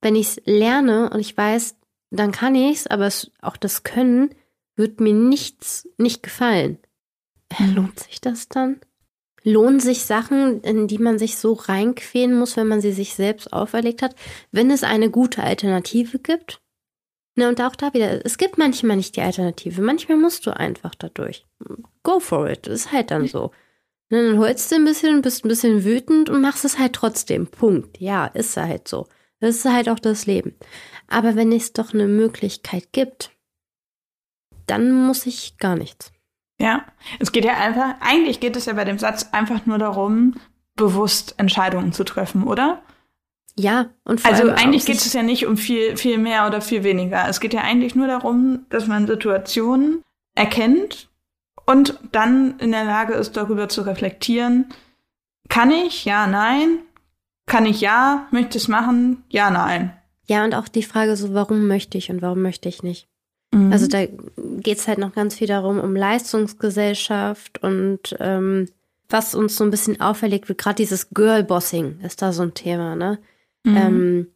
Wenn 0.00 0.14
ich 0.14 0.28
es 0.28 0.42
lerne 0.44 1.10
und 1.10 1.20
ich 1.20 1.36
weiß, 1.36 1.76
dann 2.10 2.32
kann 2.32 2.54
ich 2.54 2.78
es, 2.78 2.86
aber 2.86 3.06
es, 3.06 3.30
auch 3.40 3.56
das 3.56 3.82
Können 3.82 4.34
wird 4.76 5.00
mir 5.00 5.12
nichts 5.12 5.88
nicht 5.98 6.22
gefallen. 6.22 6.78
Mhm. 7.58 7.74
Lohnt 7.74 8.00
sich 8.00 8.20
das 8.20 8.48
dann? 8.48 8.80
Lohnen 9.42 9.80
sich 9.80 10.04
Sachen, 10.04 10.60
in 10.62 10.86
die 10.86 10.98
man 10.98 11.18
sich 11.18 11.36
so 11.36 11.54
reinquälen 11.54 12.38
muss, 12.38 12.56
wenn 12.56 12.68
man 12.68 12.80
sie 12.80 12.92
sich 12.92 13.14
selbst 13.14 13.52
auferlegt 13.52 14.02
hat, 14.02 14.14
wenn 14.52 14.70
es 14.70 14.82
eine 14.82 15.10
gute 15.10 15.42
Alternative 15.42 16.18
gibt? 16.18 16.60
Ne, 17.40 17.48
und 17.48 17.58
auch 17.62 17.74
da 17.74 17.94
wieder, 17.94 18.22
es 18.26 18.36
gibt 18.36 18.58
manchmal 18.58 18.98
nicht 18.98 19.16
die 19.16 19.22
Alternative. 19.22 19.80
Manchmal 19.80 20.18
musst 20.18 20.44
du 20.46 20.54
einfach 20.54 20.94
dadurch. 20.94 21.46
Go 22.02 22.20
for 22.20 22.50
it. 22.50 22.66
Ist 22.66 22.92
halt 22.92 23.10
dann 23.10 23.26
so. 23.28 23.50
Ne, 24.10 24.26
dann 24.28 24.38
holst 24.38 24.70
du 24.70 24.76
ein 24.76 24.84
bisschen, 24.84 25.22
bist 25.22 25.42
ein 25.42 25.48
bisschen 25.48 25.82
wütend 25.82 26.28
und 26.28 26.42
machst 26.42 26.66
es 26.66 26.78
halt 26.78 26.92
trotzdem. 26.92 27.46
Punkt. 27.46 27.98
Ja, 27.98 28.26
ist 28.26 28.58
halt 28.58 28.88
so. 28.88 29.06
Das 29.38 29.56
ist 29.56 29.64
halt 29.64 29.88
auch 29.88 29.98
das 29.98 30.26
Leben. 30.26 30.54
Aber 31.08 31.34
wenn 31.34 31.50
es 31.50 31.72
doch 31.72 31.94
eine 31.94 32.08
Möglichkeit 32.08 32.92
gibt, 32.92 33.30
dann 34.66 34.92
muss 34.92 35.24
ich 35.24 35.56
gar 35.56 35.76
nichts. 35.76 36.12
Ja, 36.58 36.84
es 37.20 37.32
geht 37.32 37.46
ja 37.46 37.56
einfach, 37.56 37.94
eigentlich 38.00 38.40
geht 38.40 38.54
es 38.54 38.66
ja 38.66 38.74
bei 38.74 38.84
dem 38.84 38.98
Satz 38.98 39.30
einfach 39.32 39.64
nur 39.64 39.78
darum, 39.78 40.34
bewusst 40.76 41.36
Entscheidungen 41.38 41.94
zu 41.94 42.04
treffen, 42.04 42.46
oder? 42.46 42.82
Ja, 43.58 43.90
und 44.04 44.20
vor 44.20 44.32
Also 44.32 44.48
eigentlich 44.50 44.86
geht 44.86 44.96
es 44.96 45.12
ja 45.12 45.22
nicht 45.22 45.46
um 45.46 45.56
viel, 45.56 45.96
viel 45.96 46.18
mehr 46.18 46.46
oder 46.46 46.60
viel 46.60 46.82
weniger. 46.82 47.28
Es 47.28 47.40
geht 47.40 47.52
ja 47.52 47.60
eigentlich 47.62 47.94
nur 47.94 48.06
darum, 48.06 48.66
dass 48.70 48.86
man 48.86 49.06
Situationen 49.06 50.02
erkennt 50.34 51.08
und 51.66 51.98
dann 52.12 52.58
in 52.58 52.72
der 52.72 52.84
Lage 52.84 53.14
ist, 53.14 53.36
darüber 53.36 53.68
zu 53.68 53.82
reflektieren. 53.82 54.66
Kann 55.48 55.70
ich? 55.70 56.04
Ja, 56.04 56.26
nein. 56.26 56.78
Kann 57.46 57.66
ich 57.66 57.80
ja? 57.80 58.28
Möchte 58.30 58.58
es 58.58 58.68
machen? 58.68 59.24
Ja, 59.28 59.50
nein. 59.50 59.92
Ja, 60.26 60.44
und 60.44 60.54
auch 60.54 60.68
die 60.68 60.84
Frage 60.84 61.16
so, 61.16 61.34
warum 61.34 61.66
möchte 61.66 61.98
ich 61.98 62.10
und 62.10 62.22
warum 62.22 62.42
möchte 62.42 62.68
ich 62.68 62.82
nicht? 62.82 63.08
Mhm. 63.52 63.72
Also 63.72 63.88
da 63.88 64.06
geht 64.06 64.78
es 64.78 64.86
halt 64.86 64.98
noch 64.98 65.12
ganz 65.12 65.34
viel 65.34 65.48
darum, 65.48 65.80
um 65.80 65.96
Leistungsgesellschaft 65.96 67.62
und 67.62 68.16
ähm, 68.20 68.68
was 69.08 69.34
uns 69.34 69.56
so 69.56 69.64
ein 69.64 69.70
bisschen 69.70 70.00
auferlegt 70.00 70.48
wird, 70.48 70.58
gerade 70.58 70.76
dieses 70.76 71.10
Girlbossing 71.10 72.00
ist 72.00 72.22
da 72.22 72.32
so 72.32 72.42
ein 72.42 72.54
Thema, 72.54 72.94
ne? 72.94 73.18
Mhm. 73.64 73.76
Ähm, 73.76 74.34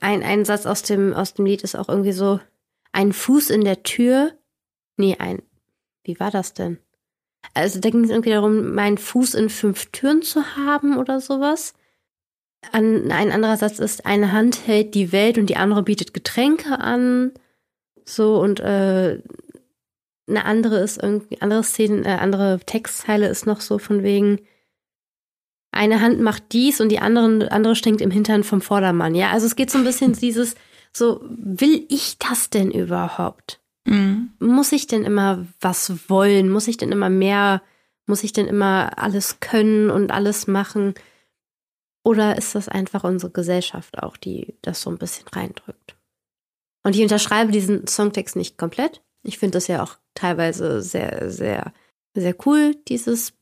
ein, 0.00 0.22
ein 0.22 0.44
Satz 0.44 0.66
aus 0.66 0.82
dem, 0.82 1.12
aus 1.12 1.34
dem 1.34 1.46
Lied 1.46 1.62
ist 1.62 1.76
auch 1.76 1.88
irgendwie 1.88 2.12
so, 2.12 2.40
ein 2.92 3.12
Fuß 3.12 3.50
in 3.50 3.64
der 3.64 3.82
Tür. 3.82 4.32
Nee, 4.96 5.16
ein, 5.18 5.42
wie 6.04 6.18
war 6.18 6.30
das 6.30 6.54
denn? 6.54 6.78
Also 7.54 7.78
da 7.80 7.90
ging 7.90 8.04
es 8.04 8.10
irgendwie 8.10 8.30
darum, 8.30 8.74
meinen 8.74 8.98
Fuß 8.98 9.34
in 9.34 9.50
fünf 9.50 9.86
Türen 9.92 10.22
zu 10.22 10.56
haben 10.56 10.96
oder 10.96 11.20
sowas. 11.20 11.74
An, 12.72 13.10
ein 13.12 13.30
anderer 13.30 13.56
Satz 13.56 13.78
ist, 13.78 14.06
eine 14.06 14.32
Hand 14.32 14.66
hält 14.66 14.94
die 14.94 15.12
Welt 15.12 15.38
und 15.38 15.46
die 15.50 15.56
andere 15.56 15.82
bietet 15.82 16.14
Getränke 16.14 16.80
an. 16.80 17.32
So, 18.04 18.40
und 18.40 18.60
äh, 18.60 19.20
eine 20.28 20.44
andere 20.44 20.78
ist 20.78 21.02
irgendwie, 21.02 21.40
andere 21.40 21.62
Szenen, 21.62 22.04
äh, 22.04 22.16
andere 22.20 22.60
Textzeile 22.64 23.28
ist 23.28 23.46
noch 23.46 23.60
so 23.60 23.78
von 23.78 24.02
wegen, 24.02 24.40
eine 25.76 26.00
Hand 26.00 26.20
macht 26.20 26.52
dies 26.52 26.80
und 26.80 26.90
die 26.90 26.98
andere, 26.98 27.50
andere 27.52 27.76
stinkt 27.76 28.00
im 28.00 28.10
Hintern 28.10 28.44
vom 28.44 28.60
Vordermann. 28.60 29.14
Ja, 29.14 29.30
also 29.30 29.46
es 29.46 29.56
geht 29.56 29.70
so 29.70 29.78
ein 29.78 29.84
bisschen 29.84 30.12
dieses, 30.20 30.54
so, 30.92 31.20
will 31.28 31.84
ich 31.88 32.18
das 32.18 32.50
denn 32.50 32.70
überhaupt? 32.70 33.60
Mhm. 33.84 34.30
Muss 34.38 34.72
ich 34.72 34.86
denn 34.86 35.04
immer 35.04 35.46
was 35.60 36.08
wollen? 36.08 36.50
Muss 36.50 36.68
ich 36.68 36.76
denn 36.76 36.92
immer 36.92 37.10
mehr, 37.10 37.62
muss 38.06 38.24
ich 38.24 38.32
denn 38.32 38.46
immer 38.46 38.98
alles 38.98 39.40
können 39.40 39.90
und 39.90 40.10
alles 40.10 40.46
machen? 40.46 40.94
Oder 42.04 42.38
ist 42.38 42.54
das 42.54 42.68
einfach 42.68 43.04
unsere 43.04 43.32
Gesellschaft 43.32 44.02
auch, 44.02 44.16
die 44.16 44.54
das 44.62 44.80
so 44.80 44.90
ein 44.90 44.98
bisschen 44.98 45.26
reindrückt? 45.28 45.96
Und 46.84 46.94
ich 46.94 47.02
unterschreibe 47.02 47.50
diesen 47.50 47.86
Songtext 47.88 48.36
nicht 48.36 48.58
komplett. 48.58 49.02
Ich 49.24 49.38
finde 49.38 49.56
das 49.56 49.66
ja 49.66 49.82
auch 49.82 49.96
teilweise 50.14 50.82
sehr, 50.82 51.30
sehr, 51.30 51.72
sehr 52.14 52.34
cool, 52.46 52.76
dieses 52.86 53.32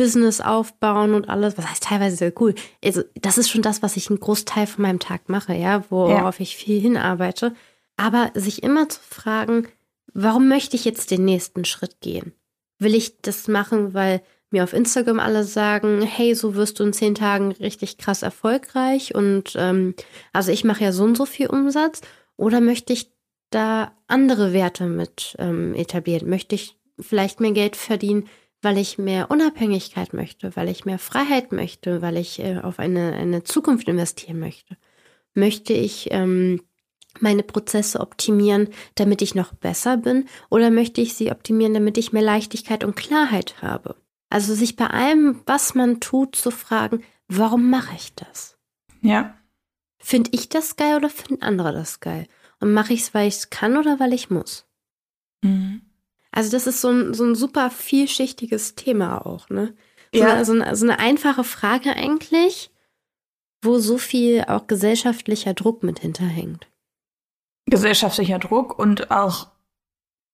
Business 0.00 0.40
aufbauen 0.40 1.12
und 1.12 1.28
alles. 1.28 1.58
Was 1.58 1.68
heißt 1.68 1.82
teilweise 1.82 2.16
sehr 2.16 2.32
cool? 2.40 2.54
Also, 2.82 3.02
das 3.16 3.36
ist 3.36 3.50
schon 3.50 3.60
das, 3.60 3.82
was 3.82 3.98
ich 3.98 4.08
einen 4.08 4.18
Großteil 4.18 4.66
von 4.66 4.80
meinem 4.80 4.98
Tag 4.98 5.28
mache, 5.28 5.52
ja, 5.52 5.84
worauf 5.90 6.38
ja. 6.38 6.42
ich 6.42 6.56
viel 6.56 6.80
hinarbeite. 6.80 7.54
Aber 7.98 8.30
sich 8.32 8.62
immer 8.62 8.88
zu 8.88 8.98
fragen, 8.98 9.68
warum 10.14 10.48
möchte 10.48 10.74
ich 10.74 10.86
jetzt 10.86 11.10
den 11.10 11.26
nächsten 11.26 11.66
Schritt 11.66 12.00
gehen? 12.00 12.32
Will 12.78 12.94
ich 12.94 13.20
das 13.20 13.46
machen, 13.46 13.92
weil 13.92 14.22
mir 14.48 14.64
auf 14.64 14.72
Instagram 14.72 15.20
alle 15.20 15.44
sagen, 15.44 16.00
hey, 16.00 16.34
so 16.34 16.54
wirst 16.54 16.80
du 16.80 16.84
in 16.84 16.94
zehn 16.94 17.14
Tagen 17.14 17.52
richtig 17.52 17.98
krass 17.98 18.22
erfolgreich 18.22 19.14
und 19.14 19.52
ähm, 19.56 19.94
also 20.32 20.50
ich 20.50 20.64
mache 20.64 20.82
ja 20.82 20.92
so 20.92 21.04
und 21.04 21.16
so 21.16 21.26
viel 21.26 21.48
Umsatz 21.48 22.00
oder 22.38 22.62
möchte 22.62 22.94
ich 22.94 23.12
da 23.50 23.92
andere 24.08 24.54
Werte 24.54 24.86
mit 24.86 25.36
ähm, 25.38 25.74
etablieren? 25.74 26.30
Möchte 26.30 26.54
ich 26.54 26.78
vielleicht 26.98 27.40
mehr 27.40 27.52
Geld 27.52 27.76
verdienen, 27.76 28.28
weil 28.62 28.78
ich 28.78 28.98
mehr 28.98 29.30
Unabhängigkeit 29.30 30.12
möchte, 30.12 30.54
weil 30.56 30.68
ich 30.68 30.84
mehr 30.84 30.98
Freiheit 30.98 31.52
möchte, 31.52 32.02
weil 32.02 32.16
ich 32.16 32.38
äh, 32.40 32.58
auf 32.58 32.78
eine, 32.78 33.14
eine 33.14 33.44
Zukunft 33.44 33.88
investieren 33.88 34.38
möchte? 34.38 34.76
Möchte 35.34 35.72
ich 35.72 36.08
ähm, 36.10 36.60
meine 37.18 37.42
Prozesse 37.42 38.00
optimieren, 38.00 38.68
damit 38.94 39.22
ich 39.22 39.34
noch 39.34 39.54
besser 39.54 39.96
bin? 39.96 40.26
Oder 40.50 40.70
möchte 40.70 41.00
ich 41.00 41.14
sie 41.14 41.30
optimieren, 41.30 41.74
damit 41.74 41.98
ich 41.98 42.12
mehr 42.12 42.22
Leichtigkeit 42.22 42.84
und 42.84 42.96
Klarheit 42.96 43.62
habe? 43.62 43.96
Also 44.28 44.54
sich 44.54 44.76
bei 44.76 44.86
allem, 44.86 45.40
was 45.46 45.74
man 45.74 46.00
tut, 46.00 46.36
zu 46.36 46.50
fragen, 46.50 47.02
warum 47.28 47.68
mache 47.70 47.94
ich 47.96 48.14
das? 48.14 48.58
Ja. 49.02 49.36
Finde 49.98 50.30
ich 50.32 50.48
das 50.48 50.76
geil 50.76 50.96
oder 50.96 51.10
finden 51.10 51.42
andere 51.42 51.72
das 51.72 52.00
geil? 52.00 52.26
Und 52.60 52.72
mache 52.72 52.92
ich 52.92 53.00
es, 53.00 53.14
weil 53.14 53.28
ich 53.28 53.36
es 53.36 53.50
kann 53.50 53.76
oder 53.76 53.98
weil 53.98 54.12
ich 54.12 54.30
muss? 54.30 54.66
Mhm. 55.42 55.82
Also 56.32 56.50
das 56.50 56.66
ist 56.66 56.80
so 56.80 56.88
ein, 56.88 57.14
so 57.14 57.24
ein 57.24 57.34
super 57.34 57.70
vielschichtiges 57.70 58.74
Thema 58.74 59.26
auch, 59.26 59.48
ne? 59.48 59.74
So, 60.12 60.20
ja. 60.20 60.34
eine, 60.34 60.44
so, 60.44 60.52
eine, 60.52 60.76
so 60.76 60.86
eine 60.86 60.98
einfache 60.98 61.44
Frage 61.44 61.94
eigentlich, 61.94 62.70
wo 63.62 63.78
so 63.78 63.98
viel 63.98 64.44
auch 64.46 64.66
gesellschaftlicher 64.66 65.54
Druck 65.54 65.82
mit 65.82 66.00
hinterhängt. 66.00 66.66
Gesellschaftlicher 67.66 68.38
Druck 68.38 68.78
und 68.78 69.10
auch 69.10 69.48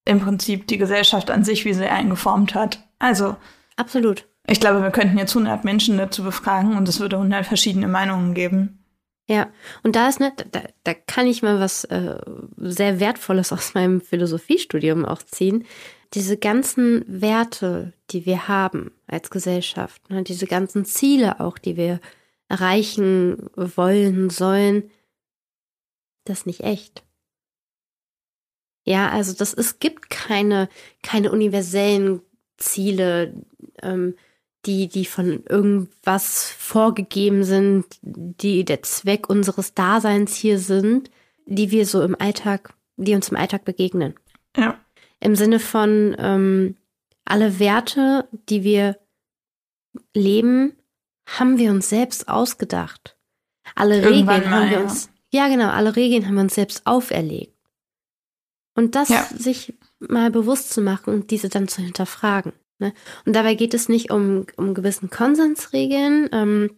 im 0.06 0.20
Prinzip 0.20 0.66
die 0.66 0.78
Gesellschaft 0.78 1.30
an 1.30 1.44
sich, 1.44 1.64
wie 1.64 1.74
sie 1.74 1.86
eingeformt 1.86 2.54
hat. 2.54 2.88
Also. 2.98 3.36
Absolut. 3.76 4.26
Ich 4.46 4.60
glaube, 4.60 4.82
wir 4.82 4.90
könnten 4.90 5.18
jetzt 5.18 5.34
100 5.34 5.64
Menschen 5.64 5.98
dazu 5.98 6.22
befragen 6.22 6.76
und 6.76 6.88
es 6.88 7.00
würde 7.00 7.16
100 7.16 7.44
verschiedene 7.44 7.88
Meinungen 7.88 8.32
geben. 8.32 8.85
Ja, 9.28 9.50
und 9.82 9.96
da 9.96 10.08
ist 10.08 10.20
ne, 10.20 10.32
da, 10.52 10.62
da 10.84 10.94
kann 10.94 11.26
ich 11.26 11.42
mal 11.42 11.58
was 11.58 11.84
äh, 11.84 12.18
sehr 12.58 13.00
Wertvolles 13.00 13.52
aus 13.52 13.74
meinem 13.74 14.00
Philosophiestudium 14.00 15.04
auch 15.04 15.22
ziehen. 15.22 15.64
Diese 16.14 16.36
ganzen 16.36 17.04
Werte, 17.08 17.92
die 18.10 18.24
wir 18.24 18.46
haben 18.46 18.92
als 19.08 19.30
Gesellschaft, 19.30 20.08
ne, 20.10 20.22
diese 20.22 20.46
ganzen 20.46 20.84
Ziele 20.84 21.40
auch, 21.40 21.58
die 21.58 21.76
wir 21.76 22.00
erreichen 22.48 23.50
wollen, 23.56 24.30
sollen, 24.30 24.90
das 26.24 26.46
nicht 26.46 26.60
echt. 26.60 27.04
Ja, 28.84 29.10
also 29.10 29.32
das 29.32 29.52
es 29.52 29.80
gibt 29.80 30.10
keine 30.10 30.68
keine 31.02 31.32
universellen 31.32 32.22
Ziele, 32.56 33.34
ähm, 33.82 34.14
die, 34.66 34.88
die 34.88 35.04
von 35.04 35.44
irgendwas 35.48 36.50
vorgegeben 36.50 37.44
sind, 37.44 37.84
die 38.02 38.64
der 38.64 38.82
Zweck 38.82 39.28
unseres 39.28 39.74
Daseins 39.74 40.34
hier 40.34 40.58
sind, 40.58 41.10
die 41.46 41.70
wir 41.70 41.86
so 41.86 42.02
im 42.02 42.20
Alltag, 42.20 42.74
die 42.96 43.14
uns 43.14 43.28
im 43.28 43.36
Alltag 43.36 43.64
begegnen. 43.64 44.14
Ja. 44.56 44.78
Im 45.20 45.36
Sinne 45.36 45.60
von 45.60 46.16
ähm, 46.18 46.76
alle 47.24 47.58
Werte, 47.58 48.28
die 48.48 48.64
wir 48.64 48.98
leben, 50.14 50.76
haben 51.26 51.58
wir 51.58 51.70
uns 51.70 51.88
selbst 51.88 52.28
ausgedacht. 52.28 53.16
Alle 53.74 54.00
Irgendwann 54.00 54.36
Regeln 54.36 54.50
mal, 54.50 54.60
haben 54.60 54.70
wir 54.70 54.76
ja. 54.78 54.82
uns, 54.84 55.10
ja 55.32 55.48
genau, 55.48 55.68
alle 55.70 55.96
Regeln 55.96 56.26
haben 56.26 56.34
wir 56.34 56.42
uns 56.42 56.54
selbst 56.54 56.86
auferlegt. 56.86 57.52
Und 58.74 58.94
das 58.94 59.08
Ja. 59.08 59.26
sich 59.34 59.74
mal 59.98 60.30
bewusst 60.30 60.70
zu 60.70 60.80
machen 60.82 61.14
und 61.14 61.30
diese 61.30 61.48
dann 61.48 61.66
zu 61.68 61.82
hinterfragen. 61.82 62.52
Ne? 62.78 62.92
Und 63.24 63.34
dabei 63.34 63.54
geht 63.54 63.74
es 63.74 63.88
nicht 63.88 64.10
um, 64.10 64.46
um 64.56 64.74
gewissen 64.74 65.10
Konsensregeln. 65.10 66.28
Ähm, 66.32 66.70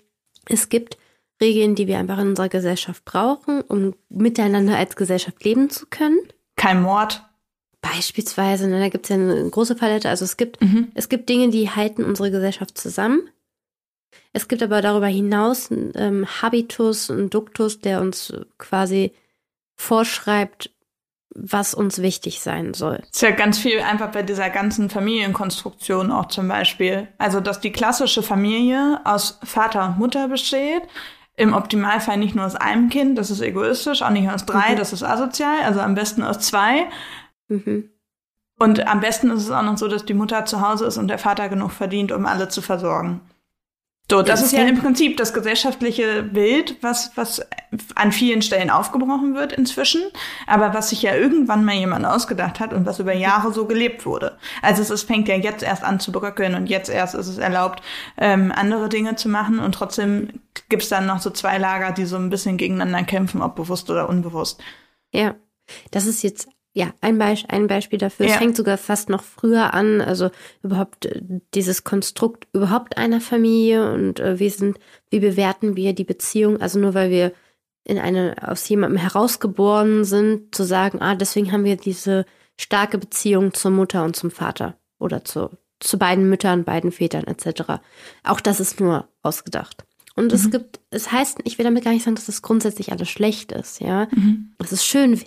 es 0.46 0.68
gibt 0.68 0.96
Regeln, 1.40 1.74
die 1.74 1.86
wir 1.86 1.98
einfach 1.98 2.18
in 2.18 2.28
unserer 2.28 2.48
Gesellschaft 2.48 3.04
brauchen, 3.04 3.60
um 3.62 3.94
miteinander 4.08 4.76
als 4.76 4.96
Gesellschaft 4.96 5.44
leben 5.44 5.70
zu 5.70 5.86
können. 5.86 6.18
Kein 6.56 6.82
Mord. 6.82 7.22
Beispielsweise, 7.80 8.66
ne, 8.66 8.80
da 8.80 8.88
gibt 8.88 9.04
es 9.04 9.10
ja 9.10 9.16
eine 9.16 9.48
große 9.48 9.76
Palette. 9.76 10.08
Also 10.08 10.24
es 10.24 10.36
gibt, 10.36 10.60
Mhm. 10.60 10.88
es 10.94 11.08
gibt 11.08 11.28
Dinge, 11.28 11.50
die 11.50 11.70
halten 11.70 12.04
unsere 12.04 12.30
Gesellschaft 12.30 12.76
zusammen. 12.76 13.28
Es 14.32 14.48
gibt 14.48 14.62
aber 14.62 14.82
darüber 14.82 15.06
hinaus 15.06 15.70
einen 15.70 15.92
ähm, 15.94 16.26
Habitus, 16.26 17.10
einen 17.10 17.30
Duktus, 17.30 17.80
der 17.80 18.00
uns 18.00 18.32
quasi 18.58 19.12
vorschreibt, 19.76 20.70
was 21.40 21.74
uns 21.74 22.00
wichtig 22.02 22.40
sein 22.40 22.74
soll. 22.74 23.02
Ist 23.10 23.22
ja 23.22 23.30
ganz 23.30 23.58
viel 23.58 23.80
einfach 23.80 24.10
bei 24.10 24.22
dieser 24.22 24.50
ganzen 24.50 24.90
Familienkonstruktion 24.90 26.10
auch 26.10 26.26
zum 26.26 26.48
Beispiel. 26.48 27.08
Also, 27.18 27.40
dass 27.40 27.60
die 27.60 27.72
klassische 27.72 28.22
Familie 28.22 29.00
aus 29.04 29.38
Vater 29.44 29.86
und 29.86 29.98
Mutter 29.98 30.28
besteht. 30.28 30.82
Im 31.36 31.54
Optimalfall 31.54 32.16
nicht 32.16 32.34
nur 32.34 32.44
aus 32.44 32.56
einem 32.56 32.88
Kind, 32.88 33.16
das 33.16 33.30
ist 33.30 33.40
egoistisch, 33.40 34.02
auch 34.02 34.10
nicht 34.10 34.28
aus 34.28 34.44
drei, 34.44 34.72
Mhm. 34.72 34.76
das 34.76 34.92
ist 34.92 35.04
asozial, 35.04 35.62
also 35.64 35.80
am 35.80 35.94
besten 35.94 36.22
aus 36.24 36.40
zwei. 36.40 36.86
Mhm. 37.46 37.90
Und 38.58 38.86
am 38.88 38.98
besten 38.98 39.30
ist 39.30 39.42
es 39.44 39.50
auch 39.52 39.62
noch 39.62 39.78
so, 39.78 39.86
dass 39.86 40.04
die 40.04 40.14
Mutter 40.14 40.44
zu 40.46 40.60
Hause 40.66 40.86
ist 40.86 40.98
und 40.98 41.06
der 41.06 41.18
Vater 41.18 41.48
genug 41.48 41.70
verdient, 41.70 42.10
um 42.10 42.26
alle 42.26 42.48
zu 42.48 42.60
versorgen. 42.60 43.20
So, 44.10 44.22
das 44.22 44.42
ist 44.42 44.52
ja 44.52 44.64
im 44.64 44.78
Prinzip 44.78 45.18
das 45.18 45.34
gesellschaftliche 45.34 46.22
Bild, 46.22 46.82
was, 46.82 47.12
was 47.14 47.42
an 47.94 48.10
vielen 48.10 48.40
Stellen 48.40 48.70
aufgebrochen 48.70 49.34
wird 49.34 49.52
inzwischen, 49.52 50.00
aber 50.46 50.72
was 50.72 50.88
sich 50.88 51.02
ja 51.02 51.14
irgendwann 51.14 51.62
mal 51.62 51.74
jemand 51.74 52.06
ausgedacht 52.06 52.58
hat 52.58 52.72
und 52.72 52.86
was 52.86 53.00
über 53.00 53.12
Jahre 53.12 53.52
so 53.52 53.66
gelebt 53.66 54.06
wurde. 54.06 54.38
Also 54.62 54.80
es 54.80 54.88
ist, 54.88 55.02
fängt 55.02 55.28
ja 55.28 55.34
jetzt 55.34 55.62
erst 55.62 55.84
an 55.84 56.00
zu 56.00 56.10
bröckeln 56.10 56.54
und 56.54 56.70
jetzt 56.70 56.88
erst 56.88 57.14
ist 57.14 57.28
es 57.28 57.36
erlaubt, 57.36 57.82
ähm, 58.16 58.50
andere 58.54 58.88
Dinge 58.88 59.16
zu 59.16 59.28
machen 59.28 59.58
und 59.58 59.72
trotzdem 59.72 60.40
gibt's 60.70 60.88
dann 60.88 61.04
noch 61.04 61.20
so 61.20 61.28
zwei 61.28 61.58
Lager, 61.58 61.92
die 61.92 62.06
so 62.06 62.16
ein 62.16 62.30
bisschen 62.30 62.56
gegeneinander 62.56 63.02
kämpfen, 63.02 63.42
ob 63.42 63.56
bewusst 63.56 63.90
oder 63.90 64.08
unbewusst. 64.08 64.58
Ja, 65.12 65.34
das 65.90 66.06
ist 66.06 66.22
jetzt 66.22 66.48
ja 66.78 66.92
ein, 67.00 67.18
Beis 67.18 67.44
ein 67.48 67.66
Beispiel 67.66 67.98
dafür. 67.98 68.26
Es 68.26 68.32
Ja. 68.32 68.38
fängt 68.38 68.56
sogar 68.56 68.78
fast 68.78 69.08
noch 69.10 69.22
früher 69.22 69.74
an, 69.74 70.00
also 70.00 70.30
überhaupt 70.62 71.06
äh, 71.06 71.20
dieses 71.54 71.84
Konstrukt 71.84 72.46
überhaupt 72.52 72.96
einer 72.96 73.20
Familie 73.20 73.92
und 73.92 74.20
äh, 74.20 74.38
wie 74.38 74.48
sind, 74.50 74.78
wie 75.10 75.20
bewerten 75.20 75.76
wir 75.76 75.92
die 75.92 76.04
Beziehung? 76.04 76.60
Also 76.60 76.78
nur 76.78 76.94
weil 76.94 77.10
wir 77.10 77.32
in 77.84 77.98
eine 77.98 78.36
aus 78.46 78.68
jemandem 78.68 78.98
herausgeboren 78.98 80.04
sind, 80.04 80.54
zu 80.54 80.62
sagen, 80.64 81.00
ah, 81.00 81.14
deswegen 81.14 81.52
haben 81.52 81.64
wir 81.64 81.76
diese 81.76 82.26
starke 82.60 82.98
Beziehung 82.98 83.54
zur 83.54 83.70
Mutter 83.70 84.04
und 84.04 84.14
zum 84.14 84.30
Vater 84.30 84.76
oder 84.98 85.24
zu, 85.24 85.50
zu 85.80 85.98
beiden 85.98 86.28
Müttern, 86.28 86.64
beiden 86.64 86.92
Vätern 86.92 87.24
etc. 87.26 87.80
Auch 88.24 88.40
das 88.40 88.60
ist 88.60 88.78
nur 88.80 89.08
ausgedacht. 89.22 89.84
Und 90.16 90.32
es 90.32 90.46
Mhm. 90.46 90.50
gibt, 90.50 90.80
es 90.90 91.12
heißt, 91.12 91.38
ich 91.44 91.56
will 91.58 91.64
damit 91.64 91.84
gar 91.84 91.92
nicht 91.92 92.04
sagen, 92.04 92.16
dass 92.16 92.26
das 92.26 92.42
grundsätzlich 92.42 92.90
alles 92.92 93.08
schlecht 93.08 93.52
ist, 93.52 93.80
ja. 93.80 94.08
Mhm. 94.10 94.52
Es 94.58 94.72
ist 94.72 94.84
schön, 94.84 95.20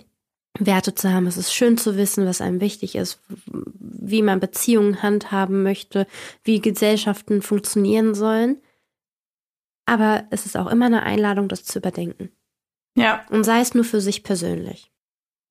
Werte 0.58 0.94
zu 0.94 1.10
haben. 1.12 1.26
Es 1.26 1.36
ist 1.36 1.52
schön 1.54 1.78
zu 1.78 1.96
wissen, 1.96 2.26
was 2.26 2.40
einem 2.40 2.60
wichtig 2.60 2.94
ist, 2.94 3.20
wie 3.46 4.22
man 4.22 4.40
Beziehungen 4.40 5.02
handhaben 5.02 5.62
möchte, 5.62 6.06
wie 6.44 6.60
Gesellschaften 6.60 7.40
funktionieren 7.42 8.14
sollen. 8.14 8.60
Aber 9.86 10.24
es 10.30 10.46
ist 10.46 10.56
auch 10.56 10.68
immer 10.68 10.86
eine 10.86 11.02
Einladung, 11.02 11.48
das 11.48 11.64
zu 11.64 11.78
überdenken. 11.78 12.30
Ja, 12.96 13.24
Und 13.30 13.44
sei 13.44 13.60
es 13.60 13.74
nur 13.74 13.84
für 13.84 14.00
sich 14.00 14.22
persönlich. 14.22 14.90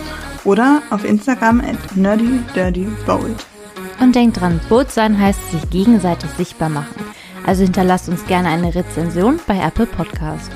oder 0.44 0.82
auf 0.90 1.04
Instagram 1.04 1.60
at 1.60 1.96
nerdydirtybold. 1.96 3.46
Und 4.00 4.14
denkt 4.14 4.40
dran, 4.40 4.60
Bold 4.68 4.90
sein 4.90 5.20
heißt 5.20 5.50
sich 5.50 5.68
gegenseitig 5.70 6.30
sichtbar 6.30 6.68
machen. 6.68 7.04
Also 7.44 7.64
hinterlasst 7.64 8.08
uns 8.08 8.24
gerne 8.26 8.48
eine 8.48 8.72
Rezension 8.74 9.40
bei 9.46 9.58
Apple 9.58 9.86
Podcast. 9.86 10.50